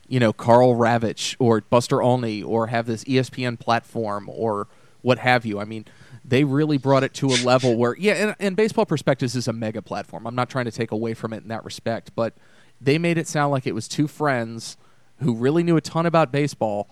you 0.07 0.19
know, 0.19 0.33
Karl 0.33 0.75
Ravech 0.75 1.35
or 1.39 1.61
Buster 1.61 2.01
Olney 2.01 2.43
or 2.43 2.67
have 2.67 2.85
this 2.85 3.03
ESPN 3.05 3.59
platform 3.59 4.29
or 4.29 4.67
what 5.01 5.19
have 5.19 5.45
you. 5.45 5.59
I 5.59 5.65
mean, 5.65 5.85
they 6.33 6.43
really 6.43 6.79
brought 6.79 7.03
it 7.03 7.13
to 7.13 7.27
a 7.27 7.37
level 7.45 7.77
where, 7.77 7.95
yeah, 7.95 8.13
and, 8.13 8.35
and 8.39 8.55
Baseball 8.55 8.87
perspectives 8.87 9.35
is 9.35 9.47
a 9.47 9.53
mega 9.53 9.83
platform. 9.83 10.25
I'm 10.25 10.33
not 10.33 10.49
trying 10.49 10.65
to 10.65 10.71
take 10.71 10.89
away 10.89 11.13
from 11.13 11.31
it 11.31 11.43
in 11.43 11.49
that 11.49 11.63
respect, 11.63 12.09
but 12.15 12.33
they 12.81 12.97
made 12.97 13.19
it 13.19 13.27
sound 13.27 13.51
like 13.51 13.67
it 13.67 13.75
was 13.75 13.87
two 13.87 14.07
friends 14.07 14.75
who 15.19 15.35
really 15.35 15.61
knew 15.61 15.77
a 15.77 15.81
ton 15.81 16.07
about 16.07 16.31
baseball, 16.31 16.89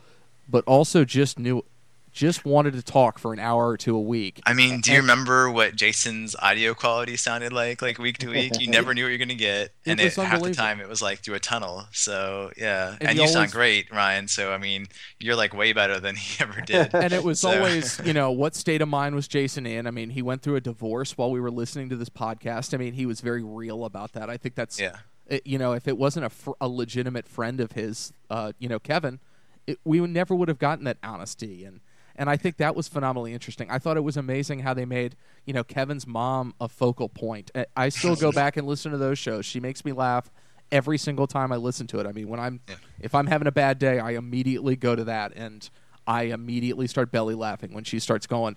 but 0.48 0.64
also 0.66 1.04
just 1.04 1.40
knew, 1.40 1.66
just 2.12 2.44
wanted 2.46 2.74
to 2.74 2.82
talk 2.82 3.18
for 3.18 3.32
an 3.34 3.40
hour 3.40 3.68
or 3.70 3.78
two 3.78 3.96
a 3.96 4.02
week. 4.02 4.42
I 4.46 4.54
mean, 4.54 4.82
do 4.82 4.92
you 4.92 4.98
remember 5.00 5.50
what 5.50 5.76
Jason's 5.76 6.36
audio 6.40 6.74
quality 6.74 7.16
sounded 7.18 7.54
like, 7.54 7.82
like 7.82 7.98
week 8.00 8.18
to 8.20 8.30
week? 8.30 8.60
You 8.60 8.68
never 8.68 8.94
knew 8.94 9.04
what 9.06 9.10
you're 9.10 9.18
gonna 9.18 9.34
get, 9.36 9.74
and 9.86 10.00
it, 10.00 10.14
half 10.16 10.42
the 10.42 10.54
time 10.54 10.82
it 10.82 10.90
was 10.90 11.02
like 11.02 11.20
through 11.20 11.36
a 11.36 11.40
tunnel. 11.40 11.86
So 11.92 12.52
yeah, 12.58 12.96
And 13.00 13.10
and, 13.10 13.18
you 13.18 13.24
you 13.24 13.30
sound 13.30 13.52
great, 13.52 13.92
Ryan. 13.92 14.28
So 14.28 14.52
I 14.52 14.58
mean, 14.58 14.88
you're 15.20 15.36
like 15.36 15.54
way 15.54 15.74
better 15.74 16.00
than 16.00 16.16
he 16.16 16.44
ever 16.44 16.62
did. 16.66 16.94
and 16.94 17.14
it 17.14 17.24
was 17.24 17.40
So- 17.40 17.52
always, 17.52 18.00
you 18.06 18.14
know, 18.14 18.32
what 18.32 18.56
state 18.56 18.82
of 18.82 18.90
mind 18.90 19.16
was 19.16 19.28
Jason 19.28 19.66
in? 19.66 19.88
I 19.88 19.92
mean, 19.92 20.10
he 20.10 20.22
went 20.22 20.42
through 20.42 20.58
a 20.58 20.62
divorce 20.62 21.18
while 21.18 21.32
we 21.32 21.40
were 21.40 21.52
listening 21.52 21.90
to 21.90 21.96
this 21.96 22.10
podcast. 22.10 22.74
I 22.74 22.78
mean, 22.78 22.94
he 22.94 23.06
was 23.06 23.22
very 23.22 23.44
real 23.44 23.86
about 23.86 24.12
that. 24.14 24.30
I 24.30 24.38
think 24.38 24.56
that's, 24.56 24.80
yeah. 24.80 24.98
it, 25.28 25.46
you 25.48 25.58
know, 25.58 25.72
if 25.74 25.88
it 25.88 25.98
wasn't 25.98 26.26
a, 26.26 26.30
fr- 26.30 26.52
a 26.60 26.68
legitimate 26.68 27.28
friend 27.28 27.60
of 27.62 27.72
his, 27.72 28.12
uh, 28.30 28.52
you 28.60 28.68
know, 28.68 28.80
Kevin, 28.80 29.20
it, 29.68 29.80
we 29.86 30.00
never 30.02 30.36
would 30.36 30.48
have 30.50 30.60
gotten 30.60 30.84
that 30.86 30.98
honesty. 31.04 31.64
And 31.64 31.80
and 32.16 32.30
I 32.30 32.38
think 32.38 32.58
that 32.58 32.76
was 32.76 32.88
phenomenally 32.88 33.34
interesting. 33.34 33.70
I 33.70 33.80
thought 33.80 33.98
it 33.98 34.04
was 34.04 34.18
amazing 34.18 34.60
how 34.60 34.74
they 34.74 34.86
made 34.86 35.16
you 35.46 35.54
know 35.54 35.64
Kevin's 35.64 36.06
mom 36.08 36.54
a 36.60 36.68
focal 36.68 37.10
point. 37.10 37.52
I- 37.56 37.66
I 37.76 37.90
still 37.90 38.16
go 38.16 38.32
back 38.42 38.58
and 38.58 38.68
listen 38.68 38.92
to 38.92 38.98
those 38.98 39.18
shows. 39.20 39.46
She 39.46 39.60
makes 39.60 39.84
me 39.86 39.92
laugh 39.92 40.32
every 40.72 40.98
single 40.98 41.28
time 41.28 41.52
I 41.52 41.58
listen 41.58 41.88
to 41.88 42.00
it. 42.00 42.06
I 42.08 42.12
mean, 42.12 42.28
when 42.30 42.40
I'm 42.40 42.62
Yeah. 42.70 42.76
if 43.00 43.14
I'm 43.16 43.28
having 43.28 43.48
a 43.48 43.52
bad 43.52 43.78
day, 43.80 44.00
I 44.00 44.12
immediately 44.12 44.76
go 44.76 44.96
to 44.96 45.04
that 45.06 45.34
and 45.36 45.70
I 46.08 46.24
immediately 46.24 46.88
start 46.88 47.12
belly 47.12 47.36
laughing 47.36 47.74
when 47.74 47.84
she 47.84 48.00
starts 48.00 48.26
going. 48.28 48.56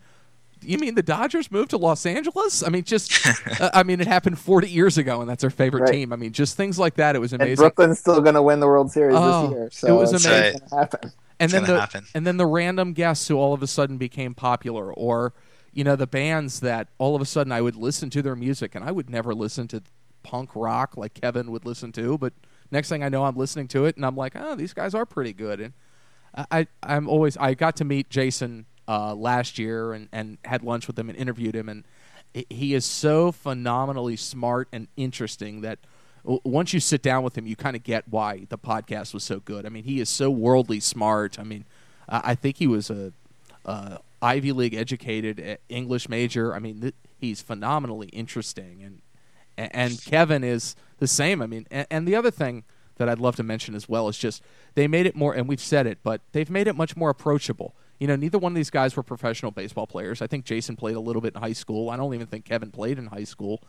You 0.62 0.78
mean 0.78 0.94
the 0.94 1.02
Dodgers 1.02 1.50
moved 1.50 1.70
to 1.70 1.76
Los 1.76 2.06
Angeles? 2.06 2.62
I 2.62 2.70
mean, 2.70 2.84
just 2.84 3.12
uh, 3.60 3.70
I 3.74 3.82
mean, 3.82 4.00
it 4.00 4.06
happened 4.06 4.38
40 4.38 4.70
years 4.70 4.96
ago, 4.96 5.20
and 5.20 5.28
that's 5.28 5.42
her 5.42 5.50
favorite 5.50 5.82
Right. 5.82 5.92
team. 5.92 6.12
I 6.12 6.16
mean, 6.16 6.32
just 6.32 6.56
things 6.56 6.78
like 6.78 6.94
that. 6.94 7.14
It 7.16 7.18
was 7.18 7.34
And 7.34 7.42
amazing. 7.42 7.56
Brooklyn's 7.62 7.98
still 7.98 8.20
going 8.22 8.34
to 8.34 8.40
win 8.42 8.60
the 8.60 8.66
World 8.66 8.90
Series 8.90 9.14
Oh, 9.18 9.48
this 9.48 9.50
year. 9.56 9.68
So 9.72 9.88
it 9.88 10.00
was 10.00 10.24
amazing. 10.24 10.60
gonna 10.70 10.80
happen. 10.80 11.12
And 11.40 11.50
It's 11.50 11.52
then 11.52 11.64
the 11.64 11.80
happen. 11.80 12.06
and 12.14 12.26
then 12.26 12.36
the 12.36 12.46
random 12.46 12.92
guests 12.92 13.28
who 13.28 13.36
all 13.36 13.52
of 13.54 13.62
a 13.62 13.66
sudden 13.66 13.96
became 13.98 14.34
popular, 14.34 14.92
or 14.92 15.32
you 15.72 15.84
know 15.84 15.96
the 15.96 16.06
bands 16.06 16.60
that 16.60 16.88
all 16.98 17.14
of 17.16 17.22
a 17.22 17.26
sudden 17.26 17.52
I 17.52 17.60
would 17.60 17.76
listen 17.76 18.10
to 18.10 18.22
their 18.22 18.36
music, 18.36 18.74
and 18.74 18.84
I 18.84 18.92
would 18.92 19.10
never 19.10 19.34
listen 19.34 19.68
to 19.68 19.82
punk 20.22 20.50
rock 20.54 20.96
like 20.96 21.14
Kevin 21.14 21.50
would 21.50 21.64
listen 21.66 21.92
to, 21.92 22.16
but 22.16 22.32
next 22.70 22.88
thing 22.88 23.02
I 23.02 23.08
know, 23.08 23.24
I'm 23.24 23.36
listening 23.36 23.68
to 23.68 23.84
it, 23.84 23.96
and 23.96 24.06
I'm 24.06 24.16
like, 24.16 24.34
oh, 24.36 24.54
these 24.54 24.72
guys 24.72 24.94
are 24.94 25.04
pretty 25.04 25.32
good, 25.32 25.60
and 25.60 25.72
I, 26.50 26.66
I'm 26.82 27.08
always 27.08 27.36
I 27.36 27.54
got 27.54 27.76
to 27.76 27.84
meet 27.84 28.08
Jason 28.10 28.66
uh, 28.88 29.14
last 29.14 29.58
year 29.58 29.92
and 29.92 30.08
and 30.12 30.38
had 30.44 30.62
lunch 30.62 30.86
with 30.86 30.98
him 30.98 31.08
and 31.08 31.18
interviewed 31.18 31.54
him, 31.54 31.68
and 31.68 31.84
he- 32.48 32.74
is 32.74 32.84
so 32.84 33.30
phenomenally 33.32 34.16
smart 34.16 34.68
and 34.72 34.88
interesting 34.96 35.60
that 35.60 35.78
once 36.24 36.72
you 36.72 36.80
sit 36.80 37.02
down 37.02 37.22
with 37.22 37.36
him, 37.36 37.46
you 37.46 37.56
kind 37.56 37.76
of 37.76 37.82
get 37.82 38.08
why 38.08 38.46
the 38.48 38.58
podcast 38.58 39.12
was 39.12 39.24
so 39.24 39.40
good. 39.40 39.66
I 39.66 39.68
mean, 39.68 39.84
he 39.84 40.00
is 40.00 40.08
so 40.08 40.30
worldly 40.30 40.80
smart. 40.80 41.38
I 41.38 41.42
mean, 41.42 41.66
I 42.08 42.34
think 42.34 42.56
he 42.56 42.66
was 42.66 42.90
a, 42.90 43.12
Ivy 44.22 44.52
League 44.52 44.74
educated 44.74 45.58
English 45.68 46.08
major. 46.08 46.54
I 46.54 46.58
mean, 46.58 46.80
th- 46.80 46.94
he's 47.18 47.42
phenomenally 47.42 48.08
interesting, 48.08 48.82
and 48.82 49.02
and 49.56 50.02
Kevin 50.04 50.42
is 50.42 50.74
the 50.98 51.06
same. 51.06 51.42
I 51.42 51.46
mean, 51.46 51.66
and, 51.70 51.86
and 51.90 52.08
the 52.08 52.16
other 52.16 52.30
thing 52.30 52.64
that 52.96 53.08
I'd 53.08 53.18
love 53.18 53.36
to 53.36 53.42
mention 53.42 53.74
as 53.74 53.88
well 53.88 54.08
is 54.08 54.16
just 54.16 54.42
they 54.74 54.88
made 54.88 55.06
it 55.06 55.14
more, 55.14 55.34
and 55.34 55.46
we've 55.46 55.60
said 55.60 55.86
it, 55.86 55.98
but 56.02 56.22
they've 56.32 56.50
made 56.50 56.66
it 56.66 56.74
much 56.74 56.96
more 56.96 57.10
approachable. 57.10 57.74
You 57.98 58.06
know, 58.06 58.16
neither 58.16 58.38
one 58.38 58.52
of 58.52 58.56
these 58.56 58.70
guys 58.70 58.96
were 58.96 59.02
professional 59.02 59.52
baseball 59.52 59.86
players. 59.86 60.20
I 60.20 60.26
think 60.26 60.44
Jason 60.44 60.74
played 60.76 60.96
a 60.96 61.00
little 61.00 61.22
bit 61.22 61.34
in 61.34 61.40
high 61.40 61.52
school. 61.52 61.90
I 61.90 61.96
don't 61.96 62.12
even 62.14 62.26
think 62.26 62.44
Kevin 62.44 62.70
played 62.70 62.98
in 62.98 63.06
high 63.06 63.24
school. 63.24 63.62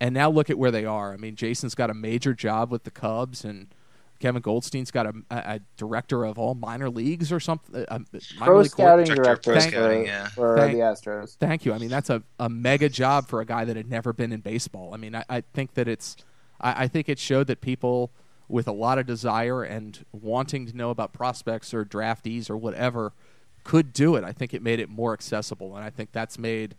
And 0.00 0.14
now 0.14 0.30
look 0.30 0.48
at 0.48 0.58
where 0.58 0.70
they 0.70 0.86
are. 0.86 1.12
I 1.12 1.16
mean, 1.18 1.36
Jason's 1.36 1.74
got 1.74 1.90
a 1.90 1.94
major 1.94 2.32
job 2.32 2.70
with 2.70 2.84
the 2.84 2.90
Cubs, 2.90 3.44
and 3.44 3.68
Kevin 4.18 4.40
Goldstein's 4.40 4.90
got 4.90 5.06
a, 5.06 5.12
a, 5.30 5.36
a 5.36 5.60
director 5.76 6.24
of 6.24 6.38
all 6.38 6.54
minor 6.54 6.88
leagues 6.88 7.30
or 7.30 7.38
something. 7.38 7.74
A, 7.88 7.96
a 7.96 7.98
minor 7.98 8.08
Pro 8.38 8.58
league 8.60 8.70
scouting 8.70 9.06
Director 9.06 9.22
of 9.22 9.24
director 9.24 9.52
pro 9.52 9.60
for, 9.60 9.68
scouting, 9.68 10.06
yeah. 10.06 10.28
for 10.28 10.56
Thank- 10.56 10.72
the 10.72 10.80
Astros. 10.80 11.36
Thank 11.36 11.66
you. 11.66 11.72
I 11.74 11.78
mean, 11.78 11.90
that's 11.90 12.10
a, 12.10 12.22
a 12.38 12.48
mega 12.48 12.88
job 12.88 13.28
for 13.28 13.40
a 13.40 13.44
guy 13.44 13.64
that 13.64 13.76
had 13.76 13.90
never 13.90 14.12
been 14.12 14.32
in 14.32 14.40
baseball. 14.40 14.94
I 14.94 14.96
mean, 14.96 15.14
I, 15.14 15.24
I 15.28 15.40
think 15.52 15.74
that 15.74 15.86
it's, 15.86 16.16
I, 16.60 16.84
I 16.84 16.88
think 16.88 17.08
it 17.08 17.18
showed 17.18 17.46
that 17.48 17.60
people 17.60 18.10
with 18.48 18.66
a 18.66 18.72
lot 18.72 18.98
of 18.98 19.06
desire 19.06 19.62
and 19.62 20.04
wanting 20.12 20.66
to 20.66 20.76
know 20.76 20.90
about 20.90 21.12
prospects 21.12 21.72
or 21.72 21.84
draftees 21.84 22.50
or 22.50 22.56
whatever 22.56 23.12
could 23.62 23.92
do 23.92 24.16
it. 24.16 24.24
I 24.24 24.32
think 24.32 24.52
it 24.54 24.62
made 24.62 24.80
it 24.80 24.88
more 24.88 25.12
accessible, 25.12 25.76
and 25.76 25.84
I 25.84 25.90
think 25.90 26.12
that's 26.12 26.38
made, 26.38 26.74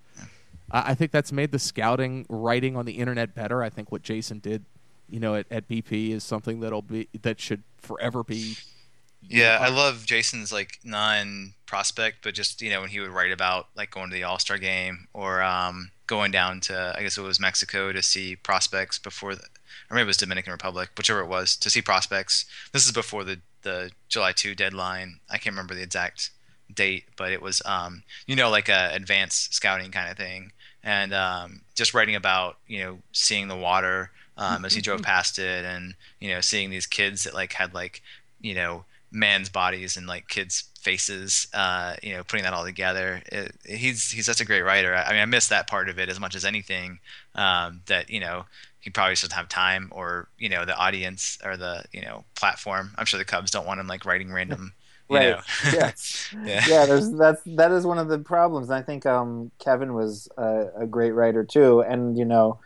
I 0.72 0.92
I 0.92 0.96
think 0.96 1.12
that's 1.12 1.32
made 1.32 1.52
the 1.52 1.60
scouting 1.60 2.26
writing 2.30 2.76
on 2.76 2.86
the 2.86 2.94
internet 2.94 3.36
better. 3.36 3.62
I 3.64 3.70
think 3.70 3.92
what 3.92 4.02
Jason 4.02 4.40
did, 4.40 4.66
you 5.10 5.20
know, 5.20 5.36
at, 5.36 5.46
at 5.52 5.68
BP 5.68 6.12
is 6.12 6.24
something 6.24 6.60
that'll 6.60 6.82
be 6.82 7.08
that 7.22 7.40
should 7.40 7.64
forever 7.78 8.24
be. 8.24 8.56
Yeah, 9.28 9.60
I 9.62 9.70
love 9.70 10.06
Jason's 10.06 10.52
like 10.52 10.80
non-prospect, 10.84 12.18
but 12.24 12.34
just 12.34 12.62
you 12.62 12.70
know 12.70 12.82
when 12.82 12.90
he 12.90 13.00
would 13.00 13.12
write 13.12 13.32
about 13.32 13.68
like 13.76 13.92
going 13.92 14.10
to 14.10 14.16
the 14.16 14.24
All 14.24 14.40
Star 14.40 14.58
game 14.58 15.08
or 15.14 15.42
um, 15.42 15.92
going 16.08 16.32
down 16.32 16.60
to 16.62 16.94
I 16.98 17.04
guess 17.04 17.18
it 17.18 17.22
was 17.22 17.40
Mexico 17.40 17.92
to 17.92 18.02
see 18.02 18.36
prospects 18.36 18.98
before, 18.98 19.36
the, 19.36 19.44
or 19.90 19.96
maybe 19.96 20.04
it 20.04 20.08
was 20.08 20.18
Dominican 20.18 20.52
Republic, 20.52 20.90
whichever 20.98 21.20
it 21.22 21.28
was, 21.28 21.56
to 21.58 21.70
see 21.70 21.82
prospects. 21.82 22.46
This 22.72 22.86
is 22.86 22.92
before 22.92 23.24
the 23.24 23.40
the 23.62 23.92
July 24.10 24.32
two 24.32 24.56
deadline. 24.56 25.20
I 25.30 25.38
can't 25.38 25.54
remember 25.54 25.76
the 25.76 25.84
exact 25.84 26.32
date, 26.74 27.06
but 27.16 27.32
it 27.32 27.42
was 27.42 27.62
um, 27.66 28.04
you 28.26 28.36
know 28.36 28.50
like 28.50 28.70
a 28.70 28.92
advanced 28.94 29.54
scouting 29.54 29.92
kind 29.92 30.10
of 30.10 30.18
thing, 30.18 30.52
and 30.84 31.14
um, 31.14 31.62
just 31.76 31.94
writing 31.94 32.16
about 32.16 32.58
you 32.68 32.80
know 32.80 33.00
seeing 33.12 33.48
the 33.48 33.56
water 33.56 34.12
um, 34.38 34.66
as 34.66 34.74
he 34.74 34.82
drove 34.82 35.02
past 35.02 35.40
it, 35.40 35.66
and 35.66 35.96
you 36.20 36.30
know 36.30 36.42
seeing 36.42 36.70
these 36.70 36.86
kids 36.86 37.24
that 37.24 37.34
like 37.34 37.54
had 37.54 37.74
like 37.74 38.02
you 38.42 38.54
know 38.54 38.86
man's 39.12 39.50
bodies 39.50 39.98
and 39.98 40.08
like 40.08 40.30
kids 40.30 40.64
faces 40.80 41.48
uh 41.54 41.96
you 42.02 42.14
know 42.14 42.24
putting 42.24 42.44
that 42.44 42.54
all 42.54 42.66
together. 42.66 43.22
It, 43.32 43.54
he's 43.66 44.10
he's 44.12 44.26
such 44.26 44.42
a 44.42 44.46
great 44.46 44.64
writer. 44.64 44.96
I, 44.96 45.04
I 45.04 45.12
mean 45.12 45.22
i 45.22 45.26
miss 45.26 45.50
that 45.50 45.68
part 45.68 45.90
of 45.90 46.00
it 46.00 46.10
as 46.10 46.20
much 46.20 46.36
as 46.36 46.46
anything 46.46 47.00
um 47.36 47.82
that 47.88 48.10
you 48.10 48.20
know 48.20 48.46
he 48.80 48.90
probably 48.90 49.14
just 49.14 49.24
doesn't 49.24 49.38
have 49.38 49.48
time 49.48 49.90
or 49.92 50.28
you 50.40 50.50
know 50.50 50.66
the 50.66 50.76
audience 50.76 51.38
or 51.44 51.56
the 51.56 51.84
you 51.92 52.02
know 52.02 52.24
platform. 52.36 52.94
I'm 52.98 53.06
sure 53.06 53.18
the 53.20 53.26
cubs 53.26 53.52
don't 53.52 53.68
want 53.68 53.80
him 53.80 53.88
like 53.88 54.06
writing 54.06 54.32
random 54.32 54.74
you 55.12 55.20
Right. 55.20 55.30
know 55.30 55.42
yes. 55.72 56.34
yeah 56.46 56.62
yeah, 56.66 56.86
there's 56.86 57.12
that's 57.12 57.42
that 57.46 57.72
is 57.72 57.86
one 57.86 57.98
of 57.98 58.08
the 58.10 58.20
problems. 58.20 58.70
I 58.72 58.82
think 58.82 59.06
um, 59.06 59.52
Kevin 59.60 59.94
was 59.94 60.30
a, 60.38 60.68
a 60.82 60.88
great 60.88 61.12
writer 61.12 61.44
too, 61.44 61.82
and 61.82 62.18
you 62.18 62.26
know, 62.26 62.60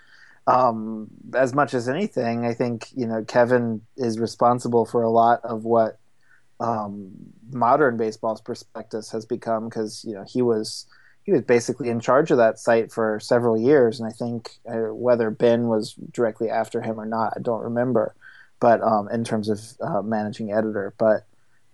um, 0.47 1.07
as 1.35 1.53
much 1.53 1.73
as 1.73 1.89
anything, 1.89 2.45
I 2.45 2.53
think 2.53 2.89
you 2.95 3.07
know 3.07 3.23
Kevin 3.25 3.81
is 3.97 4.19
responsible 4.19 4.85
for 4.85 5.03
a 5.03 5.09
lot 5.09 5.41
of 5.43 5.65
what 5.65 5.99
um, 6.59 7.11
modern 7.51 7.97
baseball's 7.97 8.41
prospectus 8.41 9.11
has 9.11 9.25
become 9.25 9.69
because 9.69 10.03
you 10.07 10.13
know 10.13 10.23
he 10.27 10.41
was 10.41 10.87
he 11.23 11.31
was 11.31 11.41
basically 11.41 11.89
in 11.89 11.99
charge 11.99 12.31
of 12.31 12.37
that 12.37 12.59
site 12.59 12.91
for 12.91 13.19
several 13.19 13.57
years, 13.57 13.99
and 13.99 14.07
I 14.07 14.13
think 14.13 14.51
uh, 14.69 14.93
whether 14.93 15.31
Ben 15.31 15.67
was 15.67 15.93
directly 16.11 16.49
after 16.49 16.81
him 16.81 16.99
or 16.99 17.05
not, 17.05 17.33
I 17.35 17.39
don't 17.41 17.63
remember, 17.63 18.15
but 18.59 18.81
um, 18.83 19.09
in 19.09 19.23
terms 19.23 19.49
of 19.49 19.61
uh, 19.81 20.01
managing 20.03 20.51
editor, 20.51 20.93
but 20.97 21.25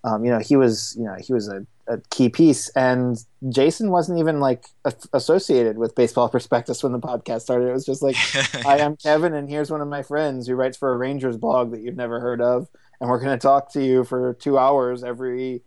um, 0.04 0.26
you 0.26 0.32
know 0.32 0.40
he 0.40 0.56
was 0.56 0.96
you 0.98 1.06
know 1.06 1.16
he 1.20 1.34
was 1.34 1.48
a, 1.48 1.66
a 1.88 1.98
key 2.10 2.30
piece. 2.30 2.70
And 2.70 3.18
jason 3.50 3.90
wasn't 3.90 4.20
even 4.20 4.40
like 4.40 4.66
a- 4.86 4.94
associated 5.14 5.78
with 5.78 5.96
baseball 5.96 6.30
prospectus 6.36 6.84
when 6.84 6.92
the 6.92 7.00
podcast 7.00 7.42
started. 7.42 7.68
It 7.68 7.74
was 7.74 7.86
just 7.86 8.02
like 8.02 8.16
hi 8.64 8.80
i'm 8.80 8.96
kevin 8.98 9.34
and 9.34 9.50
here's 9.50 9.72
one 9.72 9.82
of 9.82 9.88
my 9.88 10.04
friends 10.04 10.48
who 10.48 10.56
writes 10.56 10.78
for 10.78 10.94
a 10.94 10.98
rangers 10.98 11.38
blog 11.38 11.72
that 11.72 11.82
you've 11.82 11.96
never 11.96 12.20
heard 12.20 12.42
of 12.42 12.68
and 13.00 13.10
we're 13.10 13.20
going 13.20 13.38
to 13.38 13.42
talk 13.42 13.74
to 13.74 13.84
you 13.84 14.04
for 14.04 14.36
two 14.36 14.58
hours 14.58 15.04
every 15.04 15.64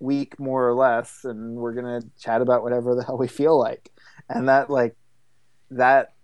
week 0.00 0.38
more 0.40 0.66
or 0.66 0.74
less 0.74 1.24
and 1.24 1.54
we're 1.54 1.74
going 1.74 2.00
to 2.00 2.08
chat 2.18 2.40
about 2.40 2.62
whatever 2.62 2.94
the 2.94 3.04
hell 3.04 3.18
we 3.18 3.28
feel 3.28 3.58
like. 3.58 3.90
And 4.28 4.48
that 4.48 4.70
like 4.70 4.96
that 5.70 6.14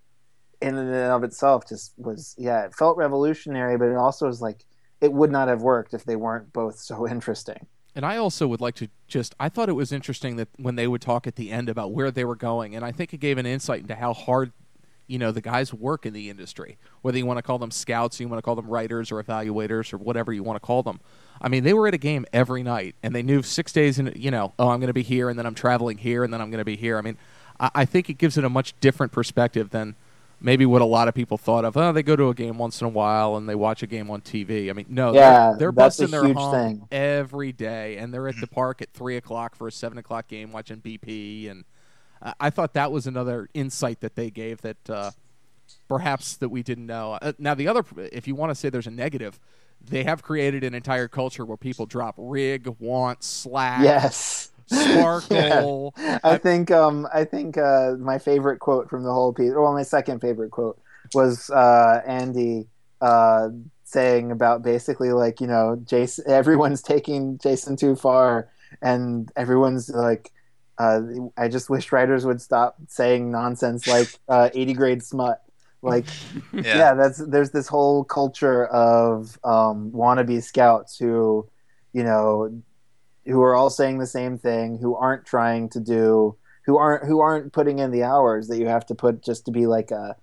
in 0.61 0.77
and 0.77 0.95
of 0.95 1.25
itself 1.25 1.69
just 1.69 1.93
was 1.99 2.35
yeah 2.39 2.65
it 2.65 2.75
felt 2.75 2.97
revolutionary 2.97 3.77
but 3.77 3.89
it 3.89 3.97
also 3.97 4.27
was 4.27 4.41
like 4.41 4.65
it 5.01 5.13
would 5.13 5.31
not 5.31 5.49
have 5.49 5.63
worked 5.63 5.95
if 5.95 6.05
they 6.05 6.17
weren't 6.17 6.53
both 6.53 6.79
so 6.79 7.07
interesting. 7.09 7.67
And 7.97 8.05
I 8.05 8.17
also 8.17 8.49
would 8.49 8.61
like 8.61 8.75
to 8.77 8.89
just 9.07 9.35
I 9.39 9.49
thought 9.49 9.69
it 9.69 9.75
was 9.75 9.93
interesting 9.93 10.37
that 10.37 10.49
when 10.57 10.75
they 10.75 10.89
would 10.89 11.01
talk 11.01 11.27
at 11.27 11.37
the 11.37 11.51
end 11.53 11.69
about 11.69 11.93
where 11.93 12.11
they 12.11 12.25
were 12.25 12.35
going 12.35 12.75
and 12.75 12.85
I 12.85 12.91
think 12.91 13.15
it 13.15 13.19
gave 13.19 13.39
an 13.39 13.47
insight 13.47 13.83
into 13.83 13.95
how 13.95 14.13
hard 14.13 14.53
you 15.07 15.19
know 15.19 15.31
the 15.31 15.41
guys 15.41 15.73
work 15.73 16.07
in 16.07 16.13
the 16.13 16.31
industry 16.31 16.79
whether 17.03 17.19
you 17.19 17.27
want 17.27 17.37
to 17.37 17.43
call 17.43 17.59
them 17.59 17.71
scouts 17.71 18.19
you 18.19 18.27
want 18.27 18.39
to 18.39 18.43
call 18.43 18.57
them 18.57 18.67
writers 18.67 19.13
or 19.13 19.23
evaluators 19.23 19.93
or 19.93 19.99
whatever 19.99 20.33
you 20.33 20.43
want 20.43 20.57
to 20.61 20.67
call 20.67 20.83
them. 20.83 20.99
I 21.41 21.49
mean 21.49 21.63
they 21.63 21.73
were 21.73 21.87
at 21.87 21.95
a 21.95 21.99
game 21.99 22.27
every 22.33 22.65
night 22.65 22.97
and 23.01 23.15
they 23.15 23.23
knew 23.23 23.43
six 23.43 23.71
days 23.73 24.01
in 24.01 24.13
you 24.17 24.33
know 24.33 24.55
oh 24.59 24.71
i'm 24.71 24.81
going 24.81 24.89
to 24.89 24.93
be 24.95 25.03
here 25.03 25.29
and 25.29 25.39
then 25.39 25.47
i'm 25.47 25.55
traveling 25.55 25.99
here 25.99 26.25
and 26.25 26.33
then 26.33 26.41
i'm 26.41 26.51
going 26.51 26.59
to 26.59 26.65
be 26.65 26.77
here. 26.77 26.99
I 26.99 27.01
mean 27.01 27.17
I, 27.61 27.71
I 27.75 27.85
think 27.85 28.11
it 28.11 28.15
gives 28.15 28.37
it 28.37 28.45
a 28.45 28.51
much 28.51 28.75
different 28.81 29.13
perspective 29.13 29.71
than 29.71 29.95
maybe 30.41 30.67
what 30.67 30.83
a 30.83 30.85
lot 30.85 31.09
of 31.09 31.15
people 31.15 31.39
thought 31.39 31.65
of 31.65 31.77
oh 31.77 31.93
they 31.93 32.03
go 32.03 32.17
to 32.17 32.29
a 32.29 32.35
game 32.35 32.59
once 32.59 32.81
in 32.81 32.87
a 32.87 32.91
while 32.91 33.37
and 33.37 33.49
they 33.49 33.55
watch 33.55 33.83
a 33.83 33.87
game 33.87 34.11
on 34.11 34.21
tv 34.21 34.69
i 34.71 34.73
mean 34.73 34.87
no 34.89 35.13
Yeah, 35.15 35.49
they're, 35.51 35.59
they're 35.59 35.73
that's 35.73 35.99
a 36.01 36.03
busting 36.03 36.11
their 36.11 36.27
huge 36.27 36.51
thing. 36.51 36.89
every 36.93 37.53
day 37.53 37.97
and 37.97 38.13
they're 38.13 38.29
at 38.29 38.41
the 38.41 38.47
park 38.47 38.83
at 38.83 38.91
three 38.93 39.17
o'clock 39.17 39.55
for 39.55 39.69
a 39.69 39.73
seven 39.73 39.99
o'clock 39.99 40.29
game 40.29 40.53
watching 40.53 40.81
bp 40.81 41.51
and 41.51 41.65
I- 42.23 42.35
I 42.41 42.51
thought 42.51 42.75
that 42.75 42.91
was 42.93 43.07
another 43.07 43.49
insight 43.55 44.01
that 44.01 44.17
they 44.17 44.31
gave 44.31 44.61
that 44.63 44.91
uh, 44.91 45.11
perhaps 45.89 46.37
that 46.37 46.49
we 46.49 46.63
didn't 46.63 46.87
know. 46.87 47.19
Uh, 47.21 47.33
now, 47.39 47.55
the 47.55 47.69
other, 47.69 47.85
if 48.13 48.27
you 48.27 48.35
want 48.35 48.51
to 48.51 48.55
say 48.55 48.71
there's 48.71 48.87
a 48.87 48.91
negative, 48.91 49.39
they 49.83 50.05
have 50.05 50.23
created 50.23 50.65
an 50.65 50.75
entire 50.75 51.09
culture 51.09 51.45
where 51.45 51.57
people 51.59 51.85
drop 51.87 52.15
rig, 52.17 52.67
want, 52.79 53.23
slack, 53.23 53.83
yes 53.83 54.51
sparkle. 54.67 55.95
I 56.25 56.39
think 56.39 56.71
um, 56.71 57.07
I 57.13 57.25
think 57.25 57.59
uh, 57.59 57.93
my 57.99 58.19
favorite 58.19 58.59
quote 58.59 58.89
from 58.89 59.05
the 59.05 59.13
whole 59.13 59.33
piece, 59.33 59.53
well, 59.55 59.73
my 59.73 59.83
second 59.83 60.21
favorite 60.21 60.51
quote 60.51 60.81
was 61.15 61.51
uh, 61.51 62.01
Andy 62.07 62.67
uh, 63.01 63.49
saying 63.85 64.33
about 64.33 64.63
basically 64.63 65.13
like 65.13 65.41
you 65.41 65.47
know 65.47 65.81
Jason, 65.85 66.25
everyone's 66.27 66.83
taking 66.83 67.39
Jason 67.39 67.77
too 67.77 67.97
far, 67.97 68.49
and 68.83 69.31
everyone's 69.37 69.89
like, 69.89 70.33
uh, 70.79 71.01
I 71.37 71.49
just 71.49 71.71
wish 71.71 71.93
writers 71.93 72.25
would 72.25 72.41
stop 72.41 72.77
saying 72.89 73.31
nonsense 73.31 73.87
like 73.87 74.09
uh, 74.29 74.51
eighty 74.55 74.75
grade 74.75 75.03
smut. 75.03 75.41
Like 75.83 76.07
yeah, 76.53 76.63
yeah. 76.63 76.95
that's 76.95 77.19
there's 77.19 77.51
this 77.51 77.69
whole 77.69 78.05
culture 78.05 78.67
of 78.67 79.39
um, 79.45 79.91
wannabe 79.91 80.43
scouts 80.43 80.97
who, 80.97 81.47
you 81.93 82.03
know, 82.03 82.63
who 83.27 83.43
are 83.43 83.55
all 83.55 83.71
saying 83.71 83.99
the 83.99 84.07
same 84.07 84.39
thing, 84.39 84.79
who 84.79 84.95
aren't 84.97 85.25
trying 85.25 85.69
to 85.71 85.81
do, 85.81 86.37
who 86.67 86.77
aren't 86.77 87.07
who 87.07 87.21
aren't 87.21 87.53
putting 87.53 87.79
in 87.79 87.91
the 87.91 88.03
hours 88.03 88.49
that 88.49 88.59
you 88.59 88.67
have 88.67 88.87
to 88.87 88.95
put 88.95 89.23
just 89.23 89.45
to 89.47 89.51
be 89.51 89.67
like 89.67 89.91
a 89.91 90.17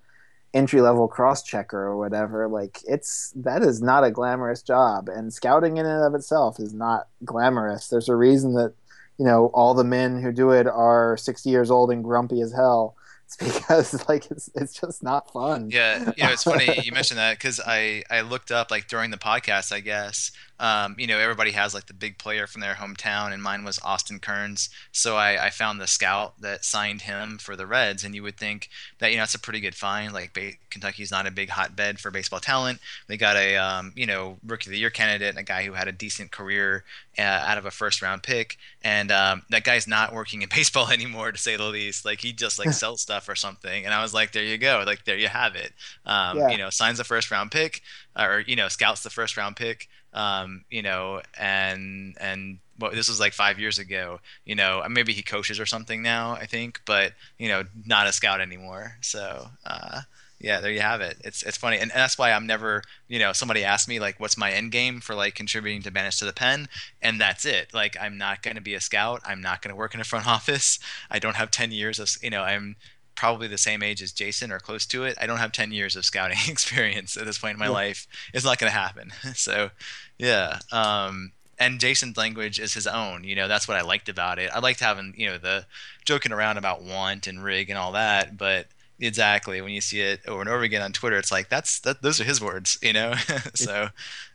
entry 0.54 0.82
level 0.82 1.08
cross 1.08 1.44
checker 1.44 1.80
or 1.80 1.98
whatever. 1.98 2.48
Like 2.48 2.80
it's 2.88 3.32
that 3.38 3.62
is 3.64 3.82
not 3.82 4.04
a 4.04 4.12
glamorous 4.12 4.62
job, 4.62 5.10
and 5.10 5.34
scouting 5.34 5.78
in 5.78 5.86
and 5.86 6.04
of 6.04 6.16
itself 6.16 6.60
is 6.60 6.74
not 6.74 7.08
glamorous. 7.26 7.88
There's 7.88 8.10
a 8.10 8.16
reason 8.16 8.54
that 8.56 8.74
you 9.18 9.26
know 9.26 9.48
all 9.54 9.74
the 9.74 9.84
men 9.84 10.22
who 10.22 10.32
do 10.32 10.52
it 10.52 10.68
are 10.68 11.18
60 11.18 11.50
years 11.50 11.72
old 11.72 11.92
and 11.92 12.04
grumpy 12.04 12.42
as 12.42 12.54
hell 12.54 12.96
it's 13.40 13.58
because 13.60 14.08
like 14.08 14.30
it's 14.32 14.50
it's 14.56 14.74
just 14.74 15.04
not 15.04 15.32
fun. 15.32 15.70
Yeah, 15.72 16.12
you 16.18 16.24
know, 16.24 16.32
it's 16.32 16.44
funny 16.44 16.80
you 16.84 16.92
mentioned 16.92 17.20
that 17.20 17.38
because 17.38 17.60
I 17.66 18.04
I 18.10 18.22
looked 18.22 18.52
up 18.52 18.72
like 18.72 18.88
during 18.88 19.12
the 19.12 19.18
podcast, 19.18 19.72
I 19.72 19.80
guess. 19.80 20.32
Um, 20.62 20.96
you 21.00 21.08
know, 21.08 21.18
everybody 21.18 21.52
has 21.52 21.74
like 21.74 21.88
the 21.88 21.94
big 21.94 22.20
player 22.20 22.46
from 22.46 22.62
their 22.62 22.76
hometown, 22.76 23.34
and 23.34 23.42
mine 23.42 23.64
was 23.64 23.80
Austin 23.84 24.20
Kearns. 24.20 24.70
So 24.92 25.18
I, 25.18 25.48
I 25.48 25.50
found 25.50 25.82
the 25.82 25.88
scout 25.88 26.40
that 26.40 26.64
signed 26.64 27.02
him 27.02 27.40
for 27.40 27.56
the 27.56 27.66
Reds, 27.66 28.04
and 28.04 28.14
you 28.14 28.22
would 28.22 28.38
think 28.38 28.70
that 29.00 29.10
you 29.12 29.18
know 29.18 29.24
it's 29.24 29.34
a 29.34 29.40
pretty 29.40 29.60
good 29.60 29.74
find. 29.74 30.14
Like 30.14 30.34
ba- 30.34 30.52
Kentucky's 30.70 31.10
not 31.10 31.26
a 31.26 31.32
big 31.32 31.50
hotbed 31.50 32.00
for 32.00 32.12
baseball 32.12 32.40
talent. 32.40 32.80
They 33.08 33.18
got 33.18 33.38
a 33.38 33.58
um, 33.58 33.92
you 33.96 34.06
know 34.06 34.38
rookie 34.46 34.70
of 34.70 34.74
the 34.74 34.78
year 34.78 34.92
candidate, 34.92 35.30
and 35.30 35.40
a 35.40 35.44
guy 35.44 35.64
who 35.64 35.74
had 35.74 35.88
a 35.88 35.92
decent 35.92 36.32
career 36.32 36.84
uh, 37.18 37.22
out 37.22 37.58
of 37.58 37.66
a 37.66 37.72
first 37.72 38.04
round 38.04 38.22
pick, 38.22 38.58
and 38.84 39.12
um, 39.12 39.42
that 39.50 39.64
guy's 39.64 39.88
not 39.88 40.14
working 40.14 40.44
in 40.44 40.50
baseball 40.56 40.90
anymore 40.92 41.32
to 41.32 41.40
say 41.40 41.56
the 41.58 41.64
least. 41.66 42.06
Like 42.06 42.22
he 42.22 42.32
just 42.34 42.60
like 42.60 42.72
sells 42.74 43.02
stuff 43.02 43.28
or 43.28 43.36
something, 43.36 43.84
and 43.84 43.96
I 43.96 44.02
was 44.04 44.14
like, 44.14 44.32
there 44.32 44.44
you 44.44 44.60
go, 44.60 44.84
like 44.86 45.06
there 45.06 45.18
you 45.18 45.28
have 45.28 45.56
it. 45.56 45.74
Um, 46.06 46.38
Yeah. 46.38 46.50
You 46.50 46.58
know, 46.60 46.70
signs 46.70 47.00
the 47.00 47.04
first 47.04 47.32
round 47.32 47.50
pick, 47.52 47.82
or 48.16 48.44
you 48.46 48.56
know, 48.56 48.68
scouts 48.68 49.02
the 49.02 49.10
first 49.10 49.38
round 49.38 49.56
pick 49.56 49.90
um, 50.14 50.66
you 50.70 50.82
know, 50.82 51.22
and 51.40 52.16
and 52.20 52.60
well, 52.80 52.92
this 52.92 53.10
was 53.10 53.20
like 53.20 53.34
five 53.34 53.60
years 53.60 53.80
ago. 53.80 54.20
You 54.46 54.56
know, 54.56 54.84
maybe 54.90 55.14
he 55.14 55.24
coaches 55.24 55.60
or 55.60 55.66
something 55.66 56.02
now, 56.02 56.34
I 56.34 56.46
think, 56.46 56.82
but 56.86 57.14
you 57.38 57.48
know, 57.48 57.64
not 57.86 58.08
a 58.08 58.14
scout 58.14 58.42
anymore. 58.42 58.98
So 59.02 59.48
uh, 59.66 60.02
yeah, 60.42 60.60
there 60.60 60.72
you 60.72 60.82
have 60.82 61.02
it. 61.02 61.18
It's 61.24 61.44
it's 61.44 61.58
funny, 61.58 61.78
and, 61.78 61.92
and 61.92 62.00
that's 62.00 62.18
why 62.18 62.32
I'm 62.32 62.48
never, 62.48 62.84
you 63.08 63.20
know, 63.20 63.32
somebody 63.32 63.64
asked 63.64 63.88
me 63.88 64.00
like, 64.00 64.20
what's 64.20 64.38
my 64.38 64.52
end 64.52 64.72
game 64.72 65.00
for 65.00 65.16
like 65.16 65.36
contributing 65.36 65.84
to 65.84 65.92
Banished 65.92 66.20
to 66.20 66.26
the 66.26 66.34
Pen, 66.34 66.68
and 67.02 67.22
that's 67.22 67.46
it. 67.46 67.74
Like, 67.74 67.96
I'm 68.02 68.18
not 68.18 68.42
going 68.42 68.56
to 68.56 68.62
be 68.62 68.74
a 68.74 68.80
scout. 68.82 69.22
I'm 69.24 69.42
not 69.42 69.62
going 69.62 69.70
to 69.70 69.78
work 69.78 69.94
in 69.94 70.02
a 70.02 70.06
front 70.06 70.28
office. 70.36 70.80
I 71.10 71.20
don't 71.20 71.36
have 71.36 71.52
ten 71.52 71.72
years 71.72 72.00
of, 72.00 72.10
you 72.22 72.30
know, 72.32 72.42
I'm 72.42 72.76
probably 73.16 73.48
the 73.48 73.58
same 73.58 73.84
age 73.84 74.02
as 74.02 74.12
Jason 74.12 74.52
or 74.52 74.60
close 74.60 74.86
to 74.88 75.04
it. 75.04 75.18
I 75.20 75.28
don't 75.28 75.38
have 75.38 75.52
10 75.52 75.72
years 75.72 75.96
of 75.96 76.06
scouting 76.06 76.38
experience 76.48 77.18
at 77.18 77.26
this 77.26 77.38
point 77.38 77.54
in 77.54 77.60
my 77.60 77.66
Yeah. 77.66 77.72
life. 77.72 78.08
It's 78.34 78.46
not 78.46 78.58
going 78.60 78.72
to 78.72 78.78
happen. 78.78 79.12
so, 79.36 79.70
yeah. 80.18 80.60
Um, 80.72 81.32
and 81.60 81.80
Jason's 81.80 82.18
language 82.18 82.60
is 82.60 82.74
his 82.74 82.88
own. 82.88 83.24
You 83.24 83.36
know, 83.36 83.48
that's 83.48 83.68
what 83.68 83.78
I 83.78 83.82
liked 83.82 84.10
about 84.10 84.40
it. 84.40 84.50
I 84.54 84.60
liked 84.60 84.80
having, 84.80 85.14
you 85.16 85.28
know, 85.30 85.38
the 85.38 85.66
joking 86.06 86.32
around 86.32 86.58
about 86.58 86.82
want 86.84 87.28
and 87.28 87.44
rig 87.44 87.70
and 87.70 87.78
all 87.78 87.92
that, 87.92 88.38
but 88.38 88.68
exactly 89.00 89.62
when 89.62 89.72
you 89.72 89.82
see 89.82 90.00
it 90.02 90.22
over 90.28 90.42
and 90.42 90.50
over 90.50 90.62
again 90.64 90.82
on 90.82 90.92
Twitter, 90.92 91.18
it's 91.18 91.32
like 91.32 91.50
that's 91.50 91.80
that 91.82 92.02
those 92.02 92.20
are 92.20 92.24
his 92.24 92.42
words, 92.42 92.80
you 92.82 92.94
know. 92.94 93.14
so, 93.56 93.90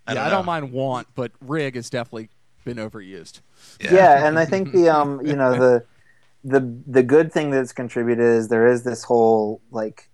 I 0.06 0.12
yeah, 0.12 0.14
don't 0.14 0.24
I 0.24 0.30
don't 0.30 0.46
mind 0.46 0.72
want, 0.72 1.08
but 1.16 1.32
rig 1.40 1.74
has 1.74 1.90
definitely 1.90 2.28
been 2.64 2.76
overused. 2.76 3.40
yeah. 3.80 4.26
and 4.26 4.38
I 4.38 4.44
think 4.44 4.70
the 4.72 4.88
um 4.88 5.24
you 5.26 5.34
know 5.34 5.52
the 5.58 5.84
the 6.46 6.80
the 6.86 7.02
good 7.02 7.32
thing 7.32 7.50
that's 7.50 7.72
contributed 7.72 8.24
is 8.24 8.48
there 8.48 8.68
is 8.68 8.84
this 8.84 9.02
whole 9.02 9.60
like 9.72 10.08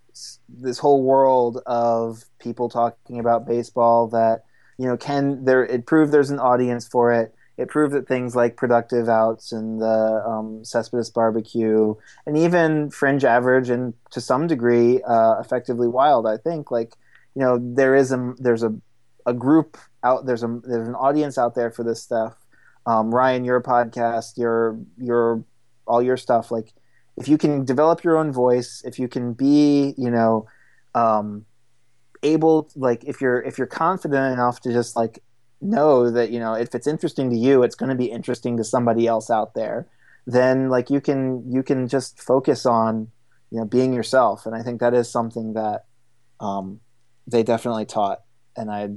this 0.49 0.79
whole 0.79 1.03
world 1.03 1.61
of 1.66 2.25
people 2.38 2.71
talking 2.71 3.21
about 3.21 3.47
baseball 3.47 4.09
that 4.09 4.45
you 4.79 4.87
know 4.87 4.97
can 4.97 5.45
there 5.45 5.64
it 5.64 5.87
proved 5.87 6.11
there's 6.11 6.31
an 6.31 6.38
audience 6.38 6.88
for 6.88 7.12
it. 7.12 7.35
It 7.59 7.68
proved 7.68 7.92
that 7.92 8.09
things 8.09 8.35
like 8.35 8.57
productive 8.57 9.11
outs 9.11 9.53
and 9.53 9.79
the 9.81 10.25
um, 10.27 10.64
Cespedes 10.64 11.11
barbecue 11.11 11.95
and 12.27 12.37
even 12.38 12.90
fringe 12.90 13.25
average 13.25 13.68
and 13.68 13.92
to 14.11 14.23
some 14.23 14.47
degree 14.47 15.03
uh, 15.03 15.38
effectively 15.38 15.87
wild. 15.87 16.27
I 16.27 16.38
think 16.38 16.71
like 16.71 16.95
you 17.35 17.42
know 17.42 17.59
there 17.61 17.95
is 17.95 18.11
a 18.11 18.35
there's 18.38 18.62
a 18.62 18.75
a 19.27 19.35
group 19.35 19.77
out 20.03 20.25
there's 20.25 20.42
a 20.42 20.61
there's 20.64 20.88
an 20.88 20.95
audience 20.95 21.37
out 21.37 21.55
there 21.55 21.71
for 21.71 21.85
this 21.85 22.03
stuff 22.03 22.37
um, 22.87 23.14
Ryan, 23.14 23.45
your 23.45 23.61
podcast, 23.61 24.37
your 24.37 24.79
your 24.99 25.45
all 25.87 26.03
your 26.03 26.16
stuff. 26.16 26.51
Like, 26.51 26.73
if 27.16 27.29
you 27.29 27.38
can 27.38 27.64
develop 27.64 28.05
your 28.05 28.16
own 28.16 28.33
voice, 28.33 28.83
if 28.85 28.99
you 28.99 29.09
can 29.09 29.33
be, 29.33 29.95
you 29.97 30.11
know, 30.11 30.47
um, 30.95 31.45
able, 32.23 32.71
like, 32.77 33.05
if 33.05 33.21
you're 33.21 33.42
if 33.42 33.59
you're 33.59 33.66
confident 33.66 34.33
enough 34.33 34.61
to 34.61 34.73
just 34.73 34.97
like 34.97 35.23
know 35.61 36.11
that 36.11 36.31
you 36.31 36.40
know 36.40 36.55
if 36.55 36.75
it's 36.75 36.87
interesting 36.87 37.31
to 37.31 37.37
you, 37.37 37.62
it's 37.62 37.75
going 37.75 37.90
to 37.90 37.95
be 37.97 38.11
interesting 38.11 38.57
to 38.57 38.64
somebody 38.64 39.07
else 39.07 39.31
out 39.31 39.55
there. 39.55 39.87
Then, 40.27 40.68
like, 40.68 40.90
you 40.90 41.01
can 41.01 41.45
you 41.51 41.62
can 41.62 41.88
just 41.88 42.21
focus 42.21 42.64
on 42.66 43.09
you 43.51 43.59
know 43.59 43.64
being 43.64 43.92
yourself, 43.92 44.47
and 44.47 44.55
I 44.55 44.62
think 44.62 44.81
that 44.81 44.95
is 44.95 45.11
something 45.11 45.55
that 45.55 45.85
um, 46.40 46.81
they 47.27 47.42
definitely 47.42 47.87
taught, 47.87 48.21
and 48.57 48.71
I 48.71 48.88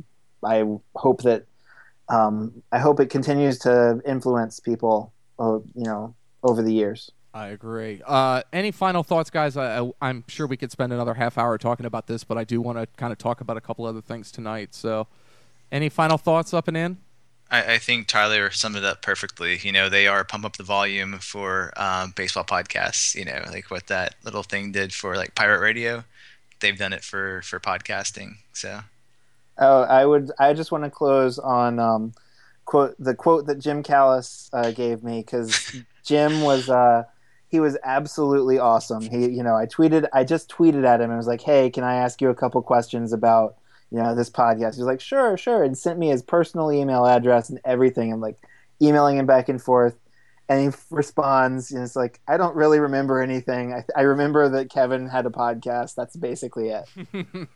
I 0.43 0.63
hope 0.95 1.23
that 1.23 1.45
um, 2.09 2.63
I 2.71 2.79
hope 2.79 2.99
it 2.99 3.09
continues 3.09 3.59
to 3.59 4.01
influence 4.05 4.59
people, 4.59 5.13
uh, 5.39 5.59
you 5.75 5.85
know, 5.85 6.15
over 6.45 6.61
the 6.61 6.73
years. 6.73 7.11
I 7.33 7.47
agree. 7.47 8.01
Uh, 8.05 8.43
any 8.53 8.71
final 8.71 9.03
thoughts, 9.03 9.29
guys? 9.29 9.57
I, 9.57 9.81
I, 9.81 9.91
I'm 10.01 10.23
sure 10.29 10.47
we 10.47 10.55
could 10.55 10.71
spend 10.71 10.93
another 10.93 11.15
half 11.15 11.37
hour 11.37 11.57
talking 11.57 11.85
about 11.85 12.07
this, 12.07 12.23
but 12.23 12.37
I 12.37 12.45
do 12.45 12.61
want 12.61 12.77
to 12.77 12.87
kind 12.95 13.11
of 13.11 13.17
talk 13.17 13.41
about 13.41 13.57
a 13.57 13.61
couple 13.61 13.85
other 13.85 14.01
things 14.01 14.31
tonight. 14.31 14.73
So, 14.73 15.07
any 15.71 15.89
final 15.89 16.17
thoughts 16.17 16.53
up 16.53 16.69
and 16.69 16.77
in? 16.77 16.97
I, 17.51 17.73
I 17.73 17.77
think 17.77 18.07
Tyler 18.07 18.49
summed 18.51 18.77
it 18.77 18.85
up 18.85 19.01
perfectly. 19.01 19.59
You 19.61 19.73
know, 19.73 19.89
they 19.89 20.07
are 20.07 20.23
pump 20.23 20.45
up 20.45 20.55
the 20.55 20.63
volume 20.63 21.19
for 21.19 21.73
um, 21.75 22.13
baseball 22.15 22.45
podcasts. 22.45 23.15
You 23.15 23.25
know, 23.25 23.43
like 23.51 23.69
what 23.69 23.87
that 23.87 24.15
little 24.23 24.43
thing 24.43 24.71
did 24.71 24.93
for 24.93 25.17
like 25.17 25.35
pirate 25.35 25.59
radio. 25.59 26.05
They've 26.61 26.77
done 26.77 26.93
it 26.93 27.03
for 27.03 27.41
for 27.41 27.59
podcasting. 27.59 28.37
So 28.53 28.79
Oh, 29.57 29.83
I 29.83 30.05
would. 30.05 30.31
I 30.39 30.53
just 30.53 30.71
want 30.71 30.83
to 30.83 30.89
close 30.89 31.39
on 31.39 31.79
um, 31.79 32.13
quote 32.65 32.95
the 32.99 33.15
quote 33.15 33.45
that 33.47 33.59
Jim 33.59 33.83
Callis 33.83 34.49
uh, 34.53 34.71
gave 34.71 35.03
me 35.03 35.21
because 35.21 35.81
Jim 36.05 36.41
was 36.41 36.69
uh, 36.69 37.03
he 37.49 37.59
was 37.59 37.77
absolutely 37.83 38.59
awesome. 38.59 39.01
He, 39.01 39.29
you 39.29 39.43
know, 39.43 39.55
I 39.55 39.65
tweeted, 39.65 40.07
I 40.13 40.23
just 40.23 40.49
tweeted 40.49 40.85
at 40.85 41.01
him 41.01 41.09
and 41.09 41.17
was 41.17 41.27
like, 41.27 41.41
"Hey, 41.41 41.69
can 41.69 41.83
I 41.83 41.95
ask 41.95 42.21
you 42.21 42.29
a 42.29 42.35
couple 42.35 42.61
questions 42.61 43.13
about 43.13 43.55
you 43.91 43.97
know 43.97 44.15
this 44.15 44.29
podcast?" 44.29 44.75
He's 44.75 44.79
like, 44.79 45.01
"Sure, 45.01 45.37
sure," 45.37 45.63
and 45.63 45.77
sent 45.77 45.99
me 45.99 46.09
his 46.09 46.21
personal 46.21 46.71
email 46.71 47.05
address 47.05 47.49
and 47.49 47.59
everything. 47.65 48.11
I'm 48.11 48.21
like 48.21 48.37
emailing 48.81 49.17
him 49.17 49.25
back 49.25 49.49
and 49.49 49.61
forth. 49.61 49.95
And 50.47 50.61
he 50.61 50.77
responds, 50.91 51.71
and 51.71 51.83
it's 51.83 51.95
like, 51.95 52.19
I 52.27 52.37
don't 52.37 52.55
really 52.55 52.79
remember 52.79 53.19
anything. 53.19 53.73
I, 53.73 53.83
I 53.97 54.01
remember 54.01 54.47
that 54.49 54.69
Kevin 54.69 55.07
had 55.07 55.25
a 55.25 55.31
podcast. 55.31 55.95
That's 55.95 56.15
basically 56.15 56.69
it. 56.69 56.87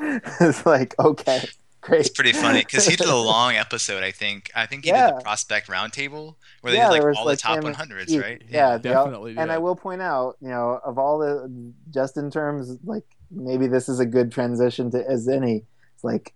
it's 0.40 0.64
like, 0.64 0.94
okay, 1.00 1.48
great. 1.82 2.00
it's 2.00 2.08
pretty 2.10 2.32
funny 2.32 2.60
because 2.60 2.86
he 2.86 2.96
did 2.96 3.08
a 3.08 3.14
long 3.34 3.54
episode. 3.54 4.02
I 4.02 4.10
think. 4.10 4.50
I 4.54 4.64
think 4.66 4.84
he 4.86 4.90
did 4.92 5.08
the 5.16 5.20
prospect 5.22 5.68
roundtable 5.68 6.36
where 6.62 6.72
they 6.72 6.78
Yeah, 6.78 6.90
did 6.90 7.02
like 7.04 7.16
all 7.16 7.26
like, 7.26 7.36
the 7.38 7.42
top 7.42 7.58
100s, 7.60 8.06
Keith. 8.06 8.22
right? 8.22 8.42
Yeah, 8.48 8.72
Yeah, 8.72 8.78
they 8.78 8.94
all- 8.94 9.04
definitely 9.04 9.36
And. 9.36 9.52
I 9.52 9.58
will 9.58 9.76
point 9.76 10.00
out, 10.00 10.36
you 10.40 10.48
know, 10.48 10.80
of 10.84 10.98
all 10.98 11.18
the, 11.18 11.72
just 11.90 12.16
in 12.16 12.30
terms 12.30 12.78
like 12.84 13.04
maybe 13.30 13.66
this 13.66 13.88
is 13.88 14.00
a 14.00 14.06
good 14.06 14.32
transition 14.32 14.90
to 14.92 15.04
as 15.10 15.28
any. 15.28 15.64
It's 15.94 16.04
like 16.04 16.32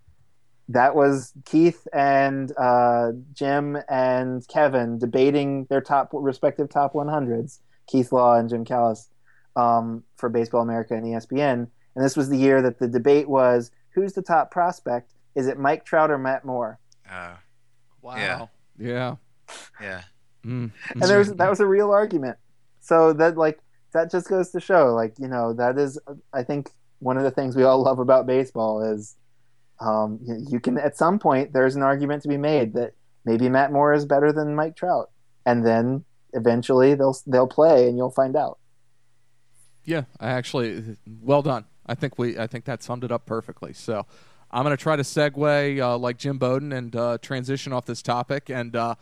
that 0.69 0.95
was 0.97 1.33
Keith 1.45 1.87
and 1.93 2.53
uh, 2.59 3.13
Jim 3.33 3.79
and 3.89 4.47
Kevin 4.49 4.99
debating 4.99 5.65
their 5.67 5.81
top 5.81 6.11
respective 6.13 6.69
top 6.69 6.93
100s. 6.95 7.61
Keith 7.87 8.11
Law 8.11 8.37
and 8.37 8.49
Jim 8.49 8.65
Callis 8.65 9.09
um, 9.55 10.03
for 10.17 10.29
Baseball 10.29 10.63
America 10.63 10.95
and 10.95 11.05
ESPN. 11.07 11.69
And 11.95 12.05
this 12.05 12.17
was 12.17 12.29
the 12.29 12.37
year 12.37 12.61
that 12.63 12.79
the 12.81 12.89
debate 12.89 13.29
was 13.29 13.71
who's 13.91 14.13
the 14.15 14.23
top 14.23 14.51
prospect? 14.51 15.13
Is 15.37 15.47
it 15.47 15.59
Mike 15.59 15.85
Trout 15.85 16.11
or 16.11 16.19
Matt 16.19 16.45
Moore? 16.45 16.81
Uh, 17.09 17.35
Wow. 18.03 18.17
Yeah. 18.17 18.47
Yeah. 18.79 19.17
yeah. 19.81 20.03
Mm. 20.45 20.71
and 20.93 21.03
there 21.03 21.19
was 21.19 21.35
that 21.35 21.51
was 21.51 21.59
a 21.59 21.67
real 21.67 21.91
argument. 21.91 22.37
So 22.79 23.13
that 23.15 23.37
like 23.37 23.59
that 23.93 24.13
just 24.13 24.29
goes 24.29 24.51
to 24.51 24.61
show, 24.61 24.95
like 24.95 25.19
you 25.19 25.27
know, 25.27 25.53
that 25.55 25.77
is 25.77 25.99
I 26.33 26.45
think 26.45 26.71
one 27.01 27.17
of 27.17 27.25
the 27.25 27.33
things 27.33 27.57
we 27.57 27.65
all 27.65 27.83
love 27.83 27.99
about 27.99 28.27
baseball 28.27 28.81
is 28.81 29.17
um, 29.81 30.21
you, 30.23 30.47
you 30.51 30.61
can 30.61 30.79
at 30.79 30.97
some 30.97 31.19
point 31.19 31.53
there's 31.53 31.75
an 31.75 31.83
argument 31.83 32.23
to 32.23 32.29
be 32.29 32.37
made 32.37 32.75
that 32.75 32.93
maybe 33.25 33.49
Matt 33.49 33.73
Moore 33.73 33.93
is 33.93 34.05
better 34.05 34.33
than 34.33 34.55
Mike 34.55 34.77
Trout, 34.77 35.11
and 35.45 35.67
then 35.67 36.05
eventually 36.33 36.95
they'll 36.95 37.17
they'll 37.27 37.49
play 37.49 37.89
and 37.89 37.97
you'll 37.97 38.11
find 38.13 38.37
out. 38.37 38.59
Yeah, 39.85 40.03
I 40.21 40.31
actually, 40.31 40.97
well 41.21 41.43
done. 41.43 41.65
I 41.87 41.95
think 41.95 42.19
we, 42.19 42.39
I 42.39 42.47
think 42.49 42.65
that 42.65 42.83
summed 42.83 43.05
it 43.05 43.13
up 43.13 43.25
perfectly. 43.25 43.73
So, 43.73 44.05
I'm 44.51 44.63
going 44.65 44.77
to 44.77 44.83
try 44.83 44.97
to 44.97 45.03
segue 45.03 45.81
uh, 45.81 45.99
like 45.99 46.19
Jim 46.19 46.39
Bowden 46.39 46.73
and 46.73 46.95
uh, 46.95 47.19
transition 47.21 47.73
off 47.73 47.85
this 47.85 48.03
topic. 48.03 48.49
And 48.49 48.75
uh, 48.77 48.95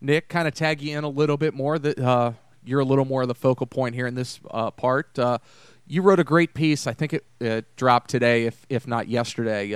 Nick, 0.00 0.28
kind 0.28 0.46
of 0.46 0.54
tag 0.54 0.80
you 0.80 0.96
in 0.96 1.04
a 1.04 1.08
little 1.08 1.36
bit 1.36 1.54
more. 1.54 1.78
That 1.78 1.98
uh, 1.98 2.32
you're 2.64 2.80
a 2.80 2.84
little 2.84 3.04
more 3.04 3.22
of 3.22 3.28
the 3.28 3.34
focal 3.34 3.66
point 3.66 3.94
here 3.94 4.06
in 4.06 4.14
this 4.14 4.40
uh, 4.50 4.70
part. 4.70 5.18
Uh, 5.18 5.38
you 5.86 6.02
wrote 6.02 6.20
a 6.20 6.24
great 6.24 6.54
piece. 6.54 6.86
I 6.86 6.92
think 6.92 7.12
it, 7.12 7.26
it 7.40 7.76
dropped 7.76 8.10
today, 8.10 8.46
if 8.46 8.64
if 8.68 8.86
not 8.86 9.08
yesterday. 9.08 9.72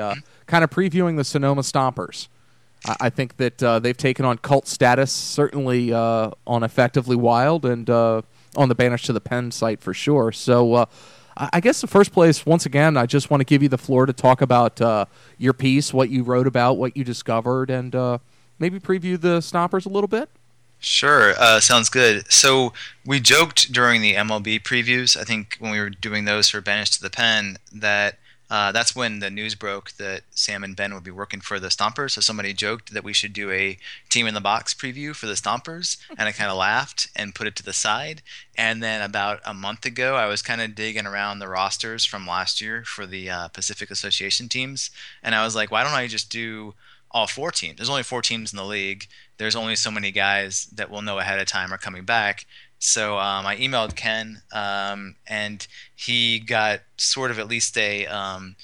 Kind 0.47 0.65
of 0.65 0.71
previewing 0.71 1.17
the 1.17 1.25
Sonoma 1.25 1.63
Stompers. 1.63 2.29
I, 3.01 3.11
think 3.11 3.39
that 3.39 3.59
they've 3.83 3.97
taken 3.97 4.25
on 4.25 4.39
cult 4.39 4.69
status, 4.69 5.11
certainly 5.11 5.93
on 5.93 6.63
Effectively 6.63 7.17
Wild 7.17 7.65
and 7.65 7.91
on 7.91 8.23
the 8.55 8.75
Banished 8.77 9.07
to 9.07 9.13
the 9.13 9.21
Pen 9.21 9.51
site 9.51 9.81
for 9.81 9.93
sure. 9.93 10.31
So 10.31 10.87
I 11.37 11.61
guess 11.61 11.83
the 11.83 11.87
first 11.87 12.13
place, 12.13 12.47
once 12.47 12.65
again, 12.65 12.97
I 12.97 13.05
just 13.05 13.31
want 13.31 13.43
to 13.43 13.45
give 13.45 13.63
you 13.63 13.69
the 13.69 13.79
floor 13.79 14.07
to 14.07 14.13
talk 14.13 14.41
about 14.41 14.81
uh, 14.81 15.05
your 15.37 15.53
piece, 15.53 15.93
what 15.93 16.09
you 16.09 16.23
wrote 16.23 16.47
about, 16.47 16.79
what 16.79 16.97
you 16.97 17.05
discovered, 17.05 17.69
and 17.69 17.95
uh, 17.95 18.19
maybe 18.59 18.81
preview 18.81 19.21
the 19.21 19.41
Stompers 19.41 19.85
a 19.85 19.91
little 19.91 20.09
bit. 20.09 20.31
Sure, 20.79 21.35
uh, 21.39 21.61
sounds 21.61 21.89
good. 21.89 22.31
So 22.33 22.73
we 23.05 23.21
joked 23.21 23.73
during 23.73 24.01
the 24.01 24.15
MLB 24.15 24.63
previews, 24.63 25.17
I 25.17 25.25
think 25.25 25.57
when 25.59 25.73
we 25.73 25.81
were 25.81 25.91
doing 25.91 26.25
those 26.25 26.49
for 26.49 26.61
Banished 26.61 26.95
to 26.95 27.03
the 27.03 27.11
Pen, 27.11 27.59
that 27.73 28.19
uh, 28.49 28.71
that's 28.73 28.95
when 28.95 29.19
the 29.19 29.31
news 29.31 29.55
broke 29.55 29.93
that 29.93 30.23
Sam 30.31 30.63
and 30.63 30.77
Ben 30.77 30.95
would 30.95 31.03
be 31.03 31.11
working 31.11 31.41
for 31.41 31.59
the 31.59 31.69
Stompers. 31.69 32.13
So 32.13 32.21
somebody 32.21 32.53
joked 32.53 32.93
that 32.93 33.05
we 33.05 33.13
should 33.13 33.33
do 33.33 33.51
a 33.51 33.77
team 34.09 34.27
in 34.27 34.35
the 34.35 34.41
box 34.41 34.73
preview 34.73 35.15
for 35.15 35.27
the 35.27 35.35
Stompers, 35.35 35.97
and 36.11 36.29
I 36.29 36.33
kind 36.33 36.51
of 36.51 36.57
laughed 36.59 37.09
and 37.17 37.35
put 37.35 37.47
it 37.47 37.57
to 37.57 37.63
the 37.65 37.73
side. 37.73 38.23
And 38.57 38.83
then 38.83 39.03
about 39.03 39.41
a 39.45 39.53
month 39.53 39.85
ago, 39.85 40.17
I 40.17 40.27
was 40.27 40.43
kind 40.43 40.61
of 40.61 40.75
digging 40.75 41.07
around 41.07 41.39
the 41.39 41.49
rosters 41.49 42.05
from 42.05 42.27
last 42.27 42.61
year 42.61 42.85
for 42.85 43.05
the 43.05 43.29
uh, 43.29 43.49
Pacific 43.49 43.91
Association 43.91 44.49
teams, 44.49 44.91
and 45.23 45.35
I 45.35 45.45
was 45.45 45.57
like, 45.57 45.71
why 45.71 45.83
don't 45.83 45.93
I 45.93 46.07
just 46.07 46.31
do 46.31 46.75
all 47.11 47.27
four 47.27 47.51
teams? 47.51 47.77
There's 47.77 47.91
only 47.91 48.03
four 48.03 48.23
teams 48.23 48.53
in 48.53 48.57
the 48.57 48.65
league. 48.65 49.09
There's 49.39 49.57
only 49.57 49.77
so 49.77 49.91
many 49.91 50.13
guys 50.13 50.67
that 50.67 50.91
we'll 50.91 51.03
know 51.03 51.19
ahead 51.19 51.39
of 51.39 51.47
time 51.47 51.73
are 51.73 51.79
coming 51.79 52.05
back. 52.05 52.47
So 52.87 53.19
um, 53.19 53.45
I 53.45 53.57
emailed 53.57 53.97
Ken, 53.97 54.43
um, 54.53 55.17
and 55.27 55.67
he 55.97 56.39
got 56.39 56.83
sort 56.97 57.33
of 57.33 57.41
at 57.41 57.49
least 57.49 57.77
a 57.77 58.07
um, 58.07 58.55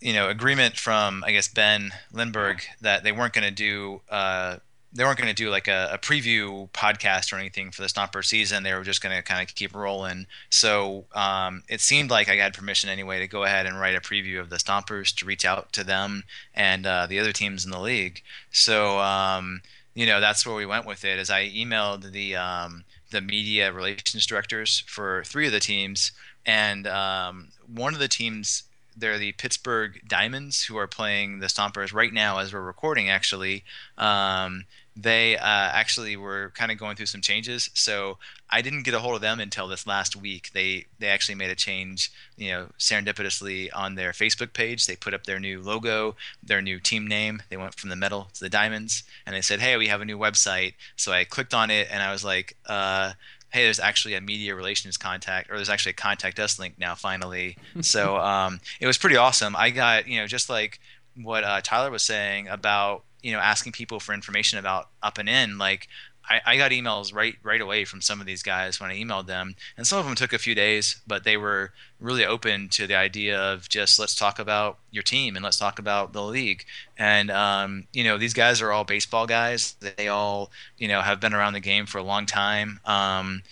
you 0.00 0.12
know 0.12 0.28
agreement 0.28 0.76
from 0.76 1.24
I 1.26 1.32
guess 1.32 1.48
Ben 1.48 1.90
Lindbergh 2.12 2.62
that 2.80 3.02
they 3.02 3.10
weren't 3.10 3.32
going 3.32 3.46
to 3.46 3.50
do 3.50 4.02
uh, 4.08 4.58
they 4.92 5.02
weren't 5.02 5.18
going 5.18 5.28
to 5.28 5.34
do 5.34 5.50
like 5.50 5.66
a, 5.66 5.90
a, 5.94 5.98
preview 5.98 6.70
podcast 6.70 7.32
or 7.32 7.36
anything 7.36 7.72
for 7.72 7.82
the 7.82 7.88
Stomper 7.88 8.24
season. 8.24 8.62
They 8.62 8.72
were 8.72 8.84
just 8.84 9.02
going 9.02 9.14
to 9.14 9.22
kind 9.22 9.46
of 9.46 9.52
keep 9.54 9.74
rolling. 9.74 10.26
So 10.48 11.06
um, 11.12 11.64
it 11.68 11.80
seemed 11.80 12.10
like 12.10 12.28
I 12.28 12.36
had 12.36 12.54
permission 12.54 12.88
anyway 12.88 13.18
to 13.18 13.26
go 13.26 13.42
ahead 13.42 13.66
and 13.66 13.80
write 13.80 13.96
a 13.96 14.00
preview 14.00 14.40
of 14.40 14.48
the 14.48 14.56
Stompers 14.56 15.14
to 15.16 15.26
reach 15.26 15.44
out 15.44 15.72
to 15.72 15.84
them 15.84 16.22
and 16.54 16.86
uh, 16.86 17.06
the 17.06 17.18
other 17.18 17.32
teams 17.32 17.64
in 17.64 17.72
the 17.72 17.80
league. 17.80 18.22
So 18.52 19.00
um, 19.00 19.60
you 19.96 20.04
know 20.04 20.20
that's 20.20 20.46
where 20.46 20.54
we 20.54 20.66
went 20.66 20.86
with 20.86 21.04
it. 21.04 21.18
As 21.18 21.30
I 21.30 21.48
emailed 21.48 22.12
the 22.12 22.36
um, 22.36 22.84
the 23.10 23.22
media 23.22 23.72
relations 23.72 24.26
directors 24.26 24.84
for 24.86 25.24
three 25.24 25.46
of 25.46 25.52
the 25.52 25.58
teams, 25.58 26.12
and 26.44 26.86
um, 26.86 27.48
one 27.66 27.94
of 27.94 27.98
the 27.98 28.06
teams 28.06 28.64
they're 28.94 29.18
the 29.18 29.32
Pittsburg 29.32 30.00
Diamonds 30.06 30.64
who 30.64 30.76
are 30.76 30.86
playing 30.86 31.40
the 31.40 31.46
Stompers 31.46 31.92
right 31.92 32.12
now 32.12 32.38
as 32.38 32.52
we're 32.52 32.60
recording. 32.60 33.08
Actually, 33.08 33.64
um, 33.96 34.66
they 34.96 35.36
uh, 35.36 35.42
actually 35.44 36.16
were 36.16 36.52
kind 36.54 36.72
of 36.72 36.78
going 36.78 36.96
through 36.96 37.06
some 37.06 37.20
changes. 37.20 37.68
So 37.74 38.16
I 38.48 38.62
didn't 38.62 38.84
get 38.84 38.94
a 38.94 38.98
hold 38.98 39.14
of 39.14 39.20
them 39.20 39.40
until 39.40 39.68
this 39.68 39.86
last 39.86 40.16
week. 40.16 40.50
They 40.54 40.86
they 40.98 41.08
actually 41.08 41.34
made 41.34 41.50
a 41.50 41.54
change, 41.54 42.10
you 42.36 42.50
know, 42.50 42.68
serendipitously 42.78 43.68
on 43.74 43.94
their 43.94 44.12
Facebook 44.12 44.54
page. 44.54 44.86
They 44.86 44.96
put 44.96 45.12
up 45.12 45.24
their 45.24 45.38
new 45.38 45.60
logo, 45.60 46.16
their 46.42 46.62
new 46.62 46.80
team 46.80 47.06
name. 47.06 47.42
They 47.50 47.58
went 47.58 47.74
from 47.74 47.90
the 47.90 47.96
Mettle 47.96 48.28
to 48.34 48.40
the 48.40 48.48
diamonds, 48.48 49.04
and 49.26 49.36
they 49.36 49.42
said, 49.42 49.60
"Hey, 49.60 49.76
we 49.76 49.88
have 49.88 50.00
a 50.00 50.06
new 50.06 50.18
website." 50.18 50.74
So 50.96 51.12
I 51.12 51.24
clicked 51.24 51.52
on 51.52 51.70
it, 51.70 51.88
and 51.90 52.02
I 52.02 52.10
was 52.10 52.24
like. 52.24 52.56
Uh, 52.66 53.12
hey, 53.52 53.62
there's 53.62 53.80
actually 53.80 54.12
a 54.14 54.20
media 54.20 54.54
relations 54.54 54.98
contact, 54.98 55.50
or 55.50 55.54
there's 55.54 55.70
actually 55.70 55.90
a 55.90 55.94
contact 55.94 56.38
us 56.38 56.58
link 56.58 56.74
now, 56.78 56.94
finally. 56.94 57.56
so 57.80 58.16
um, 58.18 58.60
it 58.80 58.86
was 58.86 58.98
pretty 58.98 59.16
awesome. 59.16 59.56
I 59.56 59.70
got, 59.70 60.06
you 60.08 60.20
know, 60.20 60.26
just 60.26 60.50
like 60.50 60.78
what 61.14 61.42
uh, 61.42 61.60
Tyler 61.62 61.90
was 61.90 62.02
saying 62.02 62.48
about 62.48 63.04
you 63.26 63.32
know 63.32 63.40
asking 63.40 63.72
people 63.72 63.98
for 63.98 64.14
information 64.14 64.56
about 64.56 64.88
up 65.02 65.18
and 65.18 65.28
in 65.28 65.58
like 65.58 65.88
I, 66.28 66.40
I, 66.44 66.56
got 66.56 66.70
emails 66.70 67.12
right 67.12 67.34
right 67.42 67.60
away 67.60 67.84
from 67.84 68.00
some 68.00 68.20
of 68.20 68.26
these 68.26 68.42
guys 68.42 68.80
when 68.80 68.90
I 68.90 68.96
emailed 68.96 69.26
them, 69.26 69.56
and 69.76 69.84
some 69.84 69.98
of 69.98 70.06
them 70.06 70.14
took 70.14 70.32
a 70.32 70.38
few 70.38 70.54
days, 70.54 71.00
but 71.06 71.24
they 71.24 71.36
were 71.36 71.72
really 72.00 72.24
open 72.24 72.68
to 72.70 72.86
the 72.86 72.94
idea 72.94 73.36
of 73.38 73.68
just 73.68 73.98
let's 73.98 74.14
talk 74.14 74.38
about 74.38 74.78
your 74.92 75.02
team 75.02 75.34
and 75.34 75.44
let's 75.44 75.56
talk 75.56 75.80
about 75.80 76.12
the 76.12 76.22
league. 76.22 76.64
And 76.96 77.30
um, 77.32 77.88
you 77.92 78.04
know, 78.04 78.16
these 78.16 78.34
guys 78.34 78.62
are 78.62 78.70
all 78.70 78.84
baseball 78.84 79.26
guys. 79.26 79.74
They 79.80 80.06
all 80.06 80.52
you 80.78 80.86
know 80.86 81.00
have 81.00 81.20
been 81.20 81.34
around 81.34 81.54
the 81.54 81.60
game 81.60 81.86
for 81.86 81.98
a 81.98 82.04
long 82.04 82.26
time. 82.26 82.78
Um, 82.84 83.42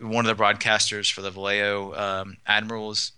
one 0.00 0.26
of 0.26 0.36
the 0.36 0.40
broadcasters 0.40 1.12
for 1.12 1.22
the 1.22 1.30
Vallejo 1.30 1.94
um, 1.94 2.36
Admirals, 2.46 3.12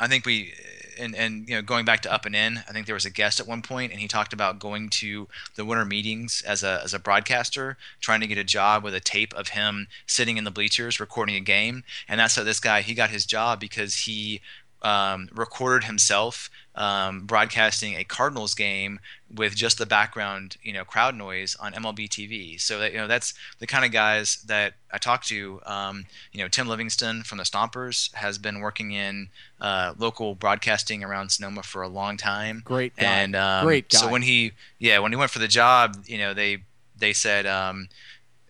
I 0.00 0.08
think 0.08 0.26
we 0.26 0.52
and 0.98 1.14
and 1.14 1.48
you 1.48 1.54
know 1.54 1.62
going 1.62 1.84
back 1.84 2.00
to 2.00 2.12
up 2.12 2.26
and 2.26 2.34
in 2.34 2.58
i 2.68 2.72
think 2.72 2.86
there 2.86 2.94
was 2.94 3.04
a 3.04 3.10
guest 3.10 3.40
at 3.40 3.46
one 3.46 3.62
point 3.62 3.92
and 3.92 4.00
he 4.00 4.08
talked 4.08 4.32
about 4.32 4.58
going 4.58 4.88
to 4.88 5.28
the 5.56 5.64
winter 5.64 5.84
meetings 5.84 6.42
as 6.46 6.62
a 6.62 6.80
as 6.82 6.94
a 6.94 6.98
broadcaster 6.98 7.76
trying 8.00 8.20
to 8.20 8.26
get 8.26 8.38
a 8.38 8.44
job 8.44 8.82
with 8.82 8.94
a 8.94 9.00
tape 9.00 9.34
of 9.34 9.48
him 9.48 9.86
sitting 10.06 10.36
in 10.36 10.44
the 10.44 10.50
bleachers 10.50 11.00
recording 11.00 11.36
a 11.36 11.40
game. 11.40 11.84
And 12.08 12.20
that's 12.20 12.36
how 12.36 12.44
this 12.44 12.60
guy 12.60 12.82
he 12.82 12.94
got 12.94 13.10
his 13.10 13.26
job 13.26 13.60
because 13.60 13.94
he 13.96 14.40
um, 14.82 15.28
recorded 15.34 15.86
himself 15.86 16.50
um, 16.78 17.26
broadcasting 17.26 17.96
a 17.96 18.04
Cardinals 18.04 18.54
game 18.54 19.00
with 19.34 19.56
just 19.56 19.78
the 19.78 19.86
background, 19.86 20.56
you 20.62 20.72
know, 20.72 20.84
crowd 20.84 21.16
noise 21.16 21.56
on 21.56 21.72
MLB 21.72 22.08
TV. 22.08 22.60
So 22.60 22.78
that 22.78 22.92
you 22.92 22.98
know, 22.98 23.08
that's 23.08 23.34
the 23.58 23.66
kind 23.66 23.84
of 23.84 23.90
guys 23.90 24.42
that 24.46 24.74
I 24.92 24.98
talk 24.98 25.24
to. 25.24 25.60
Um, 25.66 26.06
you 26.32 26.40
know, 26.40 26.48
Tim 26.48 26.68
Livingston 26.68 27.24
from 27.24 27.38
the 27.38 27.44
Stompers 27.44 28.14
has 28.14 28.38
been 28.38 28.60
working 28.60 28.92
in 28.92 29.28
uh, 29.60 29.94
local 29.98 30.36
broadcasting 30.36 31.02
around 31.02 31.30
Sonoma 31.30 31.64
for 31.64 31.82
a 31.82 31.88
long 31.88 32.16
time. 32.16 32.62
Great 32.64 32.94
guy. 32.96 33.04
And 33.04 33.34
um, 33.34 33.66
great 33.66 33.88
guy. 33.88 33.98
So 33.98 34.08
when 34.08 34.22
he, 34.22 34.52
yeah, 34.78 35.00
when 35.00 35.10
he 35.10 35.16
went 35.16 35.32
for 35.32 35.40
the 35.40 35.48
job, 35.48 35.96
you 36.06 36.18
know, 36.18 36.32
they 36.32 36.58
they 36.96 37.12
said, 37.12 37.44
um, 37.44 37.88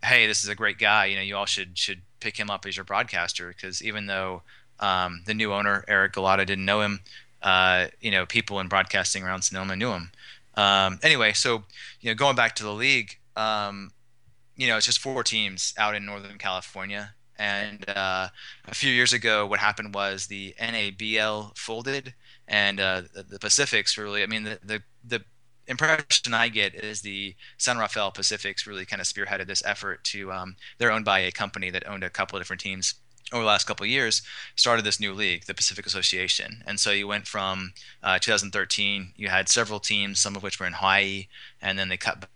"Hey, 0.05 0.27
this 0.27 0.43
is 0.43 0.51
a 0.51 0.55
great 0.55 0.79
guy. 0.79 1.07
You 1.07 1.17
know, 1.17 1.23
you 1.23 1.35
all 1.35 1.47
should 1.47 1.79
should 1.79 2.03
pick 2.21 2.37
him 2.37 2.51
up 2.51 2.67
as 2.67 2.77
your 2.77 2.85
broadcaster 2.85 3.49
because 3.49 3.83
even 3.83 4.07
though 4.07 4.43
um, 4.81 5.23
the 5.27 5.35
new 5.35 5.53
owner 5.53 5.85
Eric 5.89 6.13
Gullotta 6.15 6.47
didn't 6.47 6.65
know 6.65 6.81
him 6.81 7.01
uh, 7.43 7.87
you 8.01 8.11
know, 8.11 8.27
people 8.27 8.61
in 8.61 8.69
broadcasting 8.69 9.23
around 9.23 9.43
Sonoma 9.43 9.77
knew 9.77 9.93
him. 9.93 10.11
Um, 10.55 10.99
anyway, 11.03 11.33
so 11.33 11.65
you 12.01 12.11
know, 12.11 12.15
going 12.15 12.37
back 12.37 12.55
to 12.57 12.65
the 12.65 12.73
league, 12.73 13.17
um, 13.37 13.93
you 14.57 14.67
know, 14.67 14.77
it's 14.77 14.87
just 14.87 14.99
four 14.99 15.23
teams 15.23 15.73
out 15.79 15.95
in 15.95 16.05
Northern 16.05 16.39
California. 16.39 17.15
And 17.39 17.89
uh, 17.89 18.29
a 18.67 18.75
few 18.75 18.91
years 18.91 19.13
ago, 19.13 19.47
what 19.47 19.61
happened 19.61 19.95
was 19.95 20.27
the 20.27 20.55
NABL 20.61 21.57
folded, 21.57 22.15
and 22.49 22.81
uh, 22.81 23.03
the, 23.15 23.23
the 23.23 23.39
Pacifics 23.39 23.97
really. 23.97 24.25
I 24.25 24.27
mean, 24.27 24.43
the, 24.43 24.59
the 24.65 24.83
the 25.05 25.25
impression 25.69 26.35
I 26.35 26.49
get 26.49 26.75
is 26.75 27.03
the 27.03 27.37
San 27.57 27.79
Rafael 27.79 28.11
Pacifics 28.11 28.67
really 28.67 28.85
kind 28.85 29.01
of 29.01 29.07
spearheaded 29.07 29.47
this 29.47 29.63
effort 29.65 30.03
to. 30.05 30.33
Um, 30.33 30.57
they're 30.79 30.91
owned 30.91 31.05
by 31.05 31.21
a 31.21 31.31
company 31.31 31.71
that 31.71 31.87
owned 31.87 32.03
a 32.03 32.11
couple 32.11 32.37
of 32.37 32.41
different 32.41 32.61
teams 32.61 32.95
over 33.33 33.43
the 33.43 33.49
last 33.49 33.67
couple 33.67 33.85
of 33.85 33.91
years 33.91 34.23
started 34.57 34.85
this 34.85 35.01
new 35.01 35.13
league 35.13 35.45
the 35.47 35.55
pacific 35.55 35.87
association. 35.87 36.63
And 36.67 36.81
so 36.81 36.91
you 36.91 37.07
went 37.07 37.27
from 37.27 37.73
uh, 38.03 38.19
2013 38.19 39.13
you 39.17 39.29
had 39.29 39.49
several 39.49 39.81
teams 39.81 40.19
some 40.19 40.37
of 40.37 40.43
which 40.43 40.59
were 40.59 40.67
in 40.67 40.75
hawaii 40.75 41.27
and 41.61 41.79
then 41.79 41.89
they 41.89 41.97
cut 41.97 42.27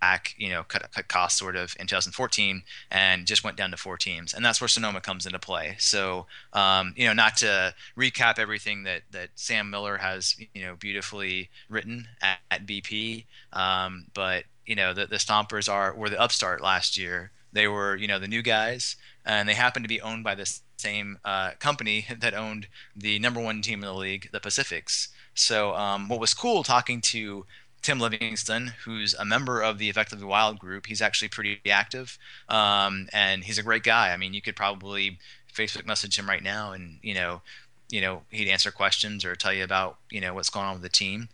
back 0.00 0.34
you 0.38 0.48
know 0.48 0.62
cut, 0.62 0.88
cut 0.92 1.08
costs 1.08 1.38
sort 1.38 1.56
of 1.56 1.74
in 1.80 1.86
2014 1.86 2.62
and 2.90 3.26
just 3.26 3.42
went 3.44 3.56
down 3.56 3.70
to 3.70 3.76
four 3.76 3.96
teams. 3.96 4.32
And 4.34 4.44
that's 4.44 4.60
where 4.60 4.68
sonoma 4.68 5.00
comes 5.00 5.26
into 5.26 5.38
play. 5.38 5.76
So 5.78 6.26
um, 6.52 6.94
you 6.96 7.06
know 7.06 7.12
not 7.12 7.36
to 7.38 7.74
recap 7.96 8.38
everything 8.38 8.84
that 8.84 9.02
that 9.10 9.30
sam 9.34 9.70
miller 9.70 9.98
has 9.98 10.36
you 10.54 10.62
know 10.62 10.76
beautifully 10.76 11.50
written 11.68 12.08
at, 12.22 12.38
at 12.50 12.66
bp 12.66 13.24
um, 13.52 14.06
but 14.14 14.44
you 14.66 14.74
know 14.74 14.92
the, 14.92 15.06
the 15.06 15.16
stompers 15.16 15.72
are 15.72 15.94
were 15.94 16.10
the 16.10 16.20
upstart 16.20 16.60
last 16.60 16.96
year 16.96 17.30
they 17.56 17.68
were 17.68 17.96
you 17.96 18.06
know 18.06 18.18
the 18.18 18.28
new 18.28 18.42
guys 18.42 18.96
and 19.26 19.48
they 19.48 19.54
happened 19.54 19.84
to 19.84 19.88
be 19.88 20.00
owned 20.00 20.22
by 20.22 20.34
the 20.34 20.58
same 20.76 21.18
uh, 21.24 21.50
company 21.58 22.06
that 22.18 22.34
owned 22.34 22.68
the 22.94 23.18
number 23.18 23.40
one 23.40 23.60
team 23.60 23.80
in 23.80 23.86
the 23.86 23.94
league, 23.94 24.28
the 24.32 24.40
Pacifics. 24.40 25.08
So 25.34 25.74
um, 25.74 26.08
what 26.08 26.20
was 26.20 26.32
cool 26.32 26.62
talking 26.62 27.00
to 27.02 27.44
Tim 27.82 28.00
Livingston, 28.00 28.72
who's 28.84 29.14
a 29.14 29.24
member 29.24 29.60
of 29.60 29.78
the 29.78 29.88
Effectively 29.88 30.24
Wild 30.24 30.58
group, 30.58 30.86
he's 30.86 31.02
actually 31.02 31.28
pretty 31.28 31.60
active, 31.68 32.18
um, 32.48 33.08
and 33.12 33.44
he's 33.44 33.58
a 33.58 33.62
great 33.62 33.82
guy. 33.82 34.12
I 34.12 34.16
mean, 34.16 34.32
you 34.32 34.40
could 34.40 34.56
probably 34.56 35.18
Facebook 35.52 35.86
message 35.86 36.18
him 36.18 36.28
right 36.28 36.42
now, 36.42 36.72
and 36.72 36.98
you 37.02 37.14
know, 37.14 37.42
you 37.90 38.00
know, 38.00 38.22
he'd 38.30 38.48
answer 38.48 38.70
questions 38.70 39.24
or 39.24 39.34
tell 39.36 39.52
you 39.52 39.62
about 39.62 39.98
you 40.10 40.20
know 40.20 40.34
what's 40.34 40.50
going 40.50 40.66
on 40.66 40.74
with 40.74 40.82
the 40.82 40.88
team. 40.88 41.28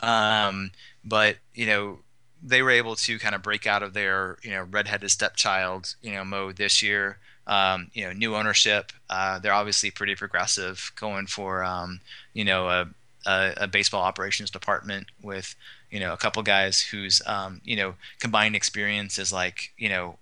Um, 0.00 0.72
but 1.04 1.36
you 1.54 1.66
know, 1.66 2.00
they 2.42 2.62
were 2.62 2.70
able 2.70 2.96
to 2.96 3.18
kind 3.18 3.34
of 3.34 3.42
break 3.42 3.66
out 3.66 3.82
of 3.82 3.92
their 3.92 4.38
you 4.42 4.50
know 4.50 4.66
redheaded 4.70 5.10
stepchild 5.10 5.94
you 6.02 6.12
know 6.12 6.24
mode 6.24 6.56
this 6.56 6.82
year. 6.82 7.18
Um, 7.46 7.90
you 7.94 8.04
know, 8.04 8.12
new 8.12 8.36
ownership. 8.36 8.92
Uh, 9.08 9.40
they're 9.40 9.52
obviously 9.52 9.90
pretty 9.90 10.14
progressive, 10.14 10.92
going 10.94 11.26
for 11.26 11.64
um, 11.64 12.00
you 12.32 12.44
know 12.44 12.68
a, 12.68 12.88
a, 13.26 13.54
a, 13.62 13.66
baseball 13.66 14.02
operations 14.02 14.50
department 14.52 15.08
with 15.20 15.56
you 15.90 15.98
know 15.98 16.12
a 16.12 16.16
couple 16.16 16.42
guys 16.44 16.80
whose 16.80 17.20
um, 17.26 17.60
you 17.64 17.74
know 17.74 17.94
combined 18.20 18.54
experience 18.54 19.18
is 19.18 19.32
like 19.32 19.72
you 19.76 19.88
know 19.88 20.16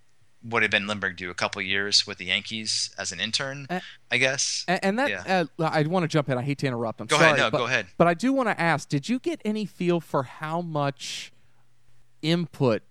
what 0.48 0.60
did 0.60 0.70
Ben 0.70 0.86
Lindbergh 0.86 1.16
do? 1.16 1.30
A 1.30 1.34
couple 1.34 1.60
years 1.60 2.06
with 2.06 2.18
the 2.18 2.26
Yankees 2.26 2.90
as 2.96 3.12
an 3.12 3.20
intern, 3.20 3.66
Uh, 3.68 3.80
I 4.10 4.18
guess. 4.18 4.64
And, 4.68 4.80
and 4.84 4.98
that 4.98 5.10
Yeah. 5.10 5.44
uh, 5.58 5.64
I 5.64 5.82
want 5.82 6.04
to 6.04 6.08
jump 6.08 6.28
in. 6.28 6.38
I 6.38 6.42
hate 6.42 6.58
to 6.58 6.66
interrupt. 6.66 7.00
I'm 7.00 7.08
Go 7.08 7.16
sorry. 7.16 7.26
ahead. 7.32 7.38
No, 7.38 7.50
but, 7.50 7.58
go 7.58 7.66
ahead. 7.66 7.86
But 7.98 8.06
I 8.06 8.14
do 8.14 8.32
want 8.32 8.48
to 8.48 8.58
ask: 8.58 8.88
Did 8.88 9.08
you 9.08 9.18
get 9.18 9.42
any 9.44 9.66
feel 9.66 10.00
for 10.00 10.22
how 10.22 10.60
much 10.60 11.32
input 12.22 12.82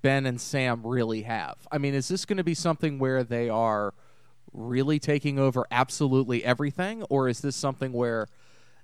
Ben 0.00 0.26
and 0.26 0.40
Sam 0.40 0.86
really 0.86 1.22
have? 1.22 1.56
I 1.70 1.78
mean, 1.78 1.94
is 1.94 2.08
this 2.08 2.24
going 2.24 2.38
to 2.38 2.44
be 2.44 2.54
something 2.54 2.98
where 2.98 3.22
they 3.24 3.48
are 3.48 3.94
really 4.52 4.98
taking 4.98 5.38
over 5.38 5.66
absolutely 5.70 6.44
everything, 6.44 7.02
or 7.04 7.28
is 7.28 7.40
this 7.40 7.56
something 7.56 7.92
where, 7.92 8.28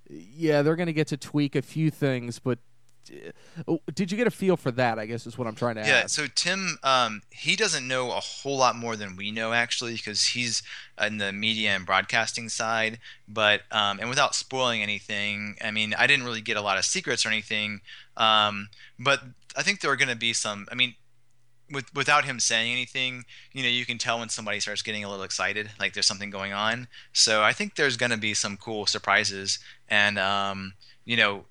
yeah, 0.09 0.61
they're 0.61 0.75
going 0.75 0.87
to 0.87 0.93
get 0.93 1.07
to 1.07 1.17
tweak 1.17 1.55
a 1.55 1.61
few 1.61 1.91
things, 1.91 2.39
but 2.39 2.59
uh, 3.67 3.77
did 3.93 4.11
you 4.11 4.17
get 4.17 4.27
a 4.27 4.31
feel 4.31 4.55
for 4.55 4.69
that? 4.71 4.99
I 4.99 5.05
guess 5.07 5.25
is 5.25 5.37
what 5.37 5.47
I'm 5.47 5.55
trying 5.55 5.75
to 5.75 5.81
Yeah, 5.81 6.01
ask. 6.03 6.09
so 6.09 6.27
Tim, 6.27 6.77
um, 6.83 7.21
he 7.31 7.55
doesn't 7.55 7.87
know 7.87 8.11
a 8.11 8.19
whole 8.19 8.57
lot 8.57 8.75
more 8.75 8.95
than 8.95 9.15
we 9.15 9.31
know 9.31 9.51
actually, 9.51 9.93
because 9.93 10.27
he's 10.27 10.61
in 11.01 11.17
the 11.17 11.31
media 11.31 11.71
and 11.71 11.85
broadcasting 11.85 12.49
side. 12.49 12.99
But 13.27 13.61
um, 13.71 13.99
and 13.99 14.09
without 14.09 14.35
spoiling 14.35 14.83
anything, 14.83 15.55
I 15.63 15.71
mean, 15.71 15.95
I 15.97 16.05
didn't 16.07 16.25
really 16.25 16.41
get 16.41 16.57
a 16.57 16.61
lot 16.61 16.77
of 16.77 16.85
secrets 16.85 17.25
or 17.25 17.29
anything. 17.29 17.81
Um, 18.15 18.69
but 18.99 19.21
I 19.55 19.63
think 19.63 19.81
there 19.81 19.91
are 19.91 19.95
going 19.95 20.09
to 20.09 20.15
be 20.15 20.33
some. 20.33 20.67
I 20.71 20.75
mean, 20.75 20.95
with 21.71 21.93
without 21.93 22.25
him 22.25 22.39
saying 22.39 22.71
anything, 22.71 23.25
you 23.53 23.63
know, 23.63 23.69
you 23.69 23.85
can 23.85 23.97
tell 23.97 24.19
when 24.19 24.29
somebody 24.29 24.59
starts 24.59 24.81
getting 24.81 25.03
a 25.03 25.09
little 25.09 25.23
excited, 25.23 25.71
like 25.79 25.93
there's 25.93 26.07
something 26.07 26.29
going 26.31 26.53
on. 26.53 26.87
So 27.13 27.43
I 27.43 27.53
think 27.53 27.75
there's 27.75 27.97
going 27.97 28.11
to 28.11 28.17
be 28.17 28.33
some 28.33 28.57
cool 28.57 28.85
surprises, 28.85 29.59
and 29.87 30.17
um, 30.19 30.73
you 31.05 31.17
know, 31.17 31.45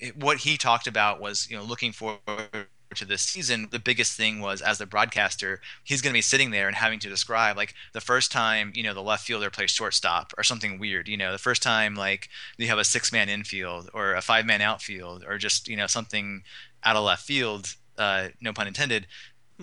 it- 0.00 0.16
what 0.16 0.38
he 0.38 0.56
talked 0.56 0.86
about 0.86 1.20
was 1.20 1.48
you 1.50 1.56
know 1.56 1.62
looking 1.64 1.92
forward 1.92 2.68
to 2.94 3.04
this 3.04 3.22
season 3.22 3.68
the 3.70 3.78
biggest 3.78 4.16
thing 4.16 4.40
was 4.40 4.60
as 4.60 4.78
the 4.78 4.86
broadcaster 4.86 5.60
he's 5.84 6.02
going 6.02 6.12
to 6.12 6.16
be 6.16 6.22
sitting 6.22 6.50
there 6.50 6.66
and 6.66 6.76
having 6.76 6.98
to 6.98 7.08
describe 7.08 7.56
like 7.56 7.74
the 7.92 8.00
first 8.00 8.32
time 8.32 8.72
you 8.74 8.82
know 8.82 8.94
the 8.94 9.02
left 9.02 9.26
fielder 9.26 9.50
plays 9.50 9.70
shortstop 9.70 10.32
or 10.36 10.42
something 10.42 10.78
weird 10.78 11.08
you 11.08 11.16
know 11.16 11.32
the 11.32 11.38
first 11.38 11.62
time 11.62 11.94
like 11.94 12.28
you 12.56 12.66
have 12.66 12.78
a 12.78 12.84
six 12.84 13.12
man 13.12 13.28
infield 13.28 13.90
or 13.92 14.14
a 14.14 14.22
five 14.22 14.46
man 14.46 14.60
outfield 14.60 15.24
or 15.26 15.38
just 15.38 15.68
you 15.68 15.76
know 15.76 15.86
something 15.86 16.42
out 16.84 16.96
of 16.96 17.04
left 17.04 17.24
field 17.24 17.74
uh, 17.98 18.28
no 18.40 18.52
pun 18.52 18.66
intended 18.66 19.06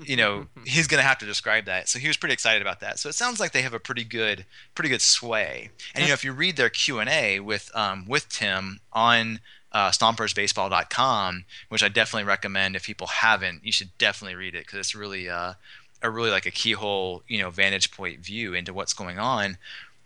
you 0.06 0.16
know 0.16 0.48
he's 0.66 0.88
going 0.88 1.02
to 1.02 1.08
have 1.08 1.18
to 1.20 1.26
describe 1.26 1.66
that. 1.66 1.90
So 1.90 2.00
he 2.00 2.08
was 2.08 2.18
pretty 2.18 2.34
excited 2.34 2.62
about 2.62 2.80
that. 2.82 3.00
So 3.00 3.10
it 3.10 3.16
sounds 3.16 3.40
like 3.40 3.52
they 3.52 3.62
have 3.62 3.74
a 3.74 3.80
pretty 3.80 4.04
good 4.04 4.46
pretty 4.76 4.90
good 4.90 5.02
sway. 5.02 5.70
And 5.94 6.04
you 6.04 6.10
know 6.10 6.14
if 6.14 6.24
you 6.24 6.32
read 6.32 6.58
their 6.58 6.70
q&a 6.70 7.40
with 7.40 7.72
um, 7.76 8.06
with 8.08 8.30
tim 8.30 8.80
on 8.94 9.40
uh, 9.72 9.90
stompersbaseball.com 9.92 11.46
which 11.70 11.84
i 11.84 11.88
definitely 11.88 12.28
recommend 12.28 12.76
if 12.76 12.84
people 12.84 13.08
haven't 13.08 13.64
you 13.64 13.72
should 13.72 13.90
definitely 13.98 14.36
read 14.36 14.56
it 14.56 14.66
because 14.66 14.80
it's 14.80 14.96
really 14.96 15.30
uh, 15.30 15.54
a 16.02 16.10
really 16.10 16.32
like 16.32 16.46
a 16.46 16.52
keyhole 16.52 17.24
you 17.28 17.40
know 17.40 17.50
vantage 17.50 17.92
point 17.92 18.20
view 18.20 18.54
into 18.54 18.74
what's 18.74 18.94
going 18.94 19.20
on. 19.20 19.58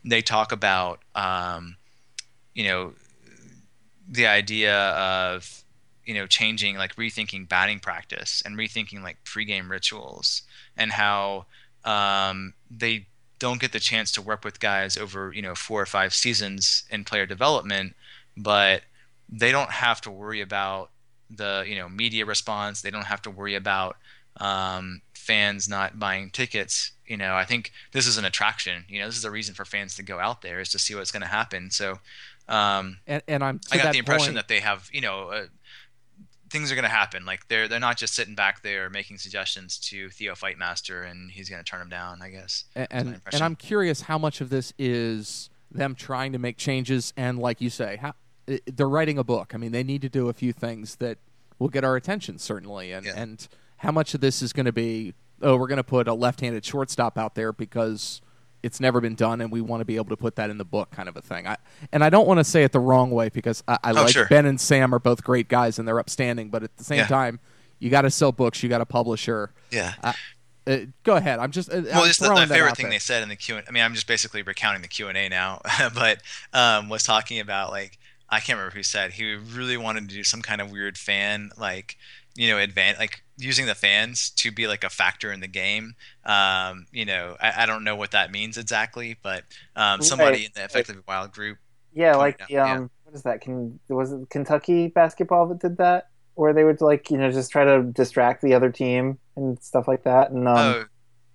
They 0.03 0.21
talk 0.21 0.51
about 0.51 0.99
um, 1.15 1.77
you 2.53 2.65
know 2.65 2.93
the 4.09 4.27
idea 4.27 4.89
of 4.91 5.63
you 6.05 6.13
know 6.13 6.27
changing 6.27 6.77
like 6.77 6.95
rethinking 6.95 7.47
batting 7.47 7.79
practice 7.79 8.41
and 8.45 8.57
rethinking 8.57 9.01
like 9.01 9.23
pregame 9.23 9.69
rituals 9.69 10.41
and 10.75 10.91
how 10.91 11.45
um, 11.85 12.53
they 12.69 13.05
don't 13.39 13.59
get 13.59 13.71
the 13.71 13.79
chance 13.79 14.11
to 14.11 14.21
work 14.21 14.43
with 14.43 14.59
guys 14.59 14.97
over 14.97 15.31
you 15.33 15.41
know 15.41 15.55
four 15.55 15.81
or 15.81 15.85
five 15.85 16.13
seasons 16.13 16.83
in 16.89 17.03
player 17.03 17.25
development 17.25 17.95
but 18.35 18.83
they 19.39 19.51
don't 19.51 19.71
have 19.71 19.99
to 20.01 20.11
worry 20.11 20.41
about 20.41 20.91
the 21.29 21.63
you 21.67 21.75
know 21.75 21.89
media 21.89 22.25
response 22.25 22.81
they 22.81 22.91
don't 22.91 23.05
have 23.05 23.21
to 23.21 23.31
worry 23.31 23.55
about 23.55 23.97
um, 24.37 25.01
fans 25.13 25.67
not 25.67 25.99
buying 25.99 26.29
tickets 26.29 26.91
you 27.07 27.17
know 27.17 27.35
i 27.35 27.43
think 27.43 27.71
this 27.91 28.07
is 28.07 28.17
an 28.17 28.25
attraction 28.25 28.85
you 28.87 28.99
know 28.99 29.05
this 29.07 29.17
is 29.17 29.25
a 29.25 29.31
reason 29.31 29.53
for 29.53 29.65
fans 29.65 29.95
to 29.95 30.03
go 30.03 30.19
out 30.19 30.41
there 30.41 30.59
is 30.59 30.69
to 30.69 30.79
see 30.79 30.95
what's 30.95 31.11
going 31.11 31.21
to 31.21 31.27
happen 31.27 31.69
so 31.71 31.97
um, 32.47 32.99
And, 33.07 33.23
and 33.27 33.43
I'm 33.43 33.61
I 33.71 33.77
got 33.77 33.93
the 33.93 33.99
impression 33.99 34.27
point, 34.27 34.35
that 34.35 34.47
they 34.47 34.59
have, 34.59 34.89
you 34.91 35.01
know, 35.01 35.29
uh, 35.29 35.45
things 36.49 36.71
are 36.71 36.75
going 36.75 36.83
to 36.83 36.89
happen. 36.89 37.25
Like 37.25 37.47
they're 37.47 37.67
they're 37.67 37.79
not 37.79 37.97
just 37.97 38.13
sitting 38.13 38.35
back 38.35 38.61
there 38.61 38.89
making 38.89 39.17
suggestions 39.17 39.77
to 39.89 40.09
Theo 40.09 40.33
Fightmaster 40.33 41.09
and 41.09 41.31
he's 41.31 41.49
going 41.49 41.63
to 41.63 41.69
turn 41.69 41.79
them 41.79 41.89
down. 41.89 42.21
I 42.21 42.29
guess. 42.29 42.65
and 42.75 42.87
and, 42.91 43.21
and 43.31 43.43
I'm 43.43 43.55
curious 43.55 44.01
how 44.01 44.17
much 44.17 44.41
of 44.41 44.49
this 44.49 44.73
is 44.77 45.49
them 45.71 45.95
trying 45.95 46.33
to 46.33 46.37
make 46.37 46.57
changes 46.57 47.13
and 47.17 47.39
like 47.39 47.59
you 47.59 47.69
say 47.69 47.97
how 47.99 48.13
they're 48.65 48.89
writing 48.89 49.17
a 49.17 49.23
book. 49.23 49.53
I 49.53 49.57
mean, 49.57 49.71
they 49.71 49.83
need 49.83 50.01
to 50.01 50.09
do 50.09 50.29
a 50.29 50.33
few 50.33 50.53
things 50.53 50.95
that 50.97 51.17
will 51.59 51.69
get 51.69 51.83
our 51.83 51.95
attention 51.95 52.37
certainly 52.39 52.91
and 52.91 53.05
Yeah. 53.05 53.13
and 53.15 53.47
how 53.77 53.91
much 53.91 54.13
of 54.13 54.21
this 54.21 54.41
is 54.41 54.53
going 54.53 54.65
to 54.65 54.71
be 54.73 55.13
oh, 55.41 55.57
we're 55.57 55.67
going 55.67 55.77
to 55.77 55.83
put 55.83 56.07
a 56.07 56.13
left-handed 56.13 56.63
shortstop 56.63 57.17
out 57.17 57.35
there 57.35 57.51
because 57.51 58.21
it's 58.61 58.79
never 58.79 59.01
been 59.01 59.15
done 59.15 59.41
and 59.41 59.51
we 59.51 59.59
want 59.59 59.81
to 59.81 59.85
be 59.85 59.97
able 59.97 60.05
to 60.09 60.15
put 60.15 60.37
that 60.37 60.49
in 60.49 60.57
the 60.57 60.63
book 60.63 60.89
kind 60.91 61.09
of 61.09 61.17
a 61.17 61.21
thing. 61.21 61.45
I 61.47 61.57
and 61.91 62.03
I 62.03 62.09
don't 62.09 62.27
want 62.27 62.39
to 62.39 62.43
say 62.45 62.63
it 62.63 62.71
the 62.71 62.79
wrong 62.79 63.11
way 63.11 63.29
because 63.29 63.61
I, 63.67 63.77
I 63.83 63.91
like 63.91 64.05
Oh, 64.05 64.07
sure. 64.07 64.27
Ben 64.27 64.45
and 64.45 64.59
Sam 64.59 64.95
are 64.95 64.99
both 64.99 65.23
great 65.23 65.49
guys 65.49 65.79
and 65.79 65.87
they're 65.87 65.99
upstanding, 65.99 66.49
but 66.49 66.63
at 66.63 66.77
the 66.77 66.83
same 66.83 66.99
Yeah. 66.99 67.07
time, 67.07 67.39
you 67.79 67.89
got 67.89 68.03
to 68.03 68.09
sell 68.11 68.31
books, 68.31 68.63
you 68.63 68.69
got 68.69 68.77
to 68.77 68.85
publisher. 68.85 69.51
Yeah. 69.69 69.93
Uh, 70.01 70.13
uh, 70.65 70.77
go 71.03 71.17
ahead. 71.17 71.39
I'm 71.39 71.51
just 71.51 71.69
uh, 71.69 71.81
well, 71.85 72.05
just 72.05 72.21
the, 72.21 72.29
my 72.29 72.45
favorite 72.45 72.77
thing 72.77 72.85
there. 72.85 72.91
they 72.91 72.99
said 72.99 73.21
in 73.21 73.27
the 73.27 73.35
Q. 73.35 73.59
I 73.67 73.71
mean, 73.71 73.83
I'm 73.83 73.93
just 73.93 74.07
basically 74.07 74.43
recounting 74.43 74.81
the 74.81 74.87
Q 74.87 75.09
and 75.09 75.17
A 75.17 75.27
now, 75.27 75.59
but 75.93 76.21
um, 76.53 76.87
was 76.87 77.03
talking 77.03 77.41
about 77.41 77.69
like 77.71 77.97
I 78.33 78.39
can't 78.39 78.57
remember 78.57 78.75
who 78.75 78.83
said 78.83 79.13
he 79.13 79.35
really 79.35 79.77
wanted 79.77 80.09
to 80.09 80.15
do 80.15 80.23
some 80.23 80.41
kind 80.41 80.61
of 80.61 80.71
weird 80.71 80.97
fan 80.97 81.51
like 81.57 81.97
you 82.35 82.49
know 82.49 82.57
advan 82.57 82.97
like 82.99 83.23
using 83.37 83.65
the 83.65 83.75
fans 83.75 84.29
to 84.31 84.51
be 84.51 84.67
like 84.67 84.83
a 84.83 84.89
factor 84.89 85.31
in 85.31 85.39
the 85.39 85.47
game. 85.47 85.95
Um, 86.25 86.85
you 86.91 87.05
know, 87.05 87.35
I, 87.41 87.63
I 87.63 87.65
don't 87.65 87.83
know 87.83 87.95
what 87.95 88.11
that 88.11 88.31
means 88.31 88.57
exactly, 88.57 89.17
but 89.23 89.43
um, 89.75 90.01
somebody 90.01 90.39
Right. 90.39 90.45
in 90.45 90.51
the 90.55 90.63
effectively 90.63 91.03
wild 91.07 91.31
group. 91.31 91.57
Yeah, 91.93 92.15
like 92.15 92.41
out, 92.41 92.49
the 92.49 92.53
yeah. 92.53 92.73
um, 92.75 92.91
what 93.03 93.15
is 93.15 93.23
that? 93.23 93.41
Can 93.41 93.79
was 93.89 94.11
it 94.13 94.29
Kentucky 94.29 94.87
basketball 94.87 95.47
that 95.47 95.59
did 95.59 95.77
that, 95.77 96.09
where 96.35 96.53
they 96.53 96.63
would 96.63 96.81
like 96.81 97.09
you 97.11 97.17
know 97.17 97.31
just 97.31 97.51
try 97.51 97.63
to 97.65 97.83
distract 97.83 98.41
the 98.41 98.53
other 98.55 98.71
team 98.71 99.19
and 99.35 99.61
stuff 99.61 99.87
like 99.87 100.03
that. 100.03 100.31
And 100.31 100.47
um, 100.47 100.57
oh, 100.57 100.85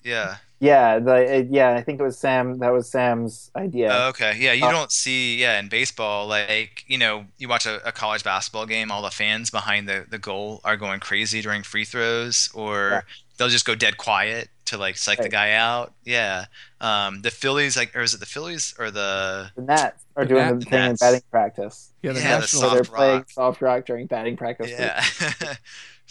yeah. 0.02 0.36
Yeah, 0.60 0.98
the 0.98 1.14
it, 1.38 1.48
yeah, 1.50 1.74
I 1.74 1.82
think 1.82 2.00
it 2.00 2.02
was 2.02 2.18
Sam. 2.18 2.58
That 2.58 2.70
was 2.72 2.90
Sam's 2.90 3.50
idea. 3.56 3.90
Oh, 3.90 4.08
okay. 4.10 4.36
Yeah, 4.38 4.52
you 4.52 4.68
Uh, 4.68 4.70
don't 4.70 4.92
see 4.92 5.36
yeah 5.40 5.58
in 5.58 5.68
baseball 5.68 6.26
like 6.26 6.84
you 6.88 6.98
know 6.98 7.26
you 7.38 7.48
watch 7.48 7.64
a, 7.66 7.86
a 7.86 7.92
college 7.92 8.22
basketball 8.24 8.66
game, 8.66 8.90
all 8.90 9.02
the 9.02 9.10
fans 9.10 9.50
behind 9.50 9.88
the 9.88 10.04
the 10.08 10.18
goal 10.18 10.60
are 10.64 10.76
going 10.76 11.00
crazy 11.00 11.40
during 11.40 11.62
free 11.62 11.84
throws, 11.84 12.50
or 12.54 12.76
Yeah. 12.90 13.02
they'll 13.38 13.48
just 13.48 13.64
go 13.66 13.74
dead 13.74 13.96
quiet 13.96 14.48
to 14.66 14.76
like 14.78 14.98
psych 14.98 15.22
the 15.22 15.28
guy 15.28 15.52
out. 15.52 15.94
Yeah. 16.04 16.46
Um, 16.80 17.22
the 17.22 17.30
Phillies 17.30 17.76
like 17.76 17.94
or 17.96 18.02
is 18.02 18.12
it 18.14 18.20
the 18.20 18.26
Phillies 18.26 18.74
or 18.78 18.90
the 18.90 19.52
the 19.56 19.62
Nats 19.62 20.04
are 20.16 20.24
The 20.24 20.34
doing 20.34 20.36
Nat- 20.36 20.60
the 20.60 20.66
thing 20.66 20.84
in 20.84 20.96
Nats. 20.96 20.98
batting 20.98 21.22
practice. 21.30 21.92
Yeah, 22.02 22.12
the 22.12 22.20
Yeah, 22.20 22.38
the 22.38 22.46
national. 22.46 22.62
So 22.62 22.70
they're 22.70 22.84
soft 22.84 22.92
playing 22.94 23.24
soft 23.28 23.60
rock 23.62 23.84
during 23.86 24.06
batting 24.06 24.36
practice. 24.36 24.78
yeah. 24.78 25.02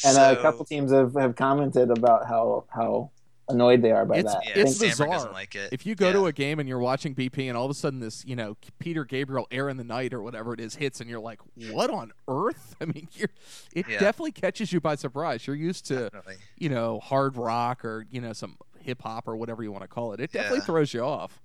And 0.04 0.18
so, 0.18 0.32
a 0.32 0.36
couple 0.36 0.66
teams 0.66 0.92
have, 0.92 1.14
have 1.16 1.36
commented 1.36 1.90
about 1.92 2.28
how 2.28 2.66
how 2.70 3.12
annoyed 3.50 3.82
they 3.82 3.92
are 3.92 4.06
by 4.06 4.18
It's- 4.18 4.34
that. 4.34 4.46
yeah, 4.46 4.64
it's 4.64 4.78
think- 4.78 4.92
bizarre. 4.92 5.32
like 5.32 5.56
it. 5.56 5.70
If 5.72 5.86
you 5.86 5.96
go 5.96 6.08
yeah. 6.08 6.14
to 6.14 6.26
a 6.28 6.34
game 6.34 6.60
and 6.60 6.68
you're 6.68 6.80
watching 6.80 7.14
BP, 7.16 7.48
and 7.48 7.58
all 7.58 7.66
of 7.66 7.72
a 7.72 7.74
sudden 7.74 8.00
this, 8.00 8.24
you 8.26 8.36
know, 8.36 8.58
Peter 8.80 9.06
Gabriel 9.06 9.48
"Air 9.52 9.70
in 9.70 9.78
the 9.78 9.84
Night" 9.84 10.14
or 10.14 10.22
whatever 10.22 10.54
it 10.54 10.60
is 10.60 10.76
hits, 10.76 11.00
and 11.02 11.10
you're 11.10 11.20
like, 11.20 11.40
"What 11.72 11.90
on 11.90 12.12
earth?" 12.28 12.76
I 12.82 12.86
mean, 12.86 13.08
you're, 13.14 13.30
it 13.74 13.88
Yeah. 13.88 14.00
definitely 14.00 14.32
catches 14.34 14.72
you 14.74 14.80
by 14.82 14.96
surprise. 14.96 15.48
You're 15.48 15.56
used 15.56 15.86
to, 15.88 15.96
Definitely. 16.10 16.36
you 16.58 16.70
know, 16.70 17.00
hard 17.00 17.36
rock 17.38 17.84
or 17.86 18.06
you 18.12 18.22
know 18.22 18.34
some 18.34 18.58
hip 18.80 19.02
hop 19.02 19.28
or 19.28 19.36
whatever 19.36 19.64
you 19.64 19.72
want 19.72 19.84
to 19.84 19.88
call 19.88 20.14
it. 20.14 20.20
It 20.20 20.32
definitely 20.32 20.60
Yeah. 20.60 20.64
throws 20.66 20.94
you 20.94 21.02
off. 21.02 21.40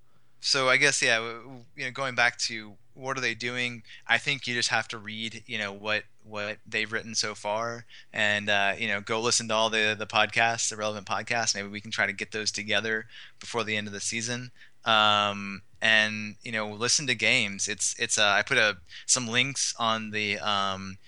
so 0.45 0.69
I 0.69 0.77
guess 0.77 1.01
yeah, 1.03 1.17
w- 1.19 1.39
w- 1.43 1.65
you 1.77 1.85
know, 1.85 1.91
going 1.93 2.15
back 2.17 2.37
to 2.39 2.75
what 2.95 3.17
are 3.17 3.21
they 3.21 3.35
doing? 3.35 3.83
I 4.09 4.19
think 4.19 4.47
you 4.49 4.55
just 4.55 4.69
have 4.71 4.89
to 4.89 4.99
read, 4.99 5.45
you 5.47 5.57
know, 5.57 5.73
what 5.73 6.03
what 6.25 6.59
they've 6.67 6.91
written 6.91 7.15
so 7.15 7.35
far, 7.35 7.85
and 8.13 8.49
uh, 8.49 8.75
you 8.79 8.89
know, 8.89 9.01
go 9.01 9.21
listen 9.21 9.49
to 9.49 9.55
all 9.55 9.71
the 9.71 9.95
the 9.99 10.07
podcasts, 10.07 10.69
the 10.71 10.77
relevant 10.77 11.07
podcasts. 11.07 11.55
Maybe 11.55 11.69
we 11.69 11.81
can 11.81 11.91
try 11.91 12.07
to 12.07 12.13
get 12.13 12.33
those 12.33 12.51
together 12.51 13.07
before 13.41 13.65
the 13.65 13.77
end 13.77 13.87
of 13.87 13.93
the 13.93 14.01
season. 14.01 14.51
Um, 14.85 15.63
and 15.81 16.37
you 16.43 16.53
know, 16.53 16.71
listen 16.71 17.07
to 17.09 17.15
games. 17.15 17.69
It's 17.69 17.95
it's 17.99 18.19
uh, 18.19 18.35
I 18.37 18.43
put 18.43 18.59
a 18.59 18.79
some 19.07 19.29
links 19.29 19.75
on 19.79 20.11
the 20.11 20.39
um, 20.39 20.99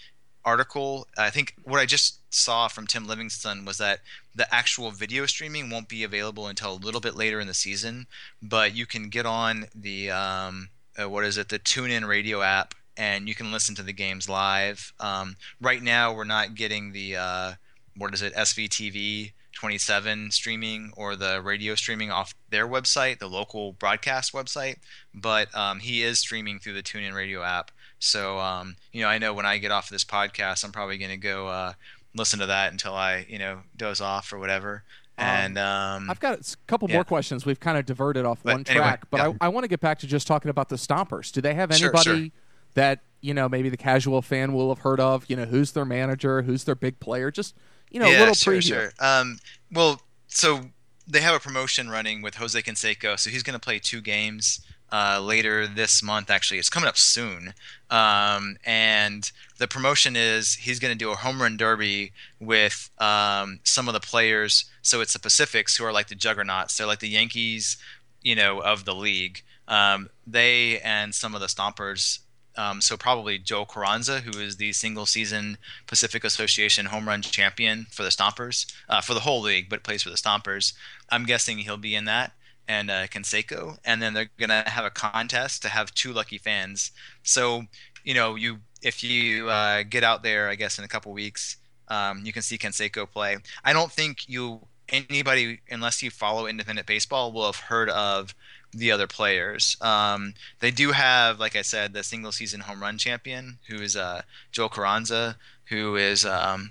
article. 0.44 1.06
I 1.16 1.30
think 1.30 1.54
what 1.64 1.80
I 1.80 1.86
just 1.86 2.20
saw 2.34 2.68
from 2.68 2.86
Tim 2.86 3.06
Livingston 3.06 3.64
was 3.64 3.78
that 3.78 4.00
the 4.34 4.52
actual 4.52 4.90
video 4.90 5.26
streaming 5.26 5.70
won't 5.70 5.88
be 5.88 6.02
available 6.04 6.48
until 6.48 6.72
a 6.72 6.74
little 6.74 7.00
bit 7.00 7.14
later 7.16 7.40
in 7.40 7.46
the 7.46 7.54
season, 7.54 8.06
but 8.42 8.74
you 8.74 8.86
can 8.86 9.08
get 9.08 9.26
on 9.26 9.66
the 9.74 10.10
um, 10.10 10.70
uh, 11.00 11.08
what 11.08 11.24
is 11.24 11.38
it, 11.38 11.48
the 11.48 11.58
TuneIn 11.58 12.06
Radio 12.06 12.42
app, 12.42 12.74
and 12.96 13.28
you 13.28 13.34
can 13.34 13.52
listen 13.52 13.74
to 13.76 13.82
the 13.82 13.92
games 13.92 14.28
live. 14.28 14.92
Um, 15.00 15.36
right 15.60 15.82
now, 15.82 16.12
we're 16.14 16.24
not 16.24 16.54
getting 16.54 16.92
the 16.92 17.16
uh, 17.16 17.52
what 17.96 18.14
is 18.14 18.22
it, 18.22 18.34
SVTV 18.34 19.32
27 19.54 20.30
streaming 20.30 20.92
or 20.96 21.16
the 21.16 21.40
radio 21.40 21.74
streaming 21.74 22.10
off 22.10 22.34
their 22.50 22.66
website, 22.66 23.18
the 23.18 23.28
local 23.28 23.72
broadcast 23.72 24.32
website, 24.32 24.76
but 25.14 25.54
um, 25.54 25.80
he 25.80 26.02
is 26.02 26.18
streaming 26.18 26.58
through 26.58 26.74
the 26.74 26.82
TuneIn 26.82 27.14
Radio 27.14 27.42
app. 27.42 27.70
So 27.98 28.38
um, 28.38 28.76
you 28.92 29.02
know, 29.02 29.08
I 29.08 29.18
know 29.18 29.32
when 29.32 29.46
I 29.46 29.58
get 29.58 29.70
off 29.70 29.86
of 29.86 29.90
this 29.90 30.04
podcast, 30.04 30.64
I'm 30.64 30.72
probably 30.72 30.98
going 30.98 31.10
to 31.10 31.16
go 31.16 31.48
uh, 31.48 31.72
listen 32.14 32.38
to 32.40 32.46
that 32.46 32.72
until 32.72 32.94
I 32.94 33.26
you 33.28 33.38
know 33.38 33.60
doze 33.76 34.00
off 34.00 34.32
or 34.32 34.38
whatever. 34.38 34.82
And 35.16 35.58
um, 35.58 36.10
I've 36.10 36.18
got 36.18 36.40
a 36.40 36.56
couple 36.66 36.88
yeah. 36.88 36.96
more 36.96 37.04
questions. 37.04 37.46
We've 37.46 37.60
kind 37.60 37.78
of 37.78 37.86
diverted 37.86 38.24
off 38.24 38.40
But 38.42 38.52
one 38.52 38.64
anyway, 38.66 38.84
track, 38.84 39.06
but 39.10 39.18
yeah. 39.18 39.32
I, 39.40 39.46
I 39.46 39.48
want 39.48 39.62
to 39.62 39.68
get 39.68 39.80
back 39.80 40.00
to 40.00 40.08
just 40.08 40.26
talking 40.26 40.50
about 40.50 40.68
the 40.68 40.76
Stompers. 40.76 41.30
Do 41.30 41.40
they 41.40 41.54
have 41.54 41.72
Sure, 41.72 41.90
anybody 41.90 42.30
sure. 42.30 42.30
That 42.74 43.00
you 43.20 43.34
know 43.34 43.48
maybe 43.48 43.68
the 43.68 43.76
casual 43.76 44.22
fan 44.22 44.52
will 44.52 44.68
have 44.68 44.80
heard 44.80 45.00
of? 45.00 45.24
You 45.28 45.36
know, 45.36 45.44
who's 45.44 45.72
their 45.72 45.84
manager? 45.84 46.42
Who's 46.42 46.64
their 46.64 46.74
big 46.74 47.00
player? 47.00 47.30
Just 47.30 47.54
you 47.90 48.00
know, 48.00 48.06
a 48.06 48.18
little 48.18 48.34
sure, 48.34 48.54
preview. 48.54 48.62
sure. 48.62 48.92
Um, 48.98 49.38
well, 49.72 50.02
so 50.26 50.70
they 51.06 51.20
have 51.20 51.34
a 51.34 51.40
promotion 51.40 51.88
running 51.88 52.22
with 52.22 52.36
Jose 52.36 52.60
Canseco, 52.60 53.18
so 53.18 53.30
he's 53.30 53.42
going 53.42 53.54
to 53.54 53.60
play 53.60 53.78
two 53.78 54.00
games 54.00 54.60
uh, 54.92 55.20
later 55.20 55.66
this 55.66 56.02
month. 56.02 56.30
Actually, 56.30 56.58
it's 56.58 56.68
coming 56.68 56.88
up 56.88 56.96
soon. 56.96 57.54
Um, 57.90 58.56
and 58.64 59.30
the 59.58 59.68
promotion 59.68 60.16
is 60.16 60.54
he's 60.54 60.78
going 60.78 60.92
to 60.92 60.98
do 60.98 61.10
a 61.10 61.16
home 61.16 61.40
run 61.40 61.56
derby 61.56 62.12
with 62.40 62.90
um, 62.98 63.60
some 63.64 63.88
of 63.88 63.94
the 63.94 64.00
players. 64.00 64.64
So 64.82 65.00
it's 65.00 65.12
the 65.12 65.18
Pacifics 65.18 65.76
who 65.76 65.84
are 65.84 65.92
like 65.92 66.08
the 66.08 66.14
juggernauts. 66.14 66.76
They're 66.76 66.86
like 66.86 67.00
the 67.00 67.08
Yankees, 67.08 67.76
you 68.22 68.34
know, 68.34 68.60
of 68.60 68.84
the 68.84 68.94
league. 68.94 69.42
Um, 69.66 70.10
they 70.26 70.80
and 70.80 71.14
some 71.14 71.34
of 71.34 71.40
the 71.40 71.46
Stompers. 71.46 72.20
Um, 72.56 72.80
so 72.80 72.96
probably 72.96 73.38
Joe 73.38 73.64
Carranza, 73.64 74.20
who 74.20 74.38
is 74.38 74.56
the 74.56 74.72
single 74.72 75.06
season 75.06 75.58
Pacific 75.86 76.24
Association 76.24 76.86
home 76.86 77.08
run 77.08 77.22
champion 77.22 77.86
for 77.90 78.02
the 78.02 78.10
Stompers, 78.10 78.72
uh, 78.88 79.00
for 79.00 79.14
the 79.14 79.20
whole 79.20 79.40
league, 79.40 79.68
but 79.68 79.82
plays 79.82 80.02
for 80.02 80.10
the 80.10 80.16
Stompers. 80.16 80.72
I'm 81.10 81.24
guessing 81.24 81.58
he'll 81.58 81.76
be 81.76 81.94
in 81.94 82.04
that, 82.04 82.32
and 82.68 82.90
uh, 82.90 83.06
Canseco, 83.08 83.78
and 83.84 84.00
then 84.00 84.14
they're 84.14 84.30
gonna 84.38 84.68
have 84.68 84.84
a 84.84 84.90
contest 84.90 85.62
to 85.62 85.68
have 85.68 85.94
two 85.94 86.12
lucky 86.12 86.38
fans. 86.38 86.92
So 87.22 87.64
you 88.04 88.14
know, 88.14 88.34
you 88.36 88.58
if 88.82 89.02
you 89.02 89.48
uh, 89.48 89.82
get 89.82 90.04
out 90.04 90.22
there, 90.22 90.48
I 90.48 90.54
guess 90.54 90.78
in 90.78 90.84
a 90.84 90.88
couple 90.88 91.12
weeks, 91.12 91.56
um, 91.88 92.22
you 92.24 92.32
can 92.32 92.42
see 92.42 92.58
Canseco 92.58 93.10
play. 93.10 93.36
I 93.64 93.72
don't 93.72 93.90
think 93.90 94.28
you 94.28 94.60
anybody, 94.88 95.60
unless 95.70 96.02
you 96.02 96.10
follow 96.10 96.46
independent 96.46 96.86
baseball, 96.86 97.32
will 97.32 97.46
have 97.46 97.56
heard 97.56 97.88
of 97.90 98.34
the 98.74 98.90
other 98.90 99.06
players. 99.06 99.76
Um, 99.80 100.34
they 100.60 100.70
do 100.70 100.92
have, 100.92 101.38
like 101.38 101.56
I 101.56 101.62
said, 101.62 101.92
the 101.92 102.02
single 102.02 102.32
season 102.32 102.60
home 102.60 102.80
run 102.80 102.98
champion, 102.98 103.58
who 103.68 103.76
is 103.76 103.96
uh, 103.96 104.22
Joel 104.52 104.68
Carranza, 104.68 105.36
who 105.66 105.96
is, 105.96 106.24
um, 106.24 106.70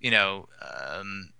you 0.00 0.10
know, 0.10 0.48
um, 0.60 1.30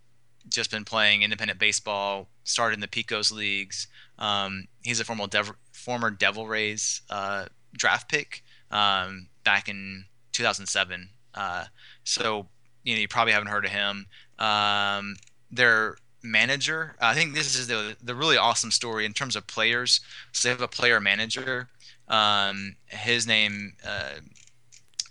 just 0.48 0.70
been 0.70 0.84
playing 0.84 1.22
independent 1.22 1.58
baseball, 1.58 2.28
started 2.44 2.74
in 2.74 2.80
the 2.80 2.88
Pecos 2.88 3.30
leagues. 3.30 3.86
Um, 4.18 4.66
he's 4.82 5.00
a 5.00 5.04
former 5.04 5.26
Dev- 5.26 5.56
former 5.72 6.10
Devil 6.10 6.46
Rays 6.46 7.02
uh, 7.10 7.46
draft 7.72 8.10
pick 8.10 8.42
um, 8.70 9.28
back 9.44 9.68
in 9.68 10.04
2007. 10.32 11.10
Uh, 11.34 11.64
so 12.04 12.48
you 12.82 12.94
know 12.94 13.00
you 13.00 13.08
probably 13.08 13.32
haven't 13.32 13.48
heard 13.48 13.64
of 13.64 13.70
him. 13.70 14.06
Um, 14.38 15.16
their 15.50 15.96
manager, 16.22 16.96
I 17.00 17.14
think 17.14 17.34
this 17.34 17.56
is 17.56 17.66
the 17.66 17.96
the 18.02 18.14
really 18.14 18.36
awesome 18.36 18.70
story 18.70 19.04
in 19.04 19.12
terms 19.12 19.36
of 19.36 19.46
players. 19.46 20.00
So 20.32 20.48
they 20.48 20.52
have 20.52 20.60
a 20.60 20.68
player 20.68 21.00
manager. 21.00 21.68
Um, 22.08 22.76
his 22.86 23.26
name, 23.26 23.74
uh, 23.86 24.20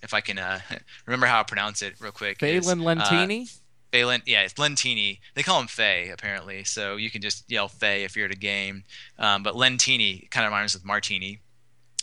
if 0.04 0.14
I 0.14 0.22
can 0.22 0.38
uh, 0.38 0.60
remember 1.06 1.28
how 1.28 1.40
I 1.40 1.44
pronounce 1.44 1.82
it 1.82 1.96
real 2.00 2.12
quick, 2.12 2.42
is, 2.44 2.68
Fehlandt 2.68 3.02
uh, 3.02 3.06
Lentini. 3.06 3.60
Fehlandt, 3.92 4.24
yeah, 4.26 4.42
it's 4.42 4.54
Lentini. 4.54 5.20
They 5.34 5.44
call 5.44 5.60
him 5.60 5.68
Fay 5.68 6.10
apparently, 6.10 6.64
so 6.64 6.96
you 6.96 7.10
can 7.10 7.22
just 7.22 7.50
yell 7.50 7.68
Fay 7.68 8.04
if 8.04 8.16
you're 8.16 8.26
at 8.26 8.32
a 8.32 8.38
game. 8.38 8.84
Um, 9.18 9.44
but 9.44 9.56
Lentini 9.56 10.30
kind 10.30 10.46
of 10.46 10.52
reminds 10.52 10.76
us 10.76 10.82
of 10.82 10.86
Martini. 10.86 11.40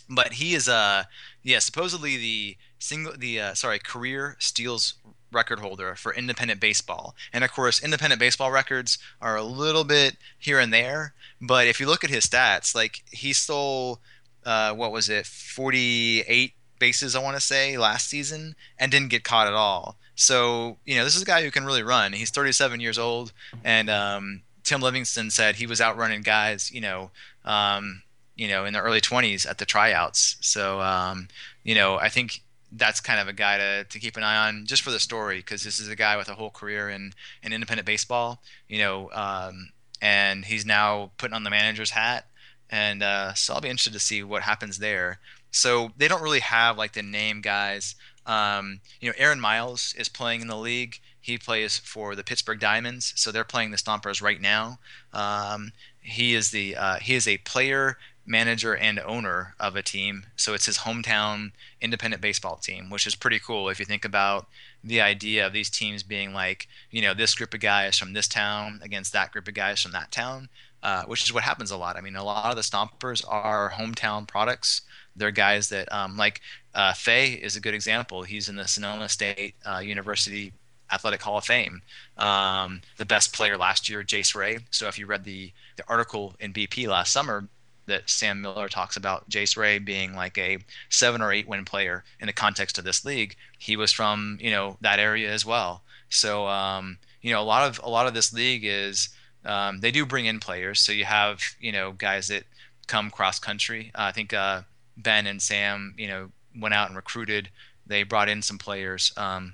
But 0.09 0.33
he 0.33 0.53
is 0.53 0.69
uh 0.69 1.03
yeah 1.43 1.59
supposedly 1.59 2.15
the 2.15 2.57
single 2.79 3.13
the 3.17 3.41
uh, 3.41 3.53
sorry 3.53 3.79
career 3.79 4.37
steals 4.39 4.93
record 5.31 5.59
holder 5.59 5.95
for 5.95 6.13
independent 6.13 6.59
baseball. 6.59 7.15
And 7.33 7.43
of 7.43 7.51
course, 7.51 7.83
independent 7.83 8.19
baseball 8.19 8.51
records 8.51 8.97
are 9.21 9.35
a 9.35 9.43
little 9.43 9.83
bit 9.83 10.17
here 10.37 10.59
and 10.59 10.73
there. 10.73 11.13
But 11.41 11.67
if 11.67 11.79
you 11.79 11.87
look 11.87 12.03
at 12.03 12.09
his 12.09 12.25
stats, 12.25 12.73
like 12.73 13.03
he 13.11 13.33
stole 13.33 13.99
uh, 14.45 14.73
what 14.73 14.93
was 14.93 15.09
it 15.09 15.25
48 15.25 16.53
bases 16.79 17.15
I 17.15 17.19
want 17.21 17.35
to 17.35 17.41
say 17.41 17.77
last 17.77 18.07
season 18.07 18.55
and 18.79 18.91
didn't 18.91 19.09
get 19.09 19.23
caught 19.23 19.47
at 19.47 19.53
all. 19.53 19.97
So 20.15 20.77
you 20.85 20.95
know 20.95 21.03
this 21.03 21.15
is 21.15 21.21
a 21.21 21.25
guy 21.25 21.43
who 21.43 21.51
can 21.51 21.65
really 21.65 21.83
run. 21.83 22.13
He's 22.13 22.31
37 22.31 22.79
years 22.79 22.97
old, 22.97 23.33
and 23.63 23.89
um, 23.89 24.41
Tim 24.63 24.81
Livingston 24.81 25.29
said 25.29 25.55
he 25.55 25.67
was 25.67 25.79
outrunning 25.79 26.23
guys, 26.23 26.71
you 26.71 26.81
know, 26.81 27.11
um, 27.45 28.03
you 28.35 28.47
know, 28.47 28.65
in 28.65 28.73
the 28.73 28.79
early 28.79 29.01
20s 29.01 29.47
at 29.47 29.59
the 29.59 29.65
tryouts. 29.65 30.37
So 30.41 30.81
um, 30.81 31.27
you 31.63 31.75
know, 31.75 31.97
I 31.97 32.09
think 32.09 32.41
that's 32.71 32.99
kind 32.99 33.19
of 33.19 33.27
a 33.27 33.33
guy 33.33 33.57
to, 33.57 33.83
to 33.85 33.99
keep 33.99 34.17
an 34.17 34.23
eye 34.23 34.47
on 34.47 34.65
just 34.65 34.81
for 34.81 34.91
the 34.91 34.99
story 34.99 35.37
because 35.37 35.63
this 35.63 35.79
is 35.79 35.87
a 35.87 35.95
guy 35.95 36.17
with 36.17 36.27
a 36.27 36.35
whole 36.35 36.49
career 36.49 36.89
in, 36.89 37.13
in 37.41 37.53
independent 37.53 37.85
baseball, 37.85 38.41
you 38.67 38.79
know, 38.79 39.09
um, 39.13 39.69
and 40.01 40.45
he's 40.45 40.65
now 40.65 41.11
putting 41.17 41.33
on 41.33 41.43
the 41.43 41.49
manager's 41.49 41.91
hat. 41.91 42.27
And 42.69 43.01
uh, 43.01 43.33
so 43.33 43.53
I'll 43.53 43.61
be 43.61 43.69
interested 43.69 43.93
to 43.93 43.99
see 43.99 44.23
what 44.23 44.43
happens 44.43 44.79
there. 44.79 45.19
So 45.51 45.91
they 45.97 46.07
don't 46.07 46.21
really 46.21 46.41
have 46.41 46.77
like 46.77 46.93
the 46.93 47.01
name 47.01 47.41
guys. 47.41 47.95
Um, 48.25 48.81
you 48.99 49.09
know, 49.09 49.15
Aaron 49.17 49.39
Miles 49.39 49.95
is 49.97 50.09
playing 50.09 50.41
in 50.41 50.47
the 50.47 50.57
league. 50.57 50.99
He 51.19 51.37
plays 51.37 51.77
for 51.77 52.15
the 52.15 52.23
Pittsburg 52.23 52.59
Diamonds, 52.59 53.13
so 53.15 53.31
they're 53.31 53.43
playing 53.43 53.71
the 53.71 53.77
Stompers 53.77 54.21
right 54.21 54.39
now. 54.39 54.79
Um, 55.13 55.71
he 56.01 56.35
is 56.35 56.51
the 56.51 56.75
uh, 56.75 56.97
he 56.99 57.15
is 57.15 57.27
a 57.27 57.37
player, 57.39 57.97
manager, 58.27 58.75
and 58.75 58.99
owner 58.99 59.55
of 59.59 59.75
a 59.75 59.81
team. 59.81 60.25
So 60.35 60.53
it's 60.53 60.65
his 60.65 60.79
hometown 60.79 61.51
independent 61.81 62.21
baseball 62.21 62.57
team, 62.57 62.89
which 62.89 63.07
is 63.07 63.15
pretty 63.15 63.39
cool 63.39 63.69
if 63.69 63.79
you 63.79 63.85
think 63.85 64.03
about 64.03 64.47
the 64.83 65.01
idea 65.01 65.47
of 65.47 65.53
these 65.53 65.69
teams 65.69 66.03
being 66.03 66.33
like, 66.33 66.67
you 66.91 67.01
know, 67.01 67.13
this 67.13 67.33
group 67.33 67.53
of 67.53 67.61
guys 67.61 67.97
from 67.97 68.13
this 68.13 68.27
town 68.27 68.81
against 68.83 69.13
that 69.13 69.31
group 69.31 69.47
of 69.47 69.53
guys 69.53 69.81
from 69.81 69.93
that 69.93 70.11
town, 70.11 70.49
uh, 70.83 71.03
which 71.05 71.23
is 71.23 71.33
what 71.33 71.43
happens 71.43 71.71
a 71.71 71.77
lot. 71.77 71.95
I 71.95 72.01
mean, 72.01 72.15
a 72.15 72.23
lot 72.23 72.49
of 72.49 72.57
the 72.57 72.61
Stompers 72.61 73.23
are 73.27 73.71
hometown 73.71 74.27
products. 74.27 74.81
They're 75.15 75.31
guys 75.31 75.69
that, 75.69 75.91
um, 75.91 76.17
like, 76.17 76.41
uh, 76.75 76.93
Fay 76.93 77.31
is 77.31 77.55
a 77.55 77.61
good 77.61 77.73
example. 77.73 78.23
He's 78.23 78.49
in 78.49 78.55
the 78.55 78.67
Sonoma 78.67 79.09
State 79.09 79.55
uh, 79.65 79.79
University 79.79 80.53
Athletic 80.91 81.21
Hall 81.21 81.37
of 81.37 81.45
Fame. 81.45 81.81
Um, 82.17 82.81
the 82.97 83.05
best 83.05 83.33
player 83.33 83.57
last 83.57 83.89
year, 83.89 84.03
Jace 84.03 84.35
Ray. 84.35 84.59
So 84.69 84.87
if 84.87 84.99
you 84.99 85.05
read 85.05 85.23
the, 85.23 85.51
the 85.75 85.83
article 85.87 86.35
in 86.39 86.53
BP 86.53 86.87
last 86.87 87.11
summer, 87.11 87.47
that 87.87 88.09
Sam 88.09 88.41
Miller 88.41 88.69
talks 88.69 88.95
about 88.95 89.29
Jace 89.29 89.57
Ray 89.57 89.79
being 89.79 90.15
like 90.15 90.37
a 90.37 90.59
seven 90.89 91.21
or 91.21 91.31
eight 91.31 91.47
win 91.47 91.65
player 91.65 92.03
in 92.19 92.27
the 92.27 92.33
context 92.33 92.77
of 92.77 92.83
this 92.83 93.03
league. 93.03 93.35
He 93.57 93.75
was 93.75 93.91
from 93.91 94.37
you 94.41 94.51
know 94.51 94.77
that 94.81 94.99
area 94.99 95.31
as 95.31 95.45
well. 95.45 95.81
So 96.09 96.47
um, 96.47 96.99
you 97.21 97.31
know 97.31 97.41
a 97.41 97.43
lot 97.43 97.67
of 97.67 97.79
a 97.83 97.89
lot 97.89 98.07
of 98.07 98.13
this 98.13 98.31
league 98.33 98.63
is 98.63 99.09
um, 99.45 99.79
they 99.79 99.91
do 99.91 100.05
bring 100.05 100.25
in 100.25 100.39
players. 100.39 100.79
So 100.79 100.91
you 100.91 101.05
have 101.05 101.41
you 101.59 101.71
know 101.71 101.93
guys 101.93 102.27
that 102.27 102.43
come 102.87 103.09
cross 103.09 103.39
country. 103.39 103.91
Uh, 103.95 104.03
I 104.03 104.11
think 104.11 104.33
uh, 104.33 104.61
Ben 104.95 105.27
and 105.27 105.41
Sam 105.41 105.95
you 105.97 106.07
know 106.07 106.29
went 106.59 106.75
out 106.75 106.87
and 106.87 106.95
recruited. 106.95 107.49
They 107.85 108.03
brought 108.03 108.29
in 108.29 108.41
some 108.41 108.57
players. 108.57 109.13
Um, 109.17 109.53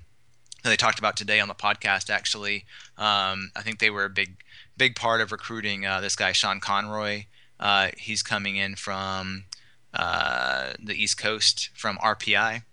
that 0.64 0.70
they 0.70 0.78
talked 0.78 0.98
about 0.98 1.18
today 1.18 1.40
on 1.40 1.50
the 1.50 1.54
podcast. 1.54 2.10
Actually, 2.10 2.66
um, 2.98 3.52
I 3.56 3.62
think 3.62 3.80
they 3.80 3.90
were 3.90 4.06
a 4.06 4.10
big 4.10 4.38
big 4.78 4.96
part 4.96 5.22
of 5.22 5.32
recruiting 5.32 5.86
uh, 5.86 6.02
this 6.02 6.16
guy 6.16 6.32
Sean 6.32 6.60
Conroy. 6.60 7.26
Uh, 7.64 7.88
he's 7.98 8.22
coming 8.22 8.58
in 8.58 8.76
from 8.76 9.46
uh, 9.94 10.74
the 10.84 10.94
East 10.94 11.18
Coast 11.18 11.70
from 11.74 11.98
RPI 12.00 12.64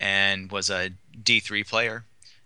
and 0.00 0.50
was 0.50 0.70
a 0.70 0.90
D3 1.22 1.68
player. 1.68 2.04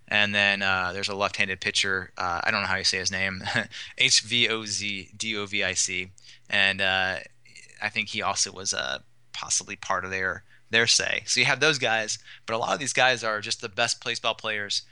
And 0.09 0.34
then 0.34 0.62
uh, 0.62 0.90
there's 0.92 1.09
a 1.09 1.14
left-handed 1.14 1.61
pitcher. 1.61 2.11
Uh, 2.18 2.40
I 2.42 2.50
don't 2.50 2.62
know 2.62 2.66
how 2.66 2.76
you 2.76 2.84
say 2.84 2.98
his 2.98 3.12
name, 3.12 3.44
H 3.98 4.20
V 4.22 4.48
O 4.48 4.64
Z 4.66 5.11
D 5.16 5.36
O 5.36 5.46
V 5.46 5.62
I 5.62 5.74
C, 5.74 6.11
and 6.50 6.82
uh, 6.82 7.18
I 7.80 7.88
think 7.88 8.09
he 8.09 8.20
also 8.20 8.53
was 8.53 8.74
uh, 8.74 8.98
possibly 9.32 9.76
part 9.76 10.05
of 10.05 10.11
their 10.11 10.44
their 10.68 10.86
say. 10.86 11.22
So 11.24 11.40
you 11.40 11.46
have 11.46 11.61
those 11.61 11.78
guys, 11.78 12.18
but 12.44 12.55
a 12.55 12.59
lot 12.59 12.74
of 12.74 12.78
these 12.78 12.92
guys 12.92 13.24
are 13.24 13.40
just 13.40 13.62
the 13.62 13.70
best 13.70 14.05
baseball 14.05 14.34
players 14.34 14.82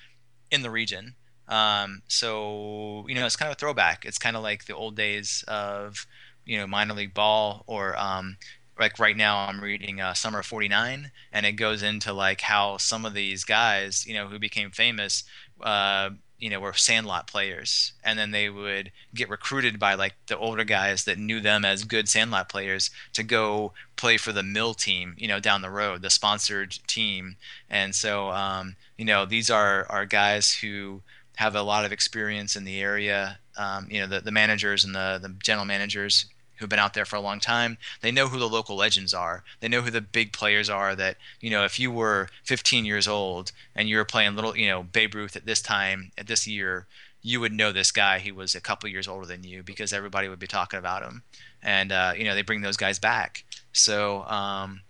in 0.51 0.63
the 0.63 0.71
region. 0.71 1.17
Um, 1.49 2.01
so 2.09 3.05
you 3.07 3.15
know, 3.15 3.27
it's 3.27 3.37
kind 3.37 3.51
of 3.51 3.57
a 3.57 3.59
throwback. 3.59 4.07
It's 4.07 4.19
kind 4.19 4.37
of 4.37 4.43
like 4.43 4.65
the 4.65 4.77
old 4.77 4.97
days 4.97 5.45
of 5.49 6.07
you 6.51 6.59
know 6.59 6.67
minor 6.67 6.95
league 6.95 7.15
ball 7.15 7.65
or 7.67 7.97
um, 7.99 8.37
like 8.79 8.99
right 8.99 9.17
now 9.17 9.47
i'm 9.47 9.61
reading 9.61 10.01
uh, 10.01 10.15
summer 10.15 10.41
of 10.41 10.47
49 10.47 11.11
and 11.33 11.47
it 11.47 11.53
goes 11.53 11.83
into 11.83 12.13
like 12.13 12.41
how 12.41 12.77
some 12.77 13.05
of 13.05 13.15
these 13.15 13.45
guys 13.45 14.07
you 14.07 14.15
know 14.15 14.27
who 14.27 14.39
became 14.39 14.71
famous 14.71 15.25
uh, 15.63 16.11
you 16.41 16.49
know 16.49 16.59
were 16.59 16.73
sandlot 16.73 17.27
players. 17.27 17.93
And 18.03 18.19
then 18.19 18.31
they 18.31 18.49
would 18.49 18.91
get 19.15 19.29
recruited 19.29 19.79
by 19.79 19.95
like 19.95 20.15
the 20.27 20.39
older 20.39 20.65
guys 20.65 21.05
that 21.05 21.19
knew 21.19 21.41
them 21.41 21.65
as 21.65 21.85
good 21.85 22.09
sandlot 22.09 22.49
players 22.49 22.91
to 23.13 23.23
go 23.23 23.73
play 23.97 24.17
for 24.17 24.33
the 24.33 24.43
mill 24.43 24.75
team 24.75 25.15
you 25.19 25.29
know 25.29 25.39
down 25.39 25.63
the 25.63 25.71
road 25.71 26.03
the 26.03 26.11
sponsored 26.11 26.79
team. 26.89 27.37
And 27.69 27.95
so 27.95 28.31
um, 28.31 28.77
you 28.97 29.05
know 29.05 29.27
these 29.27 29.51
are 29.51 29.87
are 29.91 30.07
guys 30.07 30.53
who 30.55 31.03
have 31.37 31.55
a 31.55 31.63
lot 31.63 31.85
of 31.85 31.93
experience 31.93 32.57
in 32.57 32.65
the 32.65 32.81
area. 32.81 33.39
Um, 33.57 33.87
you 33.91 34.01
know 34.01 34.07
the, 34.07 34.21
the 34.21 34.33
managers 34.33 34.85
and 34.85 34.95
the, 34.95 35.19
the 35.21 35.35
general 35.43 35.67
managers 35.67 36.27
who've 36.61 36.69
been 36.69 36.79
out 36.79 36.95
there 36.95 37.05
for 37.05 37.17
a 37.17 37.21
long 37.21 37.41
time 37.41 37.77
they 38.01 38.13
know 38.13 38.29
who 38.29 38.39
the 38.39 38.49
local 38.49 38.77
legends 38.77 39.13
are 39.13 39.43
they 39.61 39.69
know 39.69 39.81
who 39.81 39.91
the 39.91 40.01
big 40.01 40.33
players 40.33 40.71
are 40.71 40.95
that 40.95 41.17
you 41.41 41.51
know 41.51 41.65
if 41.65 41.81
you 41.81 41.91
were 41.91 42.29
15 42.45 42.85
years 42.85 43.09
old 43.09 43.51
and 43.75 43.89
you 43.89 43.97
were 43.97 44.05
playing 44.05 44.37
little 44.37 44.57
you 44.57 44.69
know 44.69 44.83
babe 44.83 45.15
ruth 45.15 45.35
at 45.35 45.47
this 45.47 45.61
time 45.61 46.13
at 46.17 46.27
this 46.27 46.47
year 46.47 46.87
you 47.23 47.41
would 47.41 47.53
know 47.53 47.73
this 47.73 47.93
guy. 47.93 48.19
He 48.19 48.33
was 48.33 48.55
a 48.55 48.61
couple 48.61 48.89
years 48.89 49.09
older 49.09 49.27
than 49.27 49.45
you 49.45 49.63
because 49.63 49.93
everybody 49.93 50.29
would 50.29 50.39
be 50.39 50.47
talking 50.47 50.79
about 50.79 51.03
him, 51.03 51.23
and 51.63 51.93
uh, 51.93 52.13
you 52.17 52.25
know 52.25 52.35
they 52.35 52.43
bring 52.43 52.63
those 52.63 52.77
guys 52.77 52.99
back. 52.99 53.45
So 53.73 54.23
um, 54.25 54.81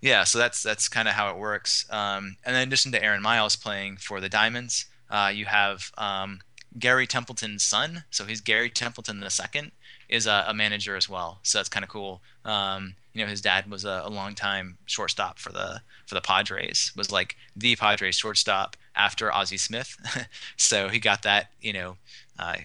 yeah, 0.00 0.24
so 0.24 0.38
that's 0.38 0.62
that's 0.62 0.88
kind 0.88 1.08
of 1.08 1.14
how 1.14 1.30
it 1.30 1.38
works. 1.38 1.86
Um, 1.90 2.36
and 2.44 2.56
in 2.56 2.62
addition 2.62 2.92
to 2.92 3.02
Aaron 3.02 3.22
Miles 3.22 3.56
playing 3.56 3.98
for 3.98 4.20
the 4.20 4.28
Diamonds, 4.28 4.86
uh, 5.10 5.30
you 5.34 5.46
have 5.46 5.90
um, 5.98 6.40
Gary 6.78 7.06
Templeton's 7.06 7.62
son. 7.62 8.04
So 8.10 8.24
he's 8.24 8.40
Gary 8.40 8.70
Templeton 8.70 9.22
second 9.30 9.72
is 10.14 10.26
a, 10.26 10.44
a 10.48 10.54
manager 10.54 10.96
as 10.96 11.08
well. 11.08 11.40
So 11.42 11.58
that's 11.58 11.68
kind 11.68 11.84
of 11.84 11.90
cool. 11.90 12.22
Um, 12.44 12.94
you 13.12 13.22
know, 13.22 13.30
his 13.30 13.40
dad 13.40 13.70
was 13.70 13.84
a, 13.84 14.02
a 14.04 14.10
long 14.10 14.34
time 14.34 14.78
shortstop 14.86 15.38
for 15.38 15.52
the 15.52 15.80
for 16.06 16.14
the 16.14 16.20
Padres. 16.20 16.92
Was 16.96 17.12
like 17.12 17.36
the 17.56 17.76
Padres 17.76 18.16
shortstop 18.16 18.76
after 18.94 19.32
Ozzie 19.32 19.56
Smith. 19.56 19.96
so 20.56 20.88
he 20.88 20.98
got 20.98 21.22
that. 21.22 21.50
You 21.60 21.72
know, 21.72 21.96
uh, 22.38 22.56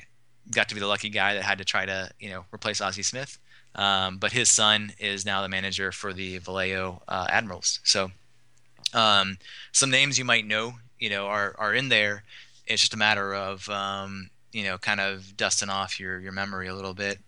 got 0.52 0.70
to 0.70 0.76
be 0.76 0.82
the 0.82 0.88
lucky 0.88 1.10
guy 1.10 1.34
that 1.34 1.44
had 1.44 1.58
to 1.58 1.66
try 1.66 1.86
to 1.86 2.12
you 2.20 2.30
know 2.30 2.46
replace 2.54 2.82
Ozzie 2.82 3.04
Smith. 3.04 3.38
Um, 3.76 4.18
but 4.18 4.32
his 4.32 4.50
son 4.50 4.94
is 5.00 5.26
now 5.26 5.42
the 5.42 5.50
manager 5.50 5.92
for 5.92 6.12
the 6.12 6.40
Vallejo 6.40 7.02
uh, 7.08 7.28
Admirals. 7.30 7.80
So 7.84 8.12
um, 8.94 9.38
some 9.72 9.92
names 9.92 10.18
you 10.18 10.26
might 10.26 10.48
know, 10.48 10.74
you 10.98 11.10
know, 11.10 11.28
are 11.28 11.56
are 11.58 11.74
in 11.74 11.90
there. 11.90 12.24
It's 12.66 12.82
just 12.82 12.94
a 12.94 12.98
matter 12.98 13.34
of 13.34 13.70
um, 13.70 14.30
you 14.52 14.64
know, 14.64 14.78
kind 14.78 15.00
of 15.00 15.38
dusting 15.38 15.70
off 15.70 16.00
your 16.00 16.20
your 16.20 16.32
memory 16.32 16.68
a 16.68 16.76
little 16.76 16.94
bit. 16.94 17.20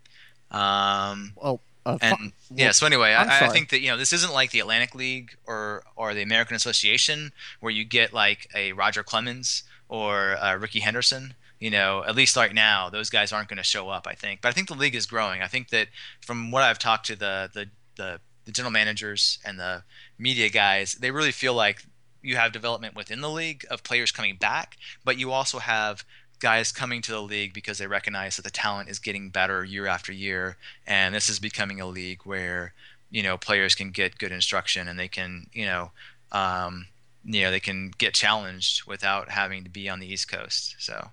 Um, 0.52 1.34
Well, 1.36 1.62
uh, 1.86 1.98
and 2.02 2.34
yeah, 2.54 2.72
so 2.72 2.86
anyway, 2.86 3.14
I, 3.14 3.46
I 3.46 3.50
think 3.50 3.70
that 3.70 3.82
you 3.82 3.90
know 3.90 3.98
this 3.98 4.14
isn't 4.14 4.34
like 4.34 4.52
the 4.52 4.60
Atlantic 4.60 4.94
League 4.94 5.36
or 5.48 5.84
or 5.96 6.14
the 6.14 6.22
American 6.22 6.56
Association 6.56 7.32
where 7.60 7.72
you 7.72 7.84
get 7.84 8.14
like 8.14 8.48
a 8.54 8.74
Roger 8.74 9.02
Clemens 9.04 9.64
or 9.90 10.38
uh, 10.38 10.56
Rickey 10.58 10.80
Henderson. 10.82 11.34
You 11.60 11.70
know, 11.70 12.04
at 12.08 12.16
least 12.16 12.36
right 12.36 12.54
now, 12.54 12.90
those 12.90 13.10
guys 13.10 13.32
aren't 13.32 13.48
going 13.48 13.58
to 13.58 13.64
show 13.64 13.90
up. 13.90 14.08
I 14.08 14.14
think, 14.14 14.42
but 14.42 14.50
I 14.50 14.52
think 14.52 14.68
the 14.68 14.76
league 14.76 14.96
is 14.96 15.06
growing. 15.06 15.42
I 15.42 15.48
think 15.48 15.70
that 15.70 15.88
from 16.22 16.52
what 16.52 16.64
I've 16.64 16.80
talked 16.80 17.08
to 17.08 17.16
the 17.16 17.50
the 17.54 17.70
the, 17.96 18.20
the 18.46 18.52
general 18.52 18.72
managers 18.72 19.40
and 19.46 19.60
the 19.60 19.84
media 20.20 20.50
guys, 20.50 20.94
they 20.96 21.12
really 21.12 21.32
feel 21.32 21.54
like 21.54 21.84
you 22.24 22.36
have 22.36 22.52
development 22.52 22.96
within 22.96 23.22
the 23.22 23.30
league 23.30 23.66
of 23.70 23.84
players 23.84 24.12
coming 24.12 24.36
back, 24.36 24.78
but 25.04 25.18
you 25.18 25.32
also 25.32 25.60
have 25.60 26.06
guys 26.42 26.72
coming 26.72 27.02
to 27.04 27.12
the 27.12 27.22
league 27.22 27.54
because 27.54 27.78
they 27.78 27.88
recognize 27.88 28.36
that 28.36 28.42
the 28.42 28.52
talent 28.52 28.90
is 28.90 29.00
getting 29.00 29.30
better 29.30 29.64
year 29.64 29.88
after 29.88 30.12
year, 30.12 30.58
and 30.86 31.16
this 31.16 31.30
is 31.30 31.40
becoming 31.40 31.80
a 31.80 31.88
league 31.88 32.22
where 32.24 32.74
you 33.10 33.24
know 33.24 33.38
players 33.38 33.76
can 33.76 33.92
get 33.92 34.18
good 34.18 34.32
instruction 34.32 34.88
and 34.88 35.00
they 35.00 35.08
can 35.08 35.48
you 35.54 35.66
know 35.66 35.92
um, 36.32 36.88
you 37.24 37.42
know 37.42 37.52
they 37.52 37.60
can 37.60 37.92
get 37.98 38.14
challenged 38.14 38.86
without 38.86 39.30
having 39.30 39.64
to 39.64 39.70
be 39.70 39.88
on 39.88 40.00
the 40.00 40.12
East 40.12 40.30
Coast. 40.30 40.76
So 40.80 41.10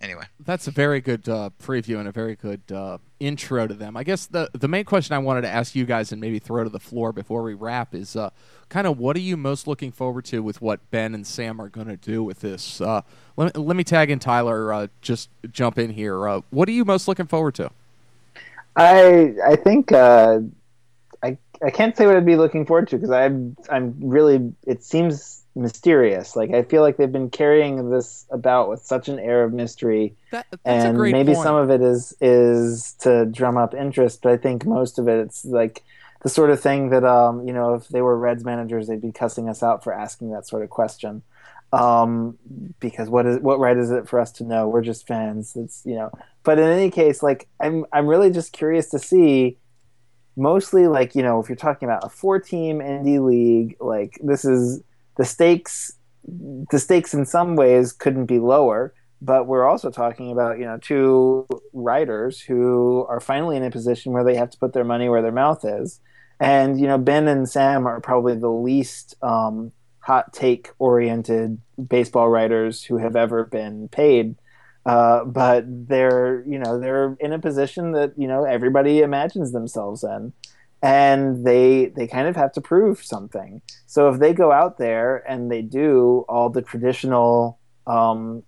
anyway, 0.00 0.24
That's 0.44 0.66
a 0.66 0.70
very 0.70 1.00
good 1.00 1.28
uh, 1.28 1.50
preview 1.62 1.98
and 1.98 2.08
a 2.08 2.12
very 2.12 2.34
good 2.36 2.62
uh, 2.72 2.98
intro 3.20 3.66
to 3.66 3.74
them. 3.74 3.96
I 3.96 4.04
guess 4.04 4.26
the 4.26 4.50
the 4.52 4.68
main 4.68 4.84
question 4.84 5.14
I 5.14 5.18
wanted 5.18 5.42
to 5.42 5.48
ask 5.48 5.74
you 5.74 5.84
guys 5.84 6.12
and 6.12 6.20
maybe 6.20 6.38
throw 6.38 6.64
to 6.64 6.70
the 6.70 6.80
floor 6.80 7.12
before 7.12 7.42
we 7.42 7.54
wrap 7.54 7.94
is 7.94 8.16
uh, 8.16 8.30
kind 8.68 8.86
of 8.86 8.98
what 8.98 9.16
are 9.16 9.20
you 9.20 9.36
most 9.36 9.66
looking 9.66 9.92
forward 9.92 10.24
to 10.26 10.42
with 10.42 10.60
what 10.60 10.90
Ben 10.90 11.14
and 11.14 11.26
Sam 11.26 11.60
are 11.60 11.68
going 11.68 11.88
to 11.88 11.96
do 11.96 12.22
with 12.22 12.40
this? 12.40 12.80
Uh, 12.80 13.02
let, 13.36 13.56
let 13.56 13.76
me 13.76 13.84
tag 13.84 14.10
in 14.10 14.18
Tyler. 14.18 14.72
Uh, 14.72 14.86
just 15.00 15.30
jump 15.50 15.78
in 15.78 15.90
here. 15.90 16.28
Uh, 16.28 16.40
what 16.50 16.68
are 16.68 16.72
you 16.72 16.84
most 16.84 17.08
looking 17.08 17.26
forward 17.26 17.54
to? 17.56 17.70
I 18.76 19.34
I 19.44 19.56
think 19.56 19.92
uh, 19.92 20.40
I 21.22 21.36
I 21.62 21.70
can't 21.70 21.96
say 21.96 22.06
what 22.06 22.16
I'd 22.16 22.26
be 22.26 22.36
looking 22.36 22.64
forward 22.64 22.88
to 22.88 22.96
because 22.96 23.10
I'm 23.10 23.56
I'm 23.68 23.96
really 24.00 24.52
it 24.66 24.84
seems 24.84 25.37
mysterious. 25.58 26.36
Like 26.36 26.52
I 26.52 26.62
feel 26.62 26.82
like 26.82 26.96
they've 26.96 27.12
been 27.12 27.30
carrying 27.30 27.90
this 27.90 28.26
about 28.30 28.68
with 28.68 28.82
such 28.82 29.08
an 29.08 29.18
air 29.18 29.44
of 29.44 29.52
mystery, 29.52 30.14
That, 30.30 30.46
and 30.64 30.96
maybe 30.98 31.34
point. 31.34 31.44
some 31.44 31.56
of 31.56 31.70
it 31.70 31.82
is 31.82 32.14
is 32.20 32.94
to 33.00 33.26
drum 33.26 33.56
up 33.58 33.74
interest. 33.74 34.22
But 34.22 34.32
I 34.32 34.36
think 34.36 34.64
most 34.64 34.98
of 34.98 35.08
it 35.08 35.18
it's 35.18 35.44
like 35.44 35.82
the 36.22 36.28
sort 36.28 36.50
of 36.50 36.60
thing 36.60 36.90
that 36.90 37.04
um 37.04 37.46
you 37.46 37.52
know 37.52 37.74
if 37.74 37.88
they 37.88 38.00
were 38.02 38.16
Reds 38.16 38.44
managers 38.44 38.86
they'd 38.86 39.00
be 39.00 39.12
cussing 39.12 39.48
us 39.48 39.62
out 39.62 39.84
for 39.84 39.92
asking 39.92 40.30
that 40.30 40.46
sort 40.46 40.62
of 40.62 40.70
question. 40.70 41.22
Um, 41.70 42.38
because 42.80 43.10
what 43.10 43.26
is 43.26 43.40
what 43.40 43.58
right 43.58 43.76
is 43.76 43.90
it 43.90 44.08
for 44.08 44.18
us 44.20 44.32
to 44.32 44.44
know? 44.44 44.68
We're 44.68 44.80
just 44.80 45.06
fans. 45.06 45.54
It's 45.54 45.82
you 45.84 45.96
know. 45.96 46.10
But 46.42 46.58
in 46.58 46.64
any 46.64 46.90
case, 46.90 47.22
like 47.22 47.46
I'm 47.60 47.84
I'm 47.92 48.06
really 48.06 48.30
just 48.30 48.52
curious 48.52 48.88
to 48.90 48.98
see 48.98 49.58
mostly 50.36 50.86
like 50.86 51.14
you 51.14 51.22
know 51.22 51.40
if 51.40 51.48
you're 51.48 51.56
talking 51.56 51.88
about 51.88 52.04
a 52.04 52.08
four 52.08 52.38
team 52.38 52.78
indie 52.78 53.22
league 53.22 53.76
like 53.80 54.18
this 54.22 54.44
is 54.44 54.82
the 55.18 55.24
stakes 55.24 55.92
the 56.70 56.78
stakes 56.78 57.14
in 57.14 57.24
some 57.26 57.56
ways 57.56 57.92
couldn't 57.92 58.26
be 58.26 58.38
lower 58.38 58.92
but 59.20 59.46
we're 59.46 59.66
also 59.66 59.90
talking 59.90 60.30
about 60.30 60.58
you 60.58 60.64
know 60.64 60.78
two 60.78 61.46
writers 61.72 62.40
who 62.40 63.04
are 63.08 63.20
finally 63.20 63.56
in 63.56 63.64
a 63.64 63.70
position 63.70 64.12
where 64.12 64.24
they 64.24 64.36
have 64.36 64.50
to 64.50 64.58
put 64.58 64.72
their 64.72 64.84
money 64.84 65.08
where 65.08 65.22
their 65.22 65.32
mouth 65.32 65.64
is. 65.64 66.00
And 66.40 66.80
you 66.80 66.86
know 66.86 66.98
ben 66.98 67.26
and 67.26 67.48
sam 67.48 67.86
are 67.86 68.00
probably 68.00 68.36
the 68.36 68.50
least 68.50 69.16
um, 69.22 69.72
hot 70.00 70.32
take 70.32 70.70
oriented 70.78 71.60
baseball 71.88 72.28
writers 72.28 72.84
who 72.84 72.98
have 72.98 73.16
ever 73.16 73.44
been 73.44 73.88
paid. 73.88 74.36
Uh, 74.86 75.24
but 75.24 75.64
they're 75.66 76.44
you 76.46 76.58
know 76.58 76.78
they're 76.78 77.16
in 77.18 77.32
a 77.32 77.38
position 77.38 77.92
that 77.92 78.12
you 78.16 78.28
know 78.28 78.44
everybody 78.44 79.00
imagines 79.00 79.52
themselves 79.52 80.04
in 80.04 80.32
and 80.82 81.44
they 81.44 81.86
they 81.86 82.06
kind 82.06 82.28
of 82.28 82.36
have 82.36 82.52
to 82.52 82.60
prove 82.60 83.02
something. 83.02 83.62
So 83.86 84.08
if 84.10 84.20
they 84.20 84.32
go 84.32 84.52
out 84.52 84.78
there 84.78 85.28
and 85.28 85.50
they 85.50 85.62
do 85.62 86.24
all 86.28 86.50
the 86.50 86.62
traditional 86.62 87.58
um, 87.86 88.42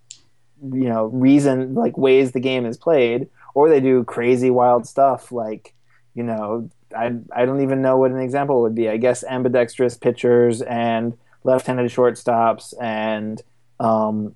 you 0.61 0.89
know 0.89 1.05
reason 1.05 1.73
like 1.73 1.97
ways 1.97 2.31
the 2.31 2.39
game 2.39 2.65
is 2.65 2.77
played 2.77 3.27
or 3.53 3.69
they 3.69 3.79
do 3.79 4.03
crazy 4.03 4.49
wild 4.49 4.87
stuff 4.87 5.31
like 5.31 5.73
you 6.13 6.23
know 6.23 6.69
I, 6.95 7.13
I 7.33 7.45
don't 7.45 7.61
even 7.61 7.81
know 7.81 7.97
what 7.97 8.11
an 8.11 8.19
example 8.19 8.61
would 8.63 8.75
be. 8.75 8.89
I 8.89 8.97
guess 8.97 9.23
ambidextrous 9.23 9.97
pitchers 9.97 10.61
and 10.61 11.17
left-handed 11.43 11.89
shortstops 11.89 12.73
and 12.79 13.41
um, 13.79 14.35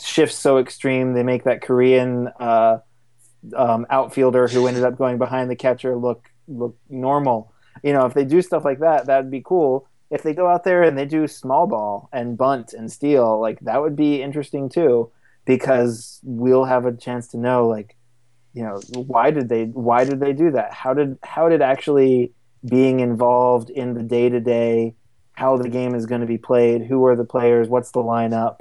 shifts 0.00 0.36
so 0.36 0.58
extreme 0.58 1.12
they 1.12 1.22
make 1.22 1.44
that 1.44 1.60
korean 1.60 2.28
uh, 2.40 2.78
um, 3.54 3.86
outfielder 3.90 4.48
who 4.48 4.66
ended 4.66 4.82
up 4.82 4.96
going 4.96 5.18
behind 5.18 5.50
the 5.50 5.56
catcher 5.56 5.94
look 5.94 6.30
look 6.48 6.76
normal. 6.88 7.52
You 7.82 7.92
know 7.92 8.06
if 8.06 8.14
they 8.14 8.24
do 8.24 8.42
stuff 8.42 8.64
like 8.64 8.80
that 8.80 9.06
that'd 9.06 9.30
be 9.30 9.42
cool. 9.44 9.88
If 10.10 10.22
they 10.22 10.32
go 10.32 10.48
out 10.48 10.64
there 10.64 10.82
and 10.82 10.96
they 10.96 11.04
do 11.04 11.26
small 11.28 11.66
ball 11.66 12.08
and 12.12 12.36
bunt 12.36 12.72
and 12.72 12.90
steal 12.90 13.40
like 13.40 13.60
that 13.60 13.80
would 13.80 13.94
be 13.94 14.22
interesting 14.22 14.68
too 14.68 15.10
because 15.44 16.20
we'll 16.22 16.64
have 16.64 16.86
a 16.86 16.92
chance 16.92 17.28
to 17.28 17.38
know 17.38 17.66
like 17.68 17.96
you 18.54 18.62
know 18.62 18.80
why 18.94 19.30
did 19.30 19.48
they 19.48 19.64
why 19.64 20.04
did 20.04 20.20
they 20.20 20.32
do 20.32 20.50
that? 20.52 20.72
How 20.72 20.94
did 20.94 21.18
how 21.22 21.48
did 21.48 21.62
actually 21.62 22.32
being 22.68 23.00
involved 23.00 23.70
in 23.70 23.94
the 23.94 24.02
day 24.02 24.28
to 24.28 24.40
day 24.40 24.94
how 25.32 25.56
the 25.56 25.68
game 25.68 25.94
is 25.94 26.06
going 26.06 26.20
to 26.20 26.26
be 26.26 26.38
played 26.38 26.82
who 26.82 27.06
are 27.06 27.14
the 27.14 27.24
players 27.24 27.68
what's 27.68 27.92
the 27.92 28.02
lineup? 28.02 28.60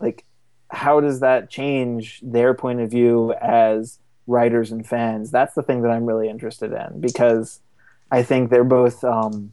Like 0.00 0.24
how 0.70 1.00
does 1.00 1.20
that 1.20 1.50
change 1.50 2.20
their 2.22 2.54
point 2.54 2.80
of 2.80 2.90
view 2.90 3.32
as 3.40 3.98
writers 4.26 4.72
and 4.72 4.86
fans 4.86 5.30
that's 5.30 5.54
the 5.54 5.62
thing 5.62 5.82
that 5.82 5.90
i'm 5.90 6.06
really 6.06 6.28
interested 6.28 6.72
in 6.72 7.00
because 7.00 7.60
i 8.10 8.22
think 8.22 8.50
they're 8.50 8.64
both 8.64 9.04
um, 9.04 9.52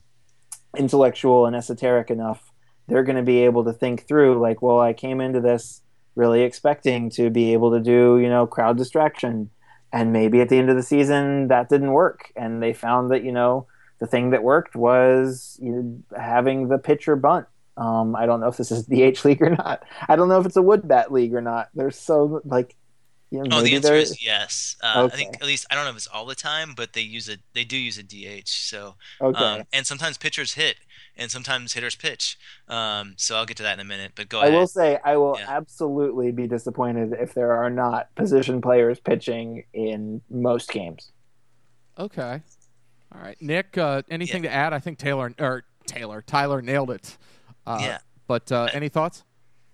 intellectual 0.78 1.46
and 1.46 1.56
esoteric 1.56 2.10
enough. 2.10 2.52
They're 2.88 3.04
going 3.04 3.18
to 3.18 3.24
be 3.24 3.40
able 3.44 3.64
to 3.66 3.74
think 3.74 4.08
through 4.08 4.40
like 4.40 4.62
well 4.62 4.80
i 4.80 4.94
came 4.94 5.22
into 5.22 5.40
this 5.40 5.82
really 6.16 6.42
expecting 6.42 7.10
to 7.10 7.30
be 7.30 7.54
able 7.54 7.72
to 7.72 7.80
do 7.80 8.20
you 8.20 8.30
know 8.30 8.48
crowd 8.48 8.78
distraction. 8.78 9.50
And 9.94 10.14
maybe 10.14 10.40
at 10.40 10.48
the 10.48 10.58
end 10.58 10.70
of 10.70 10.78
the 10.78 10.84
season 10.84 11.50
that 11.50 11.68
didn't 11.68 11.92
work. 11.92 12.32
And 12.38 12.64
they 12.64 12.72
found 12.74 13.12
that 13.12 13.24
you 13.24 13.32
know 13.32 13.68
the 14.00 14.08
thing 14.08 14.32
that 14.32 14.44
worked 14.44 14.76
was 14.76 15.60
you 15.62 15.72
know, 15.72 16.18
having 16.18 16.68
the 16.68 16.78
pitcher 16.78 17.16
bunt. 17.16 17.48
Um, 17.78 18.16
i 18.16 18.26
don't 18.26 18.42
know 18.42 18.50
if 18.50 18.58
this 18.58 18.72
is 18.72 18.86
the 18.88 19.02
h 19.04 19.24
league 19.26 19.42
or 19.42 19.50
not. 19.50 19.84
I 20.08 20.16
don't 20.16 20.30
know 20.30 20.40
if 20.40 20.46
it's 20.46 20.58
a 20.58 20.62
wood 20.62 20.88
bat 20.88 21.12
league 21.12 21.34
or 21.34 21.42
not. 21.42 21.70
There's 21.74 21.98
so 21.98 22.42
like 22.46 22.76
you 23.32 23.44
know, 23.44 23.58
oh, 23.58 23.60
the 23.60 23.64
maybe 23.64 23.76
answer 23.78 23.96
is 23.96 24.24
yes. 24.24 24.76
Uh, 24.84 25.10
I 25.12 25.16
think 25.16 25.36
at 25.36 25.48
least 25.48 25.66
I 25.72 25.76
don't 25.76 25.86
know 25.86 25.92
if 25.92 25.96
it's 25.98 26.08
all 26.08 26.26
the 26.26 26.36
time, 26.36 26.74
but 26.76 26.94
they 26.94 27.02
use 27.02 27.30
a 27.30 27.38
they 27.54 27.64
do 27.64 27.78
use 27.78 27.98
a 27.98 28.04
DH. 28.04 28.48
So 28.50 28.96
okay 29.22 29.40
um, 29.44 29.64
and 29.72 29.88
sometimes 29.88 30.18
pitchers 30.18 30.54
hit, 30.56 30.78
and 31.16 31.32
sometimes 31.32 31.74
hitters 31.74 31.96
pitch. 31.96 32.38
Um, 32.68 33.14
so 33.18 33.36
I'll 33.38 33.46
get 33.46 33.58
to 33.58 33.64
that 33.64 33.74
in 33.76 33.80
a 33.80 33.86
minute. 33.86 34.12
But 34.16 34.28
go 34.30 34.40
ahead. 34.40 34.48
I 34.48 34.50
ahead. 34.50 34.60
will 34.60 34.68
say 34.68 35.00
I 35.04 35.16
will 35.18 35.38
Yeah. 35.40 35.46
absolutely 35.50 36.32
be 36.32 36.46
disappointed 36.48 37.14
if 37.20 37.34
there 37.34 37.54
are 37.54 37.70
not 37.70 38.14
position 38.16 38.62
players 38.62 39.00
pitching 39.00 39.64
in 39.74 40.22
most 40.30 40.70
games. 40.70 41.12
Okay. 41.98 42.42
All 43.14 43.22
right, 43.22 43.42
Nick. 43.42 43.78
Uh, 43.78 44.02
anything 44.10 44.44
to 44.44 44.52
add? 44.52 44.74
I 44.74 44.80
think 44.80 44.98
Taylor 44.98 45.34
or 45.40 45.64
Taylor 45.86 46.22
Tyler 46.22 46.62
nailed 46.62 46.92
it. 46.92 47.18
Uh, 47.66 47.78
Yeah. 47.82 47.98
But 48.28 48.52
uh, 48.52 48.70
any 48.74 48.88
thoughts? 48.90 49.24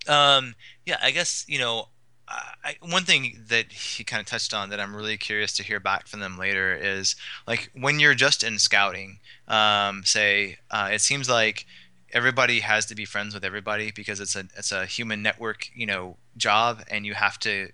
Um, 0.07 0.55
yeah, 0.85 0.97
I 1.01 1.11
guess 1.11 1.45
you 1.47 1.59
know, 1.59 1.89
I, 2.27 2.75
one 2.81 3.03
thing 3.03 3.39
that 3.47 3.71
he 3.71 4.03
kind 4.03 4.19
of 4.19 4.27
touched 4.27 4.53
on 4.53 4.69
that 4.69 4.79
I'm 4.79 4.95
really 4.95 5.17
curious 5.17 5.55
to 5.57 5.63
hear 5.63 5.79
back 5.79 6.07
from 6.07 6.19
them 6.19 6.37
later 6.37 6.75
is 6.75 7.15
like 7.47 7.71
when 7.73 7.99
you're 7.99 8.15
just 8.15 8.43
in 8.43 8.59
scouting, 8.59 9.19
um, 9.47 10.03
say 10.03 10.57
uh, 10.69 10.89
it 10.91 10.99
seems 10.99 11.29
like 11.29 11.65
everybody 12.13 12.59
has 12.59 12.85
to 12.87 12.95
be 12.95 13.05
friends 13.05 13.33
with 13.33 13.45
everybody 13.45 13.91
because 13.91 14.19
it's 14.19 14.35
a 14.35 14.45
it's 14.57 14.71
a 14.71 14.85
human 14.85 15.21
network, 15.21 15.69
you 15.73 15.85
know, 15.85 16.17
job 16.35 16.83
and 16.89 17.05
you 17.05 17.13
have 17.13 17.39
to 17.39 17.69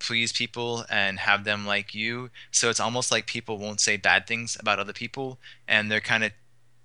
please 0.00 0.32
people 0.32 0.84
and 0.90 1.18
have 1.20 1.44
them 1.44 1.66
like 1.66 1.94
you. 1.94 2.30
So 2.50 2.70
it's 2.70 2.80
almost 2.80 3.12
like 3.12 3.26
people 3.26 3.58
won't 3.58 3.80
say 3.80 3.96
bad 3.96 4.26
things 4.26 4.56
about 4.58 4.78
other 4.78 4.92
people 4.92 5.38
and 5.68 5.90
they're 5.90 6.00
kind 6.00 6.24
of 6.24 6.32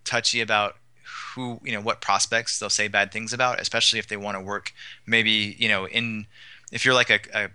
touchy 0.03 0.41
about 0.41 0.75
who, 1.35 1.59
you 1.63 1.71
know, 1.71 1.81
what 1.81 2.01
prospects 2.01 2.59
they'll 2.59 2.69
say 2.69 2.87
bad 2.87 3.11
things 3.11 3.33
about, 3.33 3.59
especially 3.59 3.99
if 3.99 4.07
they 4.07 4.17
want 4.17 4.37
to 4.37 4.43
work 4.43 4.73
maybe, 5.05 5.55
you 5.59 5.67
know, 5.69 5.87
in 5.87 6.25
if 6.71 6.83
you're 6.83 6.93
like 6.93 7.09
a, 7.09 7.19
a 7.33 7.49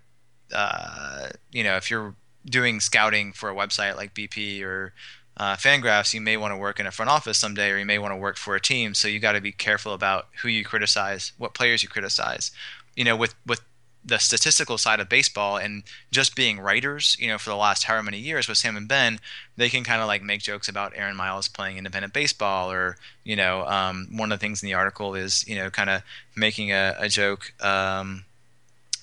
uh, 0.57 1.29
you 1.51 1.65
know, 1.65 1.77
if 1.77 1.91
you're 1.91 2.15
doing 2.47 2.81
scouting 2.81 3.33
for 3.33 3.51
a 3.51 3.55
website 3.55 3.97
like 3.97 4.15
BP 4.15 4.63
or 4.63 4.93
uh, 5.37 5.57
Fangraphs, 5.57 6.13
you 6.13 6.21
may 6.21 6.37
want 6.37 6.53
to 6.53 6.57
work 6.57 6.81
in 6.81 6.87
a 6.87 6.91
front 6.91 7.11
office 7.11 7.39
someday, 7.39 7.71
or 7.71 7.79
you 7.79 7.87
may 7.87 7.99
want 7.99 8.13
to 8.13 8.17
work 8.17 8.37
for 8.37 8.55
a 8.55 8.61
team. 8.61 8.95
So 8.95 9.09
you 9.09 9.21
got 9.21 9.33
to 9.33 9.41
be 9.41 9.53
careful 9.53 9.95
about 9.95 10.29
who 10.43 10.49
you 10.49 10.65
criticize, 10.65 11.33
what 11.39 11.55
players 11.55 11.83
you 11.83 11.89
criticize. 11.89 12.51
You 12.97 13.05
know, 13.05 13.17
with 13.17 13.35
with 13.47 13.63
the 14.05 14.19
statistical 14.19 14.79
side 14.79 15.01
of 15.01 15.09
baseball 15.09 15.57
and 15.57 15.83
just 16.11 16.35
being 16.35 16.59
writers, 16.59 17.17
you 17.21 17.29
know, 17.29 17.39
for 17.39 17.51
the 17.51 17.57
last 17.57 17.85
however 17.85 18.05
many 18.05 18.19
years 18.19 18.49
with 18.49 18.59
Sam 18.59 18.77
and 18.77 18.89
Ben, 18.89 19.21
they 19.57 19.69
can 19.69 19.85
kind 19.85 20.01
of 20.01 20.07
like 20.07 20.23
make 20.23 20.41
jokes 20.41 20.69
about 20.69 20.93
Aaron 20.97 21.17
Miles 21.17 21.49
playing 21.49 21.77
independent 21.77 22.15
baseball, 22.15 22.73
or 22.73 22.97
you 23.25 23.37
know, 23.37 23.67
um, 23.67 24.09
one 24.11 24.33
of 24.33 24.39
the 24.39 24.43
things 24.43 24.63
in 24.63 24.67
the 24.67 24.75
article 24.75 25.15
is 25.15 25.47
you 25.47 25.55
know, 25.55 25.71
kind 25.71 25.91
of 25.91 26.03
making 26.35 26.73
a, 26.73 26.97
a 26.99 27.09
joke 27.09 27.53
um, 27.63 28.25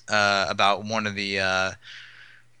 uh, 0.08 0.46
about 0.48 0.84
one 0.84 1.06
of 1.06 1.14
the 1.14 1.38
uh, 1.38 1.72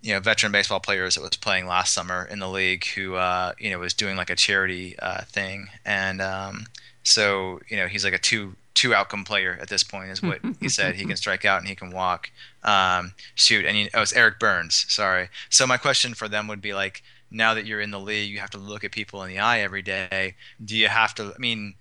you 0.00 0.14
know 0.14 0.20
veteran 0.20 0.52
baseball 0.52 0.80
players 0.80 1.16
that 1.16 1.22
was 1.22 1.30
playing 1.30 1.66
last 1.66 1.92
summer 1.92 2.26
in 2.30 2.38
the 2.38 2.48
league 2.48 2.86
who 2.94 3.16
uh, 3.16 3.52
you 3.58 3.70
know 3.70 3.78
was 3.78 3.94
doing 3.94 4.16
like 4.16 4.30
a 4.30 4.36
charity 4.36 4.96
uh, 5.00 5.22
thing. 5.22 5.68
And 5.84 6.22
um, 6.22 6.66
so 7.02 7.60
you 7.68 7.76
know 7.76 7.88
he's 7.88 8.04
like 8.04 8.14
a 8.14 8.18
two 8.18 8.54
two 8.78 8.94
outcome 8.94 9.24
player 9.24 9.58
at 9.60 9.68
this 9.68 9.82
point 9.82 10.08
is 10.08 10.22
what 10.22 10.38
he 10.60 10.68
said 10.68 10.94
he 10.94 11.04
can 11.04 11.16
strike 11.24 11.44
out 11.44 11.58
and 11.58 11.68
he 11.68 11.74
can 11.74 11.90
walk 11.90 12.30
um, 12.62 13.12
shoot 13.34 13.64
and 13.66 13.76
he, 13.76 13.90
oh 13.92 14.02
it's 14.02 14.12
Eric 14.12 14.38
Burns. 14.38 14.86
sorry 14.88 15.30
so 15.50 15.66
my 15.66 15.76
question 15.76 16.14
for 16.14 16.28
them 16.28 16.46
would 16.46 16.60
be 16.60 16.72
like 16.72 17.02
now 17.28 17.54
that 17.54 17.66
you're 17.66 17.80
in 17.80 17.90
the 17.90 17.98
league 17.98 18.30
you 18.30 18.38
have 18.38 18.50
to 18.50 18.58
look 18.58 18.84
at 18.84 18.92
people 18.92 19.20
in 19.24 19.28
the 19.30 19.38
eye 19.40 19.58
every 19.58 19.82
day 19.82 20.36
do 20.64 20.76
you 20.76 20.86
have 20.86 21.12
to 21.16 21.32
I 21.34 21.38
mean 21.38 21.74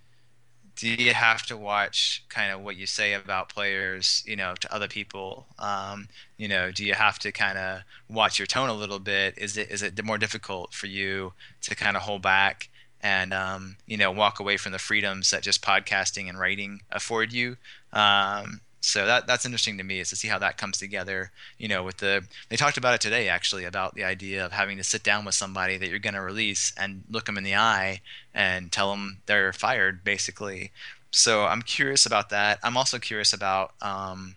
do 0.76 0.90
you 0.90 1.14
have 1.14 1.44
to 1.48 1.56
watch 1.58 2.24
kind 2.30 2.52
of 2.52 2.62
what 2.62 2.78
you 2.78 2.86
say 2.86 3.14
about 3.14 3.50
players, 3.50 4.24
you 4.28 4.36
know, 4.36 4.54
to 4.60 4.72
other 4.72 4.88
people? 4.88 5.48
Um, 5.58 6.08
you 6.38 6.48
know, 6.48 6.72
do 6.72 6.86
you 6.86 6.94
have 6.94 7.18
to 7.20 7.32
kind 7.32 7.58
of 7.58 7.82
watch 8.08 8.38
your 8.38 8.46
tone 8.46 8.70
a 8.70 8.76
little 8.76 9.00
bit? 9.00 9.34
Is 9.40 9.58
it 9.58 9.72
is 9.72 9.82
it 9.82 10.04
more 10.06 10.20
difficult 10.20 10.76
for 10.76 10.86
you 10.86 11.34
to 11.62 11.76
kind 11.76 11.98
of 11.98 12.04
hold 12.04 12.22
back 12.22 12.70
and 13.02 13.34
um, 13.34 13.78
you 13.86 13.98
know 13.98 14.12
walk 14.12 14.40
away 14.40 14.58
from 14.58 14.72
the 14.72 14.80
freedoms 14.80 15.30
that 15.32 15.44
just 15.44 15.62
podcasting 15.62 16.30
and 16.30 16.40
writing 16.40 16.82
afford 16.92 17.34
you? 17.34 17.58
Um, 17.94 18.62
so 18.88 19.06
that 19.06 19.28
that's 19.28 19.46
interesting 19.46 19.78
to 19.78 19.84
me 19.84 20.00
is 20.00 20.10
to 20.10 20.16
see 20.16 20.28
how 20.28 20.40
that 20.40 20.58
comes 20.58 20.78
together 20.78 21.32
you 21.58 21.68
know 21.68 21.84
with 21.84 21.98
the 21.98 22.24
they 22.50 22.56
talked 22.56 22.78
about 22.78 22.94
it 22.94 23.02
today 23.02 23.28
actually 23.28 23.66
about 23.66 23.96
the 23.96 24.04
idea 24.04 24.46
of 24.46 24.52
having 24.52 24.78
to 24.78 24.84
sit 24.84 25.04
down 25.04 25.26
with 25.26 25.36
somebody 25.36 25.78
that 25.78 25.90
you're 25.90 26.00
going 26.00 26.14
to 26.14 26.22
release 26.22 26.74
and 26.80 27.04
look 27.10 27.26
them 27.26 27.38
in 27.38 27.44
the 27.44 27.56
eye 27.56 28.00
and 28.34 28.72
tell 28.72 28.92
them 28.92 29.18
they're 29.26 29.52
fired 29.52 30.04
basically 30.04 30.72
so 31.12 31.46
i'm 31.46 31.62
curious 31.62 32.06
about 32.06 32.30
that 32.30 32.60
i'm 32.64 32.78
also 32.78 33.00
curious 33.00 33.34
about 33.34 33.74
um, 33.82 34.36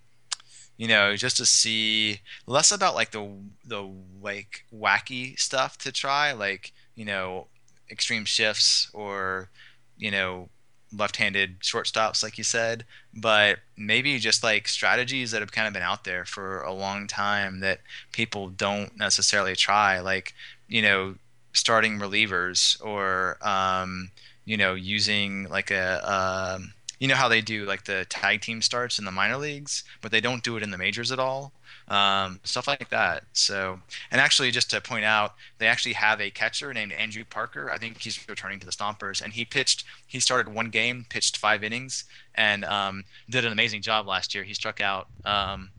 you 0.76 0.88
know 0.88 1.14
just 1.14 1.36
to 1.36 1.46
see 1.46 2.20
less 2.46 2.72
about 2.72 2.94
like 2.94 3.10
the 3.10 3.30
the 3.64 3.88
like 4.22 4.64
wacky 4.74 5.38
stuff 5.38 5.76
to 5.78 5.92
try 5.92 6.32
like 6.32 6.72
you 6.96 7.04
know 7.04 7.46
extreme 7.90 8.24
shifts 8.24 8.88
or 8.92 9.48
you 9.98 10.10
know 10.10 10.48
left-handed 10.96 11.60
shortstops 11.60 12.22
like 12.22 12.36
you 12.36 12.42
said 12.42 12.84
but 13.14 13.58
maybe 13.76 14.18
just 14.18 14.42
like 14.42 14.66
strategies 14.66 15.30
that 15.30 15.40
have 15.40 15.52
kind 15.52 15.68
of 15.68 15.72
been 15.72 15.82
out 15.82 16.02
there 16.04 16.24
for 16.24 16.62
a 16.62 16.72
long 16.72 17.06
time 17.06 17.60
that 17.60 17.80
people 18.12 18.48
don't 18.48 18.98
necessarily 18.98 19.54
try 19.54 20.00
like 20.00 20.34
you 20.68 20.82
know 20.82 21.14
starting 21.52 21.98
relievers 21.98 22.82
or 22.84 23.36
um, 23.46 24.10
you 24.44 24.56
know 24.56 24.74
using 24.74 25.48
like 25.48 25.70
a 25.70 26.56
um, 26.58 26.72
you 27.00 27.08
know 27.08 27.16
how 27.16 27.28
they 27.28 27.40
do 27.40 27.64
like 27.64 27.84
the 27.84 28.06
tag 28.08 28.40
team 28.40 28.62
starts 28.62 28.98
in 28.98 29.04
the 29.04 29.10
minor 29.10 29.36
leagues 29.36 29.82
but 30.00 30.12
they 30.12 30.20
don't 30.20 30.44
do 30.44 30.56
it 30.56 30.62
in 30.62 30.70
the 30.70 30.78
majors 30.78 31.10
at 31.10 31.18
all 31.18 31.52
um, 31.90 32.38
stuff 32.44 32.68
like 32.68 32.88
that. 32.90 33.24
So, 33.32 33.80
and 34.10 34.20
actually, 34.20 34.52
just 34.52 34.70
to 34.70 34.80
point 34.80 35.04
out, 35.04 35.34
they 35.58 35.66
actually 35.66 35.94
have 35.94 36.20
a 36.20 36.30
catcher 36.30 36.72
named 36.72 36.92
Andrew 36.92 37.24
Parker. 37.24 37.70
I 37.70 37.78
think 37.78 37.98
he's 37.98 38.28
returning 38.28 38.60
to 38.60 38.66
the 38.66 38.72
Stompers, 38.72 39.20
and 39.20 39.32
he 39.32 39.44
pitched. 39.44 39.84
He 40.06 40.20
started 40.20 40.54
one 40.54 40.70
game, 40.70 41.04
pitched 41.08 41.36
five 41.36 41.64
innings, 41.64 42.04
and 42.36 42.64
um, 42.64 43.04
did 43.28 43.44
an 43.44 43.52
amazing 43.52 43.82
job 43.82 44.06
last 44.06 44.34
year. 44.34 44.44
He 44.44 44.54
struck 44.54 44.80
out. 44.80 45.08
Um, 45.24 45.70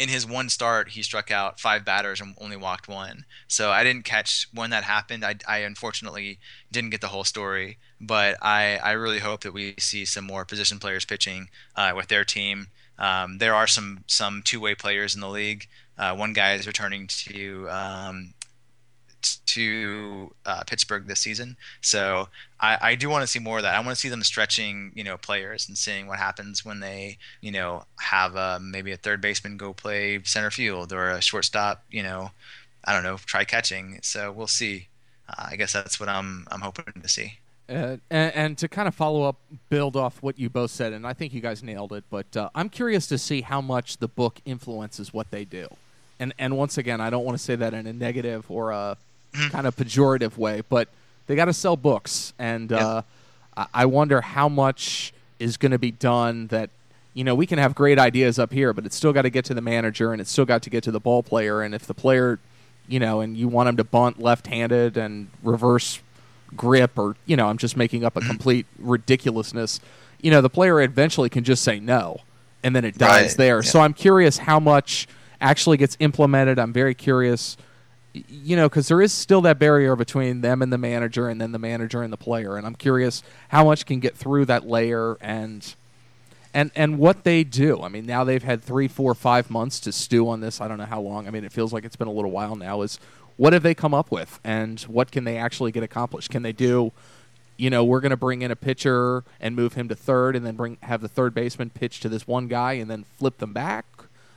in 0.00 0.08
his 0.08 0.26
one 0.26 0.48
start, 0.48 0.88
he 0.88 1.02
struck 1.02 1.30
out 1.30 1.60
five 1.60 1.84
batters 1.84 2.22
and 2.22 2.34
only 2.40 2.56
walked 2.56 2.88
one. 2.88 3.26
So 3.46 3.70
I 3.70 3.84
didn't 3.84 4.06
catch 4.06 4.48
when 4.54 4.70
that 4.70 4.84
happened. 4.84 5.22
I, 5.22 5.34
I 5.46 5.58
unfortunately 5.58 6.38
didn't 6.72 6.88
get 6.88 7.02
the 7.02 7.08
whole 7.08 7.22
story, 7.22 7.76
but 8.00 8.38
I, 8.40 8.78
I 8.78 8.92
really 8.92 9.18
hope 9.18 9.42
that 9.42 9.52
we 9.52 9.74
see 9.78 10.06
some 10.06 10.24
more 10.24 10.46
position 10.46 10.78
players 10.78 11.04
pitching 11.04 11.50
uh, 11.76 11.92
with 11.94 12.08
their 12.08 12.24
team. 12.24 12.68
Um, 12.98 13.36
there 13.38 13.54
are 13.54 13.66
some 13.66 14.04
some 14.06 14.40
two 14.42 14.58
way 14.58 14.74
players 14.74 15.14
in 15.14 15.20
the 15.20 15.28
league. 15.28 15.68
Uh, 15.98 16.14
one 16.14 16.32
guy 16.32 16.54
is 16.54 16.66
returning 16.66 17.06
to 17.06 17.68
um, 17.68 18.32
to 19.46 20.32
uh, 20.46 20.62
Pittsburg 20.64 21.06
this 21.06 21.20
season, 21.20 21.56
so 21.80 22.28
I, 22.60 22.78
I 22.80 22.94
do 22.94 23.08
want 23.08 23.22
to 23.22 23.26
see 23.26 23.38
more 23.38 23.58
of 23.58 23.62
that. 23.62 23.74
I 23.74 23.78
want 23.80 23.90
to 23.90 23.96
see 23.96 24.08
them 24.08 24.22
stretching, 24.22 24.92
you 24.94 25.04
know, 25.04 25.16
players 25.16 25.68
and 25.68 25.76
seeing 25.76 26.06
what 26.06 26.18
happens 26.18 26.64
when 26.64 26.80
they, 26.80 27.18
you 27.40 27.50
know, 27.50 27.84
have 28.00 28.36
uh, 28.36 28.58
maybe 28.60 28.92
a 28.92 28.96
third 28.96 29.20
baseman 29.20 29.56
go 29.56 29.72
play 29.72 30.20
center 30.24 30.50
field 30.50 30.92
or 30.92 31.10
a 31.10 31.20
shortstop, 31.20 31.84
you 31.90 32.02
know, 32.02 32.30
I 32.84 32.92
don't 32.92 33.02
know, 33.02 33.16
try 33.16 33.44
catching. 33.44 34.00
So 34.02 34.30
we'll 34.30 34.46
see. 34.46 34.88
Uh, 35.28 35.46
I 35.50 35.56
guess 35.56 35.72
that's 35.72 35.98
what 35.98 36.08
I'm 36.08 36.46
I'm 36.50 36.60
hoping 36.60 37.00
to 37.00 37.08
see. 37.08 37.38
Uh, 37.68 37.98
and, 38.10 38.34
and, 38.34 38.58
to 38.58 38.66
kind 38.66 38.88
of 38.88 38.94
follow 38.96 39.22
up, 39.22 39.36
build 39.68 39.94
off 39.94 40.20
what 40.24 40.36
you 40.40 40.50
both 40.50 40.72
said, 40.72 40.92
and 40.92 41.06
I 41.06 41.12
think 41.12 41.32
you 41.32 41.40
guys 41.40 41.62
nailed 41.62 41.92
it. 41.92 42.02
But 42.10 42.36
uh, 42.36 42.50
I'm 42.52 42.68
curious 42.68 43.06
to 43.06 43.16
see 43.16 43.42
how 43.42 43.60
much 43.60 43.98
the 43.98 44.08
book 44.08 44.40
influences 44.44 45.14
what 45.14 45.30
they 45.30 45.44
do. 45.44 45.68
And 46.18 46.34
and 46.36 46.56
once 46.58 46.78
again, 46.78 47.00
I 47.00 47.10
don't 47.10 47.24
want 47.24 47.38
to 47.38 47.44
say 47.44 47.54
that 47.54 47.72
in 47.72 47.86
a 47.86 47.92
negative 47.92 48.50
or 48.50 48.72
a 48.72 48.96
mm-hmm. 49.32 49.48
kind 49.48 49.66
of 49.66 49.76
pejorative 49.76 50.36
way, 50.36 50.62
but 50.68 50.88
they 51.26 51.36
got 51.36 51.46
to 51.46 51.52
sell 51.52 51.76
books, 51.76 52.32
and 52.38 52.72
uh, 52.72 53.02
I 53.72 53.86
wonder 53.86 54.20
how 54.20 54.48
much 54.48 55.12
is 55.38 55.56
going 55.56 55.72
to 55.72 55.78
be 55.78 55.90
done 55.90 56.48
that. 56.48 56.70
You 57.12 57.24
know, 57.24 57.34
we 57.34 57.44
can 57.44 57.58
have 57.58 57.74
great 57.74 57.98
ideas 57.98 58.38
up 58.38 58.52
here, 58.52 58.72
but 58.72 58.86
it's 58.86 58.94
still 58.94 59.12
got 59.12 59.22
to 59.22 59.30
get 59.30 59.44
to 59.46 59.54
the 59.54 59.60
manager, 59.60 60.12
and 60.12 60.20
it's 60.20 60.30
still 60.30 60.44
got 60.44 60.62
to 60.62 60.70
get 60.70 60.84
to 60.84 60.92
the 60.92 61.00
ball 61.00 61.22
player. 61.24 61.60
And 61.60 61.74
if 61.74 61.86
the 61.86 61.94
player, 61.94 62.38
you 62.86 63.00
know, 63.00 63.20
and 63.20 63.36
you 63.36 63.48
want 63.48 63.68
him 63.68 63.76
to 63.78 63.84
bunt 63.84 64.20
left-handed 64.20 64.96
and 64.96 65.28
reverse 65.42 66.00
grip 66.56 66.98
or 66.98 67.16
you 67.26 67.36
know 67.36 67.46
i'm 67.46 67.58
just 67.58 67.76
making 67.76 68.04
up 68.04 68.16
a 68.16 68.20
complete 68.26 68.66
ridiculousness 68.78 69.80
you 70.20 70.30
know 70.30 70.40
the 70.40 70.50
player 70.50 70.80
eventually 70.80 71.28
can 71.28 71.44
just 71.44 71.62
say 71.62 71.80
no 71.80 72.18
and 72.62 72.74
then 72.74 72.84
it 72.84 72.98
dies 72.98 73.30
right. 73.30 73.36
there 73.36 73.56
yeah. 73.56 73.70
so 73.70 73.80
i'm 73.80 73.94
curious 73.94 74.38
how 74.38 74.60
much 74.60 75.06
actually 75.40 75.76
gets 75.76 75.96
implemented 76.00 76.58
i'm 76.58 76.72
very 76.72 76.94
curious 76.94 77.56
you 78.12 78.56
know 78.56 78.68
because 78.68 78.88
there 78.88 79.00
is 79.00 79.12
still 79.12 79.40
that 79.40 79.58
barrier 79.58 79.94
between 79.94 80.40
them 80.40 80.62
and 80.62 80.72
the 80.72 80.78
manager 80.78 81.28
and 81.28 81.40
then 81.40 81.52
the 81.52 81.58
manager 81.58 82.02
and 82.02 82.12
the 82.12 82.16
player 82.16 82.56
and 82.56 82.66
i'm 82.66 82.74
curious 82.74 83.22
how 83.48 83.64
much 83.64 83.86
can 83.86 84.00
get 84.00 84.16
through 84.16 84.44
that 84.44 84.66
layer 84.66 85.16
and 85.20 85.74
and 86.52 86.72
and 86.74 86.98
what 86.98 87.22
they 87.22 87.44
do 87.44 87.80
i 87.82 87.88
mean 87.88 88.06
now 88.06 88.24
they've 88.24 88.42
had 88.42 88.60
three 88.60 88.88
four 88.88 89.14
five 89.14 89.48
months 89.48 89.78
to 89.78 89.92
stew 89.92 90.28
on 90.28 90.40
this 90.40 90.60
i 90.60 90.66
don't 90.66 90.78
know 90.78 90.84
how 90.84 91.00
long 91.00 91.28
i 91.28 91.30
mean 91.30 91.44
it 91.44 91.52
feels 91.52 91.72
like 91.72 91.84
it's 91.84 91.94
been 91.94 92.08
a 92.08 92.12
little 92.12 92.32
while 92.32 92.56
now 92.56 92.82
is 92.82 92.98
what 93.40 93.54
have 93.54 93.62
they 93.62 93.74
come 93.74 93.94
up 93.94 94.10
with 94.10 94.38
and 94.44 94.82
what 94.82 95.10
can 95.10 95.24
they 95.24 95.38
actually 95.38 95.72
get 95.72 95.82
accomplished? 95.82 96.28
Can 96.28 96.42
they 96.42 96.52
do, 96.52 96.92
you 97.56 97.70
know, 97.70 97.82
we're 97.82 98.00
going 98.00 98.10
to 98.10 98.16
bring 98.16 98.42
in 98.42 98.50
a 98.50 98.56
pitcher 98.56 99.24
and 99.40 99.56
move 99.56 99.72
him 99.72 99.88
to 99.88 99.94
third 99.94 100.36
and 100.36 100.44
then 100.44 100.56
bring 100.56 100.76
have 100.82 101.00
the 101.00 101.08
third 101.08 101.32
baseman 101.32 101.70
pitch 101.70 102.00
to 102.00 102.10
this 102.10 102.26
one 102.26 102.48
guy 102.48 102.74
and 102.74 102.90
then 102.90 103.06
flip 103.16 103.38
them 103.38 103.54
back? 103.54 103.86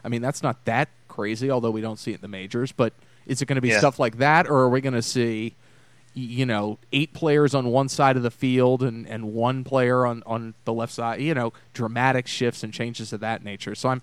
I 0.05 0.07
mean, 0.07 0.21
that's 0.21 0.41
not 0.41 0.63
that 0.63 0.87
crazy, 1.09 1.51
although 1.51 1.69
we 1.69 1.81
don't 1.81 1.99
see 1.99 2.11
it 2.11 2.15
in 2.15 2.21
the 2.21 2.29
majors, 2.29 2.71
but 2.71 2.93
is 3.25 3.41
it 3.41 3.45
going 3.45 3.55
to 3.55 3.61
be 3.61 3.69
yeah. 3.69 3.79
stuff 3.79 3.99
like 3.99 4.17
that 4.17 4.47
or 4.47 4.57
are 4.57 4.69
we 4.69 4.81
going 4.81 4.93
to 4.93 5.01
see 5.01 5.55
you 6.15 6.45
know, 6.45 6.77
eight 6.91 7.11
players 7.11 7.55
on 7.55 7.65
one 7.65 7.89
side 7.89 8.15
of 8.15 8.21
the 8.21 8.29
field 8.29 8.83
and, 8.83 9.07
and 9.07 9.33
one 9.33 9.63
player 9.63 10.05
on, 10.05 10.21
on 10.27 10.53
the 10.63 10.71
left 10.71 10.93
side, 10.93 11.19
you 11.19 11.33
know, 11.33 11.51
dramatic 11.73 12.27
shifts 12.27 12.63
and 12.63 12.71
changes 12.71 13.11
of 13.13 13.19
that 13.19 13.43
nature. 13.43 13.73
So 13.73 13.89
I'm 13.89 14.01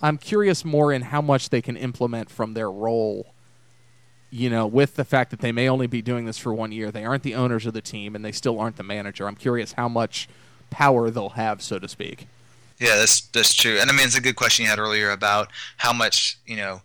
I'm 0.00 0.18
curious 0.18 0.64
more 0.64 0.92
in 0.92 1.02
how 1.02 1.20
much 1.20 1.48
they 1.48 1.60
can 1.60 1.76
implement 1.76 2.30
from 2.30 2.54
their 2.54 2.70
role 2.70 3.34
you 4.30 4.50
know, 4.50 4.66
with 4.66 4.96
the 4.96 5.04
fact 5.04 5.30
that 5.30 5.40
they 5.40 5.52
may 5.52 5.68
only 5.68 5.86
be 5.86 6.02
doing 6.02 6.26
this 6.26 6.38
for 6.38 6.52
one 6.52 6.72
year, 6.72 6.90
they 6.90 7.04
aren't 7.04 7.22
the 7.22 7.34
owners 7.34 7.66
of 7.66 7.72
the 7.72 7.80
team 7.80 8.14
and 8.14 8.24
they 8.24 8.32
still 8.32 8.60
aren't 8.60 8.76
the 8.76 8.82
manager. 8.82 9.26
I'm 9.26 9.36
curious 9.36 9.72
how 9.72 9.88
much 9.88 10.28
power 10.70 11.10
they'll 11.10 11.30
have, 11.30 11.62
so 11.62 11.78
to 11.78 11.88
speak. 11.88 12.26
Yeah, 12.78 12.96
that's 12.96 13.22
that's 13.22 13.54
true. 13.54 13.78
And 13.80 13.90
I 13.90 13.92
mean, 13.92 14.06
it's 14.06 14.16
a 14.16 14.20
good 14.20 14.36
question 14.36 14.64
you 14.64 14.70
had 14.70 14.78
earlier 14.78 15.10
about 15.10 15.48
how 15.78 15.92
much 15.92 16.38
you 16.46 16.56
know 16.56 16.82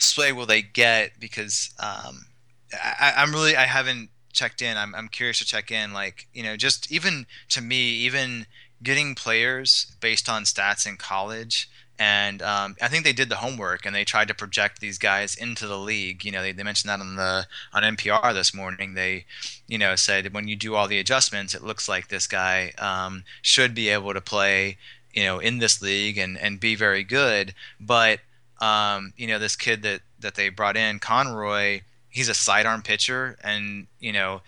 sway 0.00 0.32
will 0.32 0.46
they 0.46 0.62
get 0.62 1.18
because 1.18 1.70
um, 1.78 2.26
I, 2.72 3.14
I'm 3.16 3.32
really 3.32 3.56
I 3.56 3.66
haven't 3.66 4.10
checked 4.32 4.62
in. 4.62 4.76
I'm 4.76 4.94
I'm 4.94 5.08
curious 5.08 5.38
to 5.38 5.44
check 5.44 5.70
in. 5.70 5.92
Like 5.92 6.26
you 6.32 6.42
know, 6.42 6.56
just 6.56 6.90
even 6.90 7.26
to 7.50 7.60
me, 7.60 7.90
even 7.90 8.46
getting 8.82 9.14
players 9.14 9.94
based 10.00 10.28
on 10.28 10.44
stats 10.44 10.86
in 10.86 10.96
college 10.96 11.68
and 12.00 12.40
um, 12.40 12.76
I 12.80 12.88
think 12.88 13.04
they 13.04 13.12
did 13.12 13.28
the 13.28 13.36
homework 13.36 13.84
and 13.84 13.94
they 13.94 14.04
tried 14.04 14.28
to 14.28 14.34
project 14.34 14.80
these 14.80 14.96
guys 14.96 15.34
into 15.34 15.66
the 15.66 15.76
league. 15.76 16.24
You 16.24 16.32
know, 16.32 16.40
they, 16.40 16.52
they 16.52 16.62
mentioned 16.62 16.88
that 16.88 16.98
on 16.98 17.16
the 17.16 17.46
on 17.74 17.82
NPR 17.82 18.32
this 18.32 18.54
morning. 18.54 18.94
They, 18.94 19.26
you 19.68 19.76
know, 19.76 19.94
said 19.96 20.32
when 20.32 20.48
you 20.48 20.56
do 20.56 20.74
all 20.74 20.88
the 20.88 20.98
adjustments, 20.98 21.54
it 21.54 21.62
looks 21.62 21.90
like 21.90 22.08
this 22.08 22.26
guy 22.26 22.72
um, 22.78 23.24
should 23.42 23.74
be 23.74 23.90
able 23.90 24.14
to 24.14 24.22
play, 24.22 24.78
you 25.12 25.24
know, 25.24 25.40
in 25.40 25.58
this 25.58 25.82
league 25.82 26.16
and 26.16 26.38
and 26.38 26.58
be 26.58 26.74
very 26.74 27.04
good. 27.04 27.52
But 27.78 28.20
um, 28.60 29.12
you 29.16 29.26
know, 29.26 29.38
this 29.38 29.56
kid 29.56 29.82
that 29.82 30.00
that 30.20 30.34
they 30.34 30.48
brought 30.48 30.76
in, 30.76 30.98
Conroy, 30.98 31.80
he's 32.08 32.28
a 32.28 32.34
sidearm 32.34 32.82
pitcher, 32.82 33.38
and 33.42 33.86
you 33.98 34.12
know, 34.12 34.42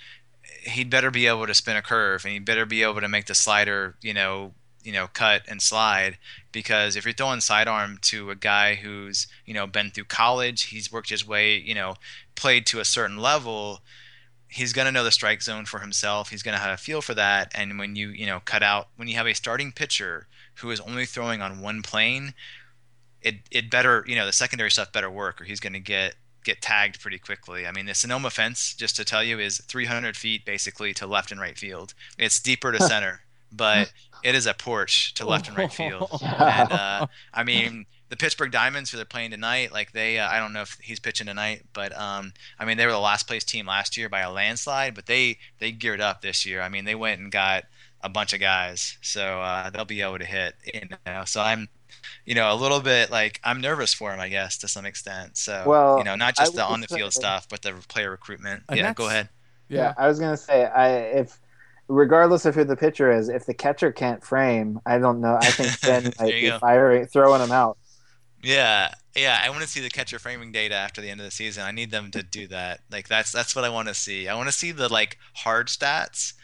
he'd 0.62 0.90
better 0.90 1.10
be 1.10 1.26
able 1.26 1.46
to 1.46 1.54
spin 1.54 1.76
a 1.76 1.82
curve 1.82 2.24
and 2.24 2.32
he'd 2.32 2.44
better 2.44 2.66
be 2.66 2.82
able 2.82 3.00
to 3.00 3.08
make 3.08 3.26
the 3.26 3.34
slider, 3.34 3.96
you 4.00 4.14
know, 4.14 4.52
you 4.82 4.92
know, 4.92 5.08
cut 5.12 5.42
and 5.48 5.62
slide 5.62 6.18
because 6.50 6.96
if 6.96 7.04
you're 7.04 7.14
throwing 7.14 7.40
sidearm 7.40 7.98
to 8.02 8.30
a 8.30 8.36
guy 8.36 8.74
who's, 8.74 9.26
you 9.46 9.54
know, 9.54 9.66
been 9.66 9.90
through 9.90 10.04
college, 10.04 10.64
he's 10.64 10.92
worked 10.92 11.10
his 11.10 11.26
way, 11.26 11.56
you 11.56 11.74
know, 11.74 11.94
played 12.34 12.66
to 12.66 12.80
a 12.80 12.84
certain 12.84 13.18
level, 13.18 13.80
he's 14.48 14.72
to 14.86 14.92
know 14.92 15.04
the 15.04 15.10
strike 15.10 15.42
zone 15.42 15.64
for 15.64 15.80
himself. 15.80 16.28
He's 16.28 16.42
to 16.56 16.62
have 16.62 16.74
a 16.74 16.76
feel 16.76 17.00
for 17.00 17.14
that. 17.14 17.50
And 17.54 17.78
when 17.78 17.96
you, 17.96 18.08
you 18.08 18.26
know, 18.26 18.40
cut 18.44 18.62
out, 18.62 18.88
when 18.96 19.08
you 19.08 19.16
have 19.16 19.26
a 19.26 19.34
starting 19.34 19.72
pitcher 19.72 20.26
who 20.56 20.70
is 20.70 20.80
only 20.80 21.06
throwing 21.06 21.40
on 21.40 21.62
one 21.62 21.82
plane, 21.82 22.34
it, 23.22 23.36
it 23.50 23.70
better, 23.70 24.04
you 24.06 24.16
know, 24.16 24.26
the 24.26 24.32
secondary 24.32 24.70
stuff 24.70 24.92
better 24.92 25.10
work 25.10 25.40
or 25.40 25.44
he's 25.44 25.60
going 25.60 25.72
to 25.72 25.80
get, 25.80 26.14
get 26.44 26.60
tagged 26.60 27.00
pretty 27.00 27.18
quickly. 27.18 27.66
I 27.66 27.72
mean, 27.72 27.86
the 27.86 27.94
Sonoma 27.94 28.30
fence, 28.30 28.74
just 28.74 28.96
to 28.96 29.04
tell 29.04 29.22
you, 29.22 29.38
is 29.38 29.58
300 29.58 30.16
feet 30.16 30.44
basically 30.44 30.92
to 30.94 31.06
left 31.06 31.30
and 31.30 31.40
right 31.40 31.56
field. 31.56 31.94
It's 32.18 32.40
deeper 32.40 32.72
to 32.72 32.80
center, 32.80 33.20
but 33.52 33.92
it 34.22 34.34
is 34.34 34.46
a 34.46 34.54
porch 34.54 35.14
to 35.14 35.26
left 35.26 35.48
and 35.48 35.56
right 35.56 35.72
field. 35.72 36.10
And 36.22 36.72
uh, 36.72 37.06
I 37.32 37.44
mean, 37.44 37.86
the 38.08 38.16
Pittsburg 38.16 38.50
Diamonds, 38.50 38.90
who 38.90 38.96
they're 38.98 39.04
playing 39.04 39.30
tonight, 39.30 39.72
like 39.72 39.92
they, 39.92 40.18
uh, 40.18 40.28
I 40.28 40.38
don't 40.38 40.52
know 40.52 40.62
if 40.62 40.76
he's 40.82 41.00
pitching 41.00 41.26
tonight, 41.26 41.64
but 41.72 41.96
um, 41.98 42.32
I 42.58 42.64
mean, 42.64 42.76
they 42.76 42.84
were 42.84 42.92
the 42.92 42.98
last 42.98 43.26
place 43.26 43.44
team 43.44 43.66
last 43.66 43.96
year 43.96 44.08
by 44.08 44.20
a 44.20 44.30
landslide, 44.30 44.94
but 44.94 45.06
they 45.06 45.38
they 45.60 45.72
geared 45.72 46.00
up 46.00 46.20
this 46.20 46.44
year. 46.44 46.60
I 46.60 46.68
mean, 46.68 46.84
they 46.84 46.94
went 46.94 47.20
and 47.20 47.32
got 47.32 47.64
a 48.02 48.08
bunch 48.08 48.32
of 48.32 48.40
guys, 48.40 48.98
so 49.00 49.40
uh, 49.40 49.70
they'll 49.70 49.84
be 49.84 50.02
able 50.02 50.18
to 50.18 50.24
hit. 50.24 50.54
You 50.74 50.82
know, 51.06 51.24
so 51.24 51.40
I'm 51.40 51.68
you 52.24 52.34
know, 52.34 52.52
a 52.52 52.56
little 52.56 52.80
bit 52.80 53.10
like 53.10 53.40
I'm 53.44 53.60
nervous 53.60 53.92
for 53.94 54.12
him, 54.12 54.20
I 54.20 54.28
guess, 54.28 54.58
to 54.58 54.68
some 54.68 54.86
extent. 54.86 55.36
So, 55.36 55.62
Well, 55.64 55.98
you 55.98 56.04
know, 56.04 56.16
not 56.16 56.34
just 56.36 56.54
I 56.54 56.56
the 56.56 56.64
on 56.64 56.80
the 56.80 56.88
field 56.88 57.12
stuff, 57.12 57.48
but 57.48 57.62
the 57.62 57.74
player 57.88 58.10
recruitment. 58.10 58.64
And 58.70 58.78
yeah, 58.78 58.92
go 58.92 59.08
ahead. 59.08 59.28
Yeah, 59.68 59.94
I 59.96 60.08
was 60.08 60.18
gonna 60.20 60.36
say, 60.36 60.64
I 60.66 60.88
if 61.20 61.38
regardless 61.88 62.44
of 62.46 62.54
who 62.54 62.64
the 62.64 62.76
pitcher 62.76 63.10
is, 63.12 63.28
if 63.28 63.46
the 63.46 63.54
catcher 63.54 63.92
can't 63.92 64.24
frame, 64.24 64.80
I 64.86 64.98
don't 64.98 65.20
know. 65.20 65.38
I 65.40 65.52
think 65.52 65.80
Ben 65.84 66.12
There 66.18 66.26
might 66.26 66.40
be 66.40 66.50
go. 66.50 66.60
firing, 66.60 67.06
throwing 67.06 67.40
him 67.42 67.52
out. 67.52 67.78
Yeah, 68.42 68.92
yeah. 69.14 69.40
I 69.42 69.50
want 69.50 69.62
to 69.62 69.68
see 69.68 69.80
the 69.80 69.90
catcher 69.90 70.18
framing 70.18 70.50
data 70.52 70.74
after 70.74 71.00
the 71.00 71.10
end 71.10 71.20
of 71.20 71.24
the 71.24 71.30
season. 71.30 71.62
I 71.64 71.70
need 71.70 71.90
them 71.90 72.10
to 72.12 72.22
do 72.22 72.48
that. 72.48 72.80
Like 72.90 73.08
that's 73.08 73.30
that's 73.30 73.54
what 73.54 73.64
I 73.64 73.68
want 73.68 73.88
to 73.88 73.94
see. 73.94 74.28
I 74.28 74.34
want 74.34 74.48
to 74.48 74.52
see 74.52 74.72
the 74.72 74.88
like 74.88 75.18
hard 75.34 75.68
stats. 75.68 76.34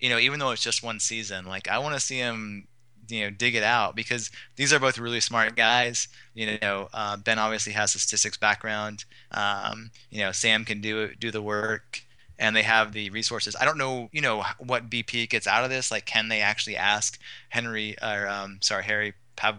You 0.00 0.10
know, 0.10 0.18
even 0.18 0.38
though 0.40 0.50
it's 0.52 0.62
just 0.62 0.82
one 0.82 1.00
season, 1.00 1.46
like 1.46 1.68
I 1.68 1.78
want 1.78 1.94
to 1.94 2.00
see 2.00 2.18
him, 2.18 2.66
you 3.10 3.24
know, 3.24 3.30
dig 3.30 3.54
it 3.54 3.62
out 3.62 3.96
because 3.96 4.30
these 4.56 4.72
are 4.72 4.78
both 4.78 4.98
really 4.98 5.20
smart 5.20 5.56
guys. 5.56 6.08
You 6.34 6.58
know, 6.60 6.88
uh, 6.92 7.16
Ben 7.16 7.38
obviously 7.38 7.72
has 7.72 7.94
a 7.94 7.98
statistics 7.98 8.36
background. 8.36 9.04
Um, 9.30 9.90
you 10.10 10.20
know, 10.20 10.32
Sam 10.32 10.64
can 10.64 10.80
do 10.80 11.00
it, 11.02 11.20
do 11.20 11.30
the 11.30 11.42
work, 11.42 12.02
and 12.38 12.56
they 12.56 12.62
have 12.62 12.92
the 12.92 13.10
resources. 13.10 13.54
I 13.60 13.64
don't 13.64 13.78
know, 13.78 14.08
you 14.12 14.20
know, 14.20 14.44
what 14.58 14.90
BP 14.90 15.28
gets 15.28 15.46
out 15.46 15.64
of 15.64 15.70
this. 15.70 15.90
Like, 15.90 16.06
can 16.06 16.28
they 16.28 16.40
actually 16.40 16.76
ask 16.76 17.18
Henry 17.50 17.96
or 18.02 18.26
um, 18.28 18.58
sorry, 18.62 18.84
Harry 18.84 19.14
Pav 19.36 19.56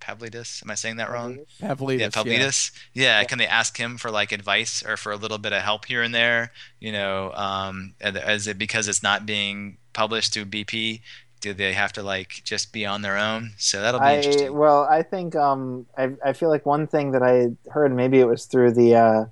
Pavlidis? 0.00 0.62
Am 0.62 0.70
I 0.70 0.74
saying 0.74 0.96
that 0.96 1.10
wrong? 1.10 1.38
Pavlidis, 1.60 2.00
yeah, 2.00 2.08
Pavlidis. 2.08 2.70
Yeah. 2.94 3.24
can 3.24 3.38
they 3.38 3.46
ask 3.46 3.76
him 3.76 3.96
for 3.96 4.10
like 4.10 4.32
advice 4.32 4.82
or 4.86 4.96
for 4.96 5.12
a 5.12 5.16
little 5.16 5.38
bit 5.38 5.52
of 5.52 5.62
help 5.62 5.86
here 5.86 6.02
and 6.02 6.14
there? 6.14 6.52
You 6.80 6.92
know, 6.92 7.32
um, 7.34 7.94
and 8.00 8.16
as 8.16 8.46
it 8.46 8.58
because 8.58 8.88
it's 8.88 9.02
not 9.02 9.26
being 9.26 9.78
published 9.92 10.34
through 10.34 10.46
BP, 10.46 11.00
do 11.40 11.54
they 11.54 11.72
have 11.74 11.92
to 11.94 12.02
like 12.02 12.42
just 12.44 12.72
be 12.72 12.86
on 12.86 13.02
their 13.02 13.16
own? 13.16 13.54
So 13.58 13.80
that'll 13.80 14.00
be 14.00 14.14
I 14.14 14.14
interesting. 14.14 14.52
well, 14.52 14.84
I 14.84 15.02
think 15.02 15.34
um, 15.36 15.86
I 15.96 16.10
I 16.24 16.32
feel 16.34 16.50
like 16.50 16.66
one 16.66 16.86
thing 16.86 17.12
that 17.12 17.22
I 17.22 17.48
heard, 17.70 17.94
maybe 17.94 18.20
it 18.20 18.26
was 18.26 18.44
through 18.46 18.72
the 18.72 18.94
uh, 18.94 19.24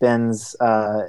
Ben's 0.00 0.56
uh, 0.60 1.06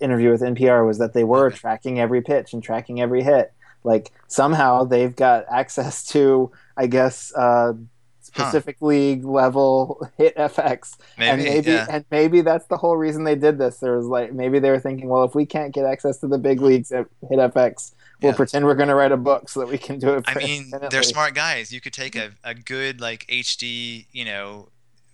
interview 0.00 0.30
with 0.30 0.42
NPR, 0.42 0.84
was 0.84 0.98
that 0.98 1.14
they 1.14 1.24
were 1.24 1.50
Okay. 1.50 1.52
tracking 1.52 2.00
every 2.00 2.22
pitch 2.22 2.52
and 2.54 2.62
tracking 2.62 3.00
every 3.00 3.22
hit. 3.22 3.52
Like 3.84 4.12
somehow 4.28 4.84
they've 4.84 5.14
got 5.16 5.46
access 5.50 6.04
to, 6.08 6.52
I 6.76 6.86
guess, 6.88 7.32
uh, 7.36 7.74
specific 8.34 8.76
league 8.80 9.24
level 9.24 10.06
HITf/x, 10.18 10.96
and 11.18 11.38
Maybe, 11.38 11.50
maybe 11.50 11.70
yeah. 11.72 11.86
and 11.90 12.04
maybe 12.10 12.40
that's 12.40 12.66
the 12.66 12.76
whole 12.76 12.96
reason 12.96 13.24
they 13.24 13.34
did 13.34 13.58
this. 13.58 13.78
There 13.78 13.96
was 13.96 14.06
like 14.06 14.32
maybe 14.32 14.58
they 14.58 14.70
were 14.70 14.80
thinking, 14.80 15.08
well, 15.08 15.24
if 15.24 15.34
we 15.34 15.46
can't 15.46 15.72
get 15.72 15.84
access 15.84 16.18
to 16.18 16.28
the 16.28 16.38
big 16.38 16.60
leagues 16.60 16.92
at 16.92 17.06
HITf/x, 17.30 17.92
we'll 18.20 18.32
Yeah. 18.32 18.36
pretend 18.36 18.64
we're 18.64 18.74
going 18.74 18.88
to 18.88 18.94
write 18.94 19.12
a 19.12 19.16
book 19.16 19.48
so 19.48 19.60
that 19.60 19.68
we 19.68 19.78
can 19.78 19.98
do 19.98 20.14
it. 20.14 20.24
I 20.26 20.34
mean, 20.34 20.70
they're 20.90 21.02
smart 21.02 21.34
guys. 21.34 21.72
You 21.72 21.80
could 21.80 21.92
take 21.92 22.16
a, 22.16 22.32
a 22.44 22.54
good 22.54 23.00
like 23.00 23.26
HD, 23.26 24.06
you 24.12 24.24
know, 24.24 24.68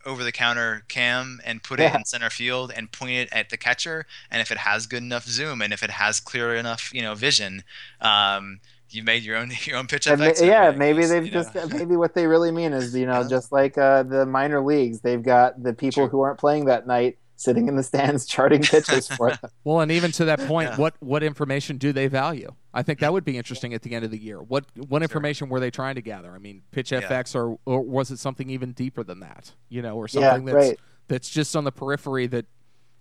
over 0.07 0.25
the 0.25 0.33
counter 0.33 0.85
cam 0.89 1.39
and 1.45 1.63
put 1.63 1.81
it 1.81 1.95
in 1.95 2.05
center 2.05 2.31
field 2.31 2.73
and 2.75 2.91
point 2.91 3.11
it 3.13 3.29
at 3.31 3.51
the 3.51 3.57
catcher. 3.59 4.07
And 4.31 4.41
if 4.41 4.51
it 4.51 4.57
has 4.59 4.87
good 4.87 5.03
enough 5.03 5.25
zoom 5.27 5.61
and 5.61 5.71
if 5.73 5.83
it 5.83 5.91
has 5.91 6.19
clear 6.21 6.55
enough, 6.55 6.91
you 6.95 7.03
know, 7.03 7.15
vision, 7.15 7.63
um, 8.01 8.61
you 8.91 9.03
made 9.03 9.23
your 9.23 9.37
own 9.37 9.51
your 9.65 9.77
own 9.77 9.87
pitch 9.87 10.07
And 10.07 10.21
ma- 10.21 10.27
yeah, 10.41 10.69
over 10.69 10.83
it, 10.83 11.07
they've 11.09 11.27
you 11.27 11.33
know. 11.33 11.43
just 11.43 11.55
maybe 11.73 11.97
what 11.97 12.15
they 12.15 12.27
really 12.27 12.51
mean 12.51 12.73
is 12.73 12.95
you 12.95 13.07
know 13.07 13.21
Yeah. 13.23 13.29
just 13.31 13.53
like 13.53 13.77
uh, 13.79 14.03
the 14.03 14.27
minor 14.27 14.61
leagues, 14.61 15.01
they've 15.01 15.23
got 15.23 15.63
the 15.63 15.73
people 15.73 16.03
Sure. 16.05 16.09
who 16.09 16.21
aren't 16.21 16.39
playing 16.39 16.67
that 16.67 16.87
night 16.87 17.19
sitting 17.37 17.69
in 17.69 17.77
the 17.77 17.83
stands 17.85 18.27
charting 18.27 18.61
pitches 18.63 19.07
for 19.07 19.31
them. 19.31 19.39
Well, 19.63 19.81
and 19.81 19.93
even 19.93 20.11
to 20.13 20.25
that 20.25 20.41
point, 20.41 20.71
Yeah. 20.71 20.77
what 20.77 20.95
what 21.01 21.23
information 21.23 21.77
do 21.79 21.93
they 21.93 22.09
value? 22.09 22.53
I 22.75 22.83
think 22.83 22.99
that 23.01 23.13
would 23.13 23.25
be 23.25 23.37
interesting 23.37 23.75
at 23.75 23.83
the 23.83 23.95
end 23.95 24.05
of 24.05 24.11
the 24.11 24.19
year. 24.19 24.41
What 24.43 24.65
what 24.89 25.03
information 25.03 25.49
were 25.49 25.61
they 25.61 25.71
trying 25.71 25.95
to 25.97 26.03
gather? 26.03 26.33
I 26.33 26.39
mean, 26.39 26.63
pitch 26.73 26.91
Yeah. 26.93 27.01
FX, 27.03 27.35
or 27.37 27.59
or 27.65 27.81
was 27.83 28.11
it 28.11 28.19
something 28.19 28.51
even 28.51 28.73
deeper 28.73 29.05
than 29.05 29.21
that? 29.21 29.53
You 29.69 29.83
know, 29.83 29.97
or 29.97 30.07
Yeah, 30.11 30.21
something 30.31 30.47
that's 30.47 30.69
right. 30.71 30.81
that's 31.07 31.29
just 31.31 31.55
on 31.55 31.65
the 31.65 31.73
periphery 31.73 32.27
that 32.29 32.47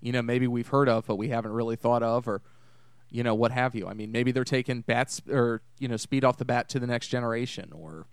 you 0.01 0.11
know 0.11 0.21
maybe 0.21 0.47
we've 0.47 0.67
heard 0.67 0.87
of 0.87 1.07
but 1.07 1.15
we 1.15 1.29
haven't 1.29 1.51
really 1.53 1.75
thought 1.75 2.03
of, 2.03 2.27
or 2.27 2.41
you 3.09 3.23
know 3.23 3.35
what 3.35 3.51
have 3.51 3.75
you. 3.75 3.87
I 3.87 3.93
mean, 3.93 4.11
maybe 4.11 4.31
they're 4.31 4.43
taking 4.43 4.81
bats 4.81 5.21
or 5.29 5.61
you 5.79 5.87
know 5.87 5.97
speed 5.97 6.23
off 6.25 6.37
the 6.37 6.45
bat 6.45 6.69
to 6.69 6.79
the 6.79 6.87
next 6.87 7.07
generation, 7.07 7.71
or 7.73 8.07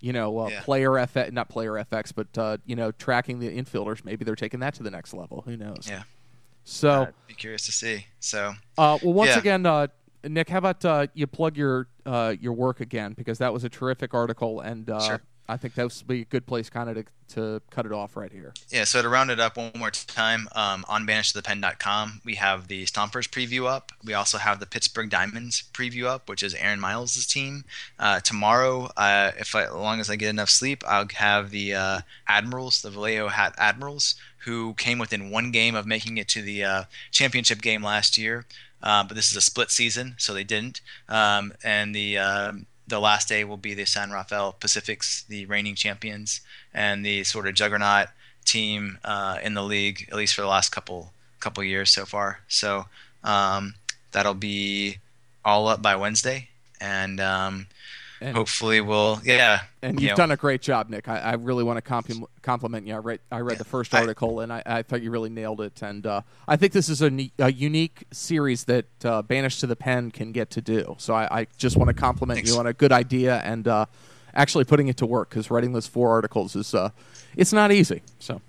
you 0.00 0.12
know 0.12 0.38
uh, 0.38 0.48
Yeah. 0.50 0.60
player 0.62 0.90
FX, 0.90 1.32
not 1.32 1.48
player 1.48 1.72
FX, 1.72 2.12
but 2.14 2.36
uh, 2.38 2.58
you 2.64 2.76
know 2.76 2.92
tracking 2.92 3.38
the 3.38 3.48
infielders. 3.48 4.04
Maybe 4.04 4.24
they're 4.24 4.34
taking 4.36 4.60
that 4.60 4.74
to 4.74 4.82
the 4.82 4.90
next 4.90 5.14
level. 5.14 5.42
Who 5.42 5.56
knows? 5.56 5.86
Yeah. 5.88 6.02
So. 6.64 7.02
I'd 7.04 7.14
be 7.26 7.34
curious 7.34 7.64
to 7.66 7.72
see. 7.72 8.06
So 8.20 8.52
Uh, 8.78 8.98
well, 9.02 9.14
once 9.14 9.30
Yeah. 9.30 9.38
again, 9.38 9.66
uh, 9.66 9.86
Nick, 10.24 10.50
how 10.50 10.58
about 10.58 10.84
uh, 10.84 11.06
you 11.14 11.26
plug 11.26 11.56
your 11.56 11.88
uh, 12.04 12.34
your 12.38 12.52
work 12.52 12.80
again 12.80 13.14
because 13.14 13.38
that 13.38 13.52
was 13.52 13.64
a 13.64 13.68
terrific 13.68 14.12
article, 14.14 14.60
and 14.60 14.88
uh, 14.90 15.00
Sure. 15.00 15.22
I 15.50 15.56
think 15.56 15.74
that 15.74 15.82
would 15.84 16.06
be 16.06 16.22
a 16.22 16.24
good 16.24 16.46
place 16.46 16.70
kind 16.70 16.88
of 16.88 16.94
to, 16.94 17.04
to 17.34 17.60
cut 17.70 17.84
it 17.84 17.92
off 17.92 18.16
right 18.16 18.30
here. 18.30 18.54
Yeah, 18.68 18.84
so 18.84 19.02
to 19.02 19.08
round 19.08 19.32
it 19.32 19.40
up 19.40 19.56
one 19.56 19.72
more 19.76 19.90
time, 19.90 20.48
um, 20.52 20.84
on 20.88 21.04
banishedtothepen.com, 21.06 22.20
we 22.24 22.36
have 22.36 22.68
the 22.68 22.84
Stompers 22.84 23.28
preview 23.28 23.66
up. 23.66 23.90
We 24.04 24.14
also 24.14 24.38
have 24.38 24.60
the 24.60 24.66
Pittsburg 24.66 25.10
Diamonds 25.10 25.64
preview 25.72 26.06
up, 26.06 26.28
which 26.28 26.44
is 26.44 26.54
Aaron 26.54 26.78
Miles' 26.78 27.26
team. 27.26 27.64
Uh, 27.98 28.20
tomorrow, 28.20 28.90
uh, 28.96 29.32
if 29.38 29.56
I, 29.56 29.64
as 29.64 29.72
long 29.72 29.98
as 29.98 30.08
I 30.08 30.14
get 30.14 30.28
enough 30.28 30.50
sleep, 30.50 30.84
I'll 30.86 31.08
have 31.14 31.50
the 31.50 31.74
uh, 31.74 32.00
Admirals, 32.28 32.82
the 32.82 32.90
Vallejo 32.90 33.28
Hat 33.28 33.54
Admirals, 33.58 34.14
who 34.44 34.74
came 34.74 35.00
within 35.00 35.30
one 35.30 35.50
game 35.50 35.74
of 35.74 35.84
making 35.84 36.16
it 36.16 36.28
to 36.28 36.42
the 36.42 36.62
uh, 36.62 36.84
championship 37.10 37.60
game 37.60 37.82
last 37.82 38.16
year. 38.16 38.46
Uh, 38.82 39.02
but 39.04 39.14
this 39.14 39.30
is 39.30 39.36
a 39.36 39.42
split 39.42 39.70
season, 39.70 40.14
so 40.16 40.32
they 40.32 40.44
didn't. 40.44 40.80
Um, 41.08 41.52
and 41.62 41.94
the 41.94 42.16
um 42.16 42.66
the 42.90 43.00
last 43.00 43.28
day 43.28 43.44
will 43.44 43.56
be 43.56 43.74
the 43.74 43.86
San 43.86 44.10
Rafael 44.10 44.52
Pacifics, 44.52 45.24
the 45.28 45.46
reigning 45.46 45.74
champions, 45.74 46.40
and 46.74 47.04
the 47.04 47.24
sort 47.24 47.46
of 47.48 47.54
juggernaut 47.54 48.08
team 48.44 48.98
uh, 49.04 49.38
in 49.42 49.54
the 49.54 49.62
league, 49.62 50.06
at 50.10 50.16
least 50.16 50.34
for 50.34 50.42
the 50.42 50.48
last 50.48 50.70
couple 50.70 51.12
couple 51.40 51.64
years 51.64 51.90
so 51.90 52.04
far. 52.04 52.40
So 52.48 52.84
um, 53.24 53.74
that'll 54.12 54.34
be 54.34 54.98
all 55.42 55.68
up 55.68 55.80
by 55.80 55.96
Wednesday, 55.96 56.48
and, 56.78 57.18
um, 57.18 57.66
And- 58.20 58.36
hopefully 58.36 58.80
we'll 58.80 59.18
yeah. 59.24 59.62
And 59.82 59.98
you 59.98 60.08
you've 60.08 60.18
know, 60.18 60.24
done 60.24 60.30
a 60.30 60.36
great 60.36 60.60
job, 60.60 60.90
Nick. 60.90 61.08
I, 61.08 61.18
I 61.18 61.32
really 61.34 61.64
want 61.64 61.82
to 61.82 61.90
complim- 61.90 62.26
compliment 62.42 62.86
you. 62.86 62.94
I 62.94 62.98
read 62.98 63.20
I 63.32 63.40
read 63.40 63.56
the 63.58 63.64
first 63.64 63.94
I- 63.94 64.00
article, 64.00 64.40
and 64.40 64.52
I, 64.52 64.62
I 64.66 64.82
thought 64.82 65.00
you 65.02 65.10
really 65.10 65.30
nailed 65.30 65.60
it. 65.62 65.80
And 65.82 66.06
uh, 66.06 66.20
I 66.46 66.56
think 66.56 66.72
this 66.74 66.88
is 66.90 67.00
a, 67.00 67.08
ne- 67.10 67.32
a 67.38 67.50
unique 67.50 68.04
series 68.12 68.64
that 68.64 68.84
uh, 69.04 69.22
Banished 69.22 69.60
to 69.60 69.66
the 69.66 69.76
Pen 69.76 70.10
can 70.10 70.32
get 70.32 70.50
to 70.50 70.60
do. 70.60 70.96
So 70.98 71.14
I, 71.14 71.40
I 71.40 71.46
just 71.56 71.76
want 71.78 71.88
to 71.88 71.94
compliment 71.94 72.38
Thanks. 72.38 72.50
you 72.52 72.58
on 72.58 72.66
a 72.66 72.74
good 72.74 72.92
idea 72.92 73.38
and 73.38 73.66
uh, 73.66 73.86
actually 74.34 74.64
putting 74.64 74.88
it 74.88 74.98
to 74.98 75.06
work 75.06 75.30
because 75.30 75.50
writing 75.50 75.72
those 75.72 75.86
four 75.86 76.10
articles 76.10 76.54
is 76.56 76.74
uh, 76.74 76.90
it's 77.36 77.52
not 77.52 77.72
easy. 77.72 78.02
So. 78.18 78.40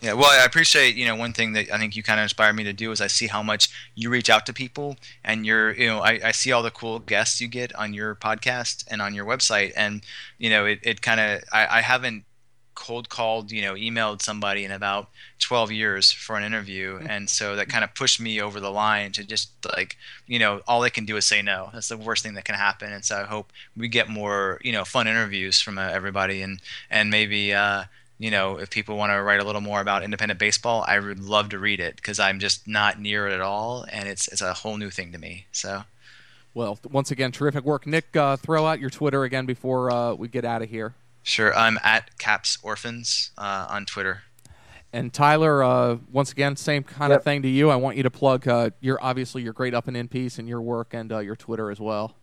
Yeah, 0.00 0.14
well, 0.14 0.30
I 0.30 0.44
appreciate 0.44 0.96
you 0.96 1.06
know 1.06 1.14
one 1.14 1.32
thing 1.32 1.52
that 1.52 1.70
I 1.70 1.78
think 1.78 1.94
you 1.94 2.02
kind 2.02 2.18
of 2.18 2.24
inspired 2.24 2.54
me 2.54 2.64
to 2.64 2.72
do 2.72 2.90
is 2.90 3.00
I 3.00 3.06
see 3.06 3.26
how 3.26 3.42
much 3.42 3.68
you 3.94 4.08
reach 4.08 4.30
out 4.30 4.46
to 4.46 4.52
people, 4.52 4.96
and 5.22 5.44
you're 5.44 5.72
you 5.72 5.86
know 5.86 6.00
I, 6.00 6.20
I 6.24 6.32
see 6.32 6.52
all 6.52 6.62
the 6.62 6.70
cool 6.70 6.98
guests 7.00 7.40
you 7.40 7.48
get 7.48 7.74
on 7.76 7.92
your 7.92 8.14
podcast 8.14 8.84
and 8.90 9.02
on 9.02 9.14
your 9.14 9.26
website, 9.26 9.72
and 9.76 10.02
you 10.38 10.48
know 10.48 10.64
it, 10.64 10.80
it 10.82 11.02
kind 11.02 11.20
of 11.20 11.42
I, 11.52 11.78
I 11.78 11.80
haven't 11.82 12.24
cold 12.80 13.10
called, 13.10 13.52
you 13.52 13.60
know, 13.60 13.74
emailed 13.74 14.22
somebody 14.22 14.64
in 14.64 14.70
about 14.70 15.10
12 15.40 15.70
years 15.70 16.10
for 16.10 16.36
an 16.36 16.44
interview. 16.44 16.94
Mm-hmm. 16.94 17.06
And 17.08 17.30
so 17.30 17.54
that 17.56 17.68
kind 17.68 17.84
of 17.84 17.94
pushed 17.94 18.20
me 18.20 18.40
over 18.40 18.58
the 18.58 18.70
line 18.70 19.12
to 19.12 19.24
just 19.24 19.50
like, 19.76 19.96
you 20.26 20.38
know, 20.38 20.62
all 20.66 20.80
they 20.80 20.88
can 20.90 21.04
do 21.04 21.16
is 21.18 21.26
say 21.26 21.42
no. 21.42 21.68
That's 21.74 21.88
the 21.88 21.98
worst 21.98 22.22
thing 22.22 22.34
that 22.34 22.46
can 22.46 22.54
happen. 22.54 22.90
And 22.90 23.04
so 23.04 23.16
I 23.16 23.24
hope 23.24 23.52
we 23.76 23.88
get 23.88 24.08
more, 24.08 24.58
you 24.64 24.72
know, 24.72 24.84
fun 24.84 25.06
interviews 25.06 25.60
from 25.60 25.76
uh, 25.76 25.82
everybody 25.82 26.40
and, 26.40 26.60
and 26.90 27.10
maybe, 27.10 27.52
uh, 27.52 27.84
you 28.20 28.30
know, 28.30 28.58
if 28.58 28.68
people 28.68 28.98
want 28.98 29.12
to 29.12 29.22
write 29.22 29.40
a 29.40 29.44
little 29.44 29.62
more 29.62 29.80
about 29.80 30.02
independent 30.02 30.38
baseball, 30.38 30.84
I 30.86 30.98
would 30.98 31.20
love 31.20 31.48
to 31.48 31.58
read 31.58 31.80
it 31.80 31.96
because 31.96 32.20
I'm 32.20 32.38
just 32.38 32.68
not 32.68 33.00
near 33.00 33.26
it 33.26 33.32
at 33.32 33.40
all, 33.40 33.86
and 33.90 34.06
it's 34.06 34.28
it's 34.28 34.42
a 34.42 34.52
whole 34.52 34.76
new 34.76 34.90
thing 34.90 35.10
to 35.12 35.18
me. 35.18 35.46
So, 35.52 35.84
Well, 36.52 36.78
once 36.84 37.10
again, 37.10 37.32
terrific 37.32 37.64
work, 37.64 37.86
Nick. 37.86 38.14
Uh, 38.14 38.36
throw 38.36 38.66
out 38.66 38.78
your 38.78 38.90
Twitter 38.90 39.24
again 39.24 39.46
before 39.46 39.90
uh, 39.90 40.12
we 40.12 40.28
get 40.28 40.44
out 40.44 40.60
of 40.60 40.68
here. 40.68 40.94
sure, 41.22 41.56
I'm 41.56 41.78
at 41.82 42.18
Caps 42.18 42.58
Orphans 42.62 43.30
uh, 43.38 43.66
on 43.70 43.86
Twitter. 43.86 44.24
And 44.92 45.14
Tyler, 45.14 45.62
uh, 45.62 45.96
once 46.12 46.30
again, 46.30 46.56
same 46.56 46.82
kind 46.82 47.14
of 47.14 47.24
thing 47.24 47.40
to 47.42 47.48
you. 47.48 47.70
I 47.70 47.76
want 47.76 47.96
you 47.96 48.02
to 48.02 48.10
plug 48.10 48.46
uh, 48.46 48.70
your 48.80 48.98
obviously 49.00 49.40
your 49.40 49.54
great 49.54 49.72
up 49.72 49.88
and 49.88 49.96
in 49.96 50.08
piece 50.08 50.38
and 50.38 50.46
your 50.46 50.60
work 50.60 50.92
and 50.92 51.10
uh, 51.10 51.20
your 51.20 51.36
Twitter 51.36 51.70
as 51.70 51.80
well. 51.80 52.16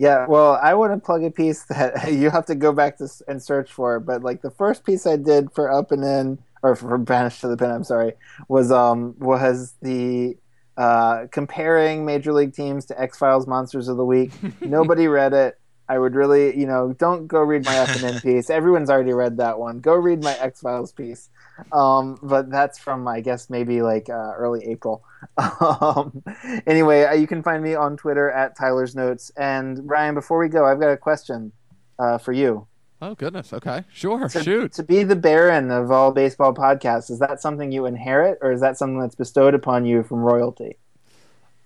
Yeah, 0.00 0.24
well, 0.28 0.58
I 0.62 0.72
want 0.72 0.94
to 0.94 0.98
plug 0.98 1.24
a 1.24 1.30
piece 1.30 1.64
that 1.64 2.10
you 2.12 2.30
have 2.30 2.46
to 2.46 2.54
go 2.54 2.72
back 2.72 2.96
to 2.98 3.08
and 3.28 3.42
search 3.42 3.70
for. 3.70 4.00
But 4.00 4.22
like 4.22 4.40
the 4.40 4.50
first 4.50 4.82
piece 4.82 5.06
I 5.06 5.16
did 5.16 5.52
for 5.52 5.70
Up 5.70 5.92
and 5.92 6.02
In, 6.02 6.38
or 6.62 6.74
for 6.74 6.96
Banished 6.96 7.42
to 7.42 7.48
the 7.48 7.56
Pen, 7.58 7.70
I'm 7.70 7.84
sorry, 7.84 8.14
was 8.48 8.72
um 8.72 9.14
was 9.18 9.74
the 9.82 10.38
uh, 10.78 11.26
comparing 11.30 12.06
major 12.06 12.32
league 12.32 12.54
teams 12.54 12.86
to 12.86 12.98
X 12.98 13.18
Files 13.18 13.46
Monsters 13.46 13.88
of 13.88 13.98
the 13.98 14.04
Week. 14.04 14.32
Nobody 14.62 15.06
read 15.06 15.34
it. 15.34 15.58
I 15.86 15.98
would 15.98 16.14
really, 16.14 16.58
you 16.58 16.66
know, 16.66 16.94
don't 16.94 17.26
go 17.26 17.40
read 17.40 17.66
my 17.66 17.78
Up 17.80 17.90
and 17.90 18.04
In 18.04 18.20
piece. 18.22 18.48
Everyone's 18.48 18.88
already 18.88 19.12
read 19.12 19.36
that 19.36 19.58
one. 19.58 19.80
Go 19.80 19.94
read 19.94 20.24
my 20.24 20.32
X 20.38 20.60
Files 20.60 20.92
piece. 20.92 21.28
Um, 21.72 22.18
but 22.22 22.50
that's 22.50 22.78
from, 22.78 23.06
I 23.08 23.20
guess, 23.20 23.50
maybe 23.50 23.82
like 23.82 24.08
uh, 24.08 24.32
early 24.36 24.66
April. 24.66 25.04
Um, 25.60 26.22
anyway, 26.66 27.04
uh, 27.04 27.12
you 27.12 27.26
can 27.26 27.42
find 27.42 27.62
me 27.62 27.74
on 27.74 27.96
Twitter 27.96 28.30
at 28.30 28.56
Tyler's 28.56 28.94
Notes. 28.94 29.30
And 29.36 29.88
Ryan, 29.88 30.14
before 30.14 30.38
we 30.38 30.48
go, 30.48 30.64
I've 30.64 30.80
got 30.80 30.90
a 30.90 30.96
question 30.96 31.52
uh, 31.98 32.18
for 32.18 32.32
you. 32.32 32.66
Oh 33.02 33.14
goodness. 33.14 33.52
Okay. 33.52 33.84
Sure. 33.92 34.28
To, 34.28 34.42
Shoot. 34.42 34.72
to 34.74 34.82
be 34.82 35.04
the 35.04 35.16
Baron 35.16 35.70
of 35.70 35.90
all 35.90 36.12
baseball 36.12 36.52
podcasts, 36.54 37.10
is 37.10 37.18
that 37.18 37.40
something 37.40 37.72
you 37.72 37.86
inherit, 37.86 38.38
or 38.42 38.52
is 38.52 38.60
that 38.60 38.76
something 38.76 39.00
that's 39.00 39.14
bestowed 39.14 39.54
upon 39.54 39.86
you 39.86 40.02
from 40.02 40.18
royalty? 40.18 40.76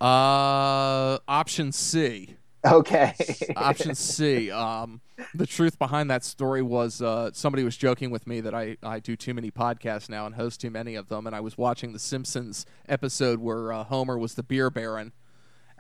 Uh, 0.01 1.19
option 1.27 1.73
C. 1.73 2.37
Okay. 2.65 3.15
Option 3.57 3.95
C. 3.95 4.51
Um, 4.51 5.01
the 5.35 5.47
truth 5.47 5.79
behind 5.79 6.11
that 6.11 6.25
story 6.25 6.63
was 6.63 7.03
uh, 7.03 7.31
somebody 7.33 7.63
was 7.63 7.77
joking 7.77 8.11
with 8.11 8.27
me 8.27 8.41
that 8.41 8.55
I, 8.55 8.77
I 8.83 9.01
do 9.01 9.17
too 9.17 9.35
many 9.35 9.51
podcasts 9.51 10.09
now 10.09 10.27
and 10.27 10.35
host 10.35 10.61
too 10.61 10.71
many 10.71 10.95
of 10.95 11.09
them. 11.09 11.27
And 11.27 11.37
I 11.37 11.41
was 11.41 11.59
watching 11.59 11.93
the 11.93 11.99
Simpsons 11.99 12.65
episode 12.89 13.39
where 13.39 13.73
uh, 13.73 13.85
Homer 13.85 14.19
was 14.19 14.35
the 14.35 14.43
beer 14.43 14.71
baron. 14.71 15.13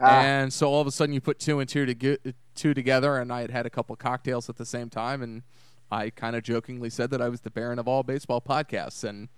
Ah. 0.00 0.20
And 0.20 0.52
so 0.52 0.68
all 0.68 0.80
of 0.80 0.86
a 0.86 0.90
sudden 0.90 1.14
you 1.14 1.20
put 1.20 1.38
two 1.38 1.60
and 1.60 1.68
two, 1.68 1.86
to 1.86 2.18
two 2.54 2.74
together, 2.74 3.16
and 3.16 3.32
I 3.32 3.40
had 3.40 3.50
had 3.50 3.66
a 3.66 3.70
couple 3.70 3.96
cocktails 3.96 4.48
at 4.48 4.56
the 4.56 4.66
same 4.66 4.90
time. 4.90 5.22
And 5.22 5.42
I 5.90 6.10
kind 6.10 6.36
of 6.36 6.42
jokingly 6.42 6.90
said 6.90 7.10
that 7.10 7.22
I 7.22 7.28
was 7.28 7.42
the 7.42 7.50
baron 7.50 7.78
of 7.78 7.88
all 7.88 8.02
baseball 8.02 8.40
podcasts. 8.40 9.04
And 9.08 9.28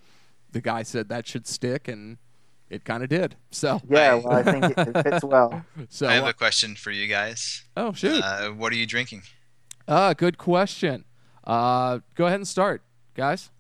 the 0.51 0.61
guy 0.61 0.82
said 0.82 1.09
that 1.09 1.26
should 1.26 1.47
stick, 1.47 1.86
and 1.86 2.18
it 2.70 2.84
kind 2.84 3.02
of 3.02 3.08
did. 3.08 3.36
So, 3.50 3.80
yeah, 3.88 4.14
well, 4.14 4.32
I 4.32 4.42
think 4.42 4.64
it, 4.64 4.78
it 4.78 5.02
fits 5.02 5.24
well. 5.24 5.64
so 5.88 6.08
I 6.08 6.14
have 6.14 6.24
uh, 6.24 6.28
a 6.28 6.32
question 6.32 6.74
for 6.74 6.90
you 6.90 7.06
guys. 7.06 7.64
oh, 7.76 7.92
shoot. 7.92 8.22
Uh, 8.22 8.50
what 8.50 8.72
are 8.72 8.76
you 8.76 8.86
drinking? 8.86 9.22
Ah, 9.88 10.14
good 10.14 10.38
question. 10.38 11.04
Uh, 11.44 12.00
go 12.14 12.26
ahead 12.26 12.40
and 12.40 12.48
start, 12.48 12.82
guys. 13.14 13.50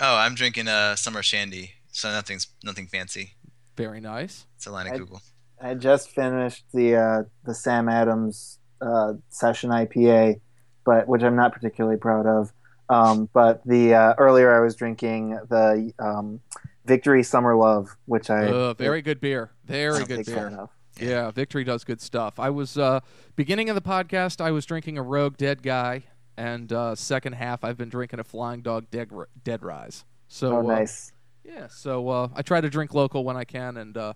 Oh, 0.00 0.16
I'm 0.16 0.34
drinking 0.34 0.68
a 0.68 0.96
summer 0.96 1.22
shandy, 1.22 1.72
so 1.92 2.10
nothing's 2.10 2.48
nothing 2.62 2.86
fancy. 2.86 3.34
Very 3.76 4.00
nice. 4.00 4.46
It's 4.56 4.66
Atlantic 4.66 4.94
I- 4.94 4.98
Google. 4.98 5.22
I 5.58 5.72
just 5.72 6.10
finished 6.10 6.64
the 6.74 6.96
uh, 6.96 7.22
the 7.44 7.54
Sam 7.54 7.88
Adams 7.88 8.58
uh, 8.82 9.14
session 9.30 9.70
IPA, 9.70 10.40
but 10.84 11.08
which 11.08 11.22
I'm 11.22 11.34
not 11.34 11.54
particularly 11.54 11.96
proud 11.96 12.26
of. 12.26 12.52
Um, 12.88 13.28
but 13.32 13.62
the 13.66 13.94
uh, 13.94 14.14
earlier 14.18 14.54
I 14.54 14.60
was 14.60 14.76
drinking 14.76 15.30
the 15.48 15.92
um, 15.98 16.40
Victory 16.86 17.22
Summer 17.22 17.54
Love, 17.56 17.96
which 18.06 18.30
I 18.30 18.46
Uh, 18.46 18.74
very 18.74 19.02
good 19.02 19.20
beer. 19.20 19.50
Very 19.64 20.04
good 20.04 20.24
beer. 20.26 20.68
Yeah, 21.00 21.30
Victory 21.30 21.62
does 21.64 21.84
good 21.84 22.00
stuff. 22.00 22.38
I 22.40 22.48
was 22.50 22.78
uh, 22.78 23.00
beginning 23.34 23.68
of 23.68 23.74
the 23.74 23.82
podcast. 23.82 24.40
I 24.40 24.50
was 24.50 24.64
drinking 24.64 24.96
a 24.96 25.02
Rogue 25.02 25.36
Dead 25.36 25.62
Guy, 25.62 26.04
and 26.38 26.72
uh, 26.72 26.94
second 26.94 27.34
half 27.34 27.64
I've 27.64 27.76
been 27.76 27.90
drinking 27.90 28.18
a 28.20 28.24
Flying 28.24 28.62
Dog 28.62 28.90
Dead, 28.90 29.10
Dead 29.44 29.62
Rise. 29.62 30.04
So 30.28 30.54
Oh, 30.56 30.58
uh, 30.60 30.62
nice. 30.62 31.12
yeah, 31.44 31.66
so 31.68 32.08
uh, 32.08 32.28
I 32.34 32.40
try 32.42 32.60
to 32.62 32.70
drink 32.70 32.94
local 32.94 33.24
when 33.24 33.36
I 33.36 33.44
can, 33.44 33.76
and 33.76 33.96
uh, 33.96 34.12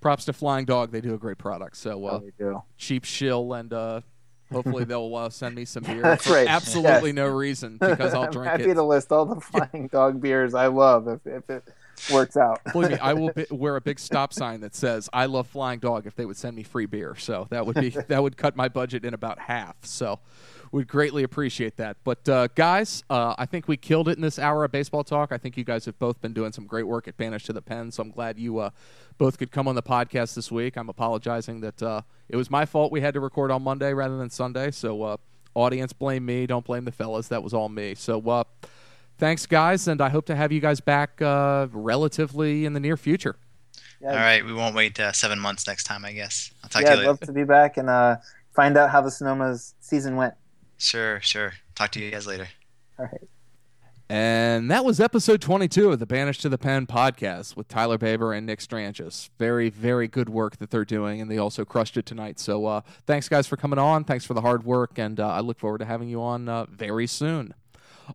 props 0.00 0.24
to 0.24 0.32
Flying 0.32 0.64
Dog. 0.64 0.90
They 0.90 1.00
do 1.00 1.14
a 1.14 1.18
great 1.18 1.38
product. 1.38 1.76
So 1.76 2.04
uh, 2.06 2.20
Oh, 2.42 2.64
cheap 2.76 3.04
shill, 3.04 3.52
and 3.54 3.72
uh, 3.72 4.00
hopefully 4.54 4.84
they'll 4.84 5.14
uh, 5.14 5.28
send 5.30 5.54
me 5.54 5.64
some 5.64 5.82
beer. 5.82 6.00
That's 6.02 6.26
for 6.26 6.34
right. 6.34 6.48
Absolutely 6.48 7.10
Yes. 7.10 7.16
no 7.16 7.26
reason 7.26 7.76
because 7.78 8.14
I'll 8.14 8.22
I'm 8.26 8.30
drink 8.30 8.50
happy 8.50 8.70
it. 8.70 8.74
to 8.74 8.82
list 8.82 9.12
all 9.12 9.26
the 9.26 9.40
Flying 9.40 9.88
Dog 9.88 10.20
beers 10.20 10.54
I 10.54 10.68
love 10.68 11.08
if, 11.08 11.26
if 11.26 11.48
it 11.50 11.64
works 12.12 12.36
out. 12.36 12.60
Believe 12.72 12.90
me, 12.92 12.98
I 12.98 13.12
will 13.12 13.32
be, 13.34 13.46
wear 13.50 13.76
a 13.76 13.80
big 13.80 13.98
stop 13.98 14.32
sign 14.32 14.60
that 14.62 14.74
says 14.74 15.08
"I 15.12 15.26
love 15.26 15.46
Flying 15.46 15.78
Dog" 15.80 16.06
if 16.06 16.16
they 16.16 16.24
would 16.26 16.36
send 16.36 16.56
me 16.56 16.62
free 16.62 16.86
beer. 16.86 17.14
So 17.16 17.46
that 17.50 17.66
would 17.66 17.76
be 17.76 17.90
that 17.90 18.22
would 18.22 18.36
cut 18.36 18.56
my 18.56 18.68
budget 18.68 19.04
in 19.04 19.14
about 19.14 19.38
half. 19.38 19.76
So 19.82 20.18
would 20.74 20.88
greatly 20.88 21.22
appreciate 21.22 21.76
that. 21.76 21.96
But 22.02 22.28
uh, 22.28 22.48
guys, 22.56 23.04
uh, 23.08 23.36
I 23.38 23.46
think 23.46 23.68
we 23.68 23.76
killed 23.76 24.08
it 24.08 24.16
in 24.16 24.22
this 24.22 24.40
hour 24.40 24.64
of 24.64 24.72
baseball 24.72 25.04
talk. 25.04 25.30
I 25.30 25.38
think 25.38 25.56
you 25.56 25.62
guys 25.62 25.84
have 25.84 25.96
both 26.00 26.20
been 26.20 26.32
doing 26.32 26.50
some 26.50 26.66
great 26.66 26.82
work 26.82 27.06
at 27.06 27.16
Banished 27.16 27.46
to 27.46 27.52
the 27.52 27.62
Pen. 27.62 27.92
So 27.92 28.02
I'm 28.02 28.10
glad 28.10 28.40
you 28.40 28.58
uh, 28.58 28.70
both 29.16 29.38
could 29.38 29.52
come 29.52 29.68
on 29.68 29.76
the 29.76 29.84
podcast 29.84 30.34
this 30.34 30.50
week. 30.50 30.76
I'm 30.76 30.88
apologizing 30.88 31.60
that 31.60 31.80
uh, 31.80 32.00
it 32.28 32.34
was 32.36 32.50
my 32.50 32.66
fault 32.66 32.90
we 32.90 33.00
had 33.00 33.14
to 33.14 33.20
record 33.20 33.52
on 33.52 33.62
Monday 33.62 33.94
rather 33.94 34.18
than 34.18 34.30
Sunday. 34.30 34.72
So 34.72 35.02
uh, 35.04 35.16
audience, 35.54 35.92
blame 35.92 36.26
me. 36.26 36.44
Don't 36.46 36.64
blame 36.64 36.84
the 36.84 36.92
fellas. 36.92 37.28
That 37.28 37.42
was 37.42 37.54
all 37.54 37.68
me. 37.68 37.94
So. 37.94 38.20
Uh, 38.28 38.44
Thanks, 39.16 39.46
guys, 39.46 39.86
and 39.86 40.00
I 40.00 40.08
hope 40.08 40.26
to 40.26 40.34
have 40.34 40.50
you 40.50 40.58
guys 40.58 40.80
back 40.80 41.22
uh, 41.22 41.68
relatively 41.70 42.64
in 42.64 42.72
the 42.72 42.80
near 42.80 42.96
future. 42.96 43.36
Yeah, 44.00 44.08
All 44.08 44.16
right, 44.16 44.44
we 44.44 44.52
won't 44.52 44.74
wait 44.74 44.98
uh, 44.98 45.12
seven 45.12 45.38
months 45.38 45.68
next 45.68 45.84
time, 45.84 46.04
I 46.04 46.10
guess. 46.10 46.50
I'll 46.64 46.68
talk 46.68 46.82
yeah 46.82 46.88
to 46.88 46.92
I'd 46.92 46.94
you 46.94 46.98
later. 46.98 47.10
love 47.10 47.20
to 47.20 47.32
be 47.32 47.44
back 47.44 47.76
and 47.76 47.88
uh, 47.88 48.16
find 48.56 48.76
out 48.76 48.90
how 48.90 49.00
the 49.00 49.10
Sonoma's 49.10 49.74
season 49.78 50.16
went. 50.16 50.34
Sure, 50.84 51.20
sure. 51.22 51.54
Talk 51.74 51.90
to 51.92 52.00
you 52.00 52.10
guys 52.10 52.26
later. 52.26 52.48
All 52.98 53.06
right. 53.06 53.28
And 54.10 54.70
that 54.70 54.84
was 54.84 55.00
episode 55.00 55.40
22 55.40 55.90
of 55.90 55.98
the 55.98 56.04
Banished 56.04 56.42
to 56.42 56.50
the 56.50 56.58
Pen 56.58 56.86
podcast 56.86 57.56
with 57.56 57.68
Tyler 57.68 57.96
Baber 57.96 58.34
and 58.34 58.46
Nick 58.46 58.58
Strangis. 58.58 59.30
Very, 59.38 59.70
very 59.70 60.08
good 60.08 60.28
work 60.28 60.58
that 60.58 60.70
they're 60.70 60.84
doing, 60.84 61.22
and 61.22 61.30
they 61.30 61.38
also 61.38 61.64
crushed 61.64 61.96
it 61.96 62.04
tonight. 62.04 62.38
So 62.38 62.66
uh, 62.66 62.80
thanks, 63.06 63.30
guys, 63.30 63.46
for 63.46 63.56
coming 63.56 63.78
on. 63.78 64.04
Thanks 64.04 64.26
for 64.26 64.34
the 64.34 64.42
hard 64.42 64.66
work, 64.66 64.98
and 64.98 65.18
uh, 65.18 65.28
I 65.28 65.40
look 65.40 65.58
forward 65.58 65.78
to 65.78 65.86
having 65.86 66.10
you 66.10 66.20
on 66.20 66.50
uh, 66.50 66.66
very 66.66 67.06
soon. 67.06 67.54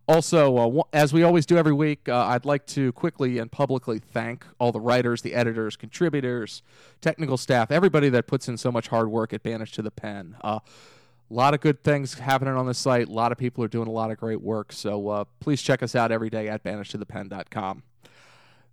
Also, 0.06 0.56
uh, 0.56 0.82
as 0.92 1.12
we 1.12 1.24
always 1.24 1.44
do 1.44 1.58
every 1.58 1.72
week, 1.72 2.08
uh, 2.08 2.26
I'd 2.26 2.44
like 2.44 2.66
to 2.68 2.92
quickly 2.92 3.38
and 3.38 3.50
publicly 3.50 3.98
thank 3.98 4.46
all 4.60 4.70
the 4.70 4.80
writers, 4.80 5.22
the 5.22 5.34
editors, 5.34 5.74
contributors, 5.74 6.62
technical 7.00 7.36
staff, 7.36 7.72
everybody 7.72 8.08
that 8.10 8.28
puts 8.28 8.48
in 8.48 8.56
so 8.56 8.70
much 8.70 8.86
hard 8.86 9.10
work 9.10 9.32
at 9.32 9.42
Banished 9.42 9.74
to 9.74 9.82
the 9.82 9.90
Pen. 9.90 10.36
A 11.30 11.34
lot 11.34 11.54
of 11.54 11.60
good 11.60 11.84
things 11.84 12.14
happening 12.14 12.54
on 12.54 12.66
the 12.66 12.74
site. 12.74 13.08
A 13.08 13.12
lot 13.12 13.30
of 13.30 13.38
people 13.38 13.62
are 13.62 13.68
doing 13.68 13.86
a 13.86 13.92
lot 13.92 14.10
of 14.10 14.18
great 14.18 14.40
work. 14.40 14.72
So 14.72 15.08
uh, 15.08 15.24
please 15.38 15.62
check 15.62 15.82
us 15.82 15.94
out 15.94 16.10
every 16.10 16.28
day 16.28 16.48
at 16.48 16.64
banishedtothepen.com. 16.64 17.84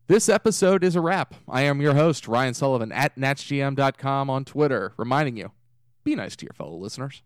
This 0.08 0.30
episode 0.30 0.84
is 0.84 0.95
a 0.95 1.01
wrap. 1.01 1.36
I 1.47 1.64
am 1.64 1.82
your 1.82 1.93
host, 1.93 2.28
Ryan 2.28 2.53
Sullivan, 2.53 2.91
at 2.91 3.16
natsgm.com 3.18 4.30
on 4.30 4.45
Twitter, 4.45 4.93
reminding 4.97 5.38
you 5.38 5.51
be 6.03 6.16
nice 6.16 6.36
to 6.38 6.45
your 6.45 6.53
fellow 6.53 6.78
listeners. 6.78 7.22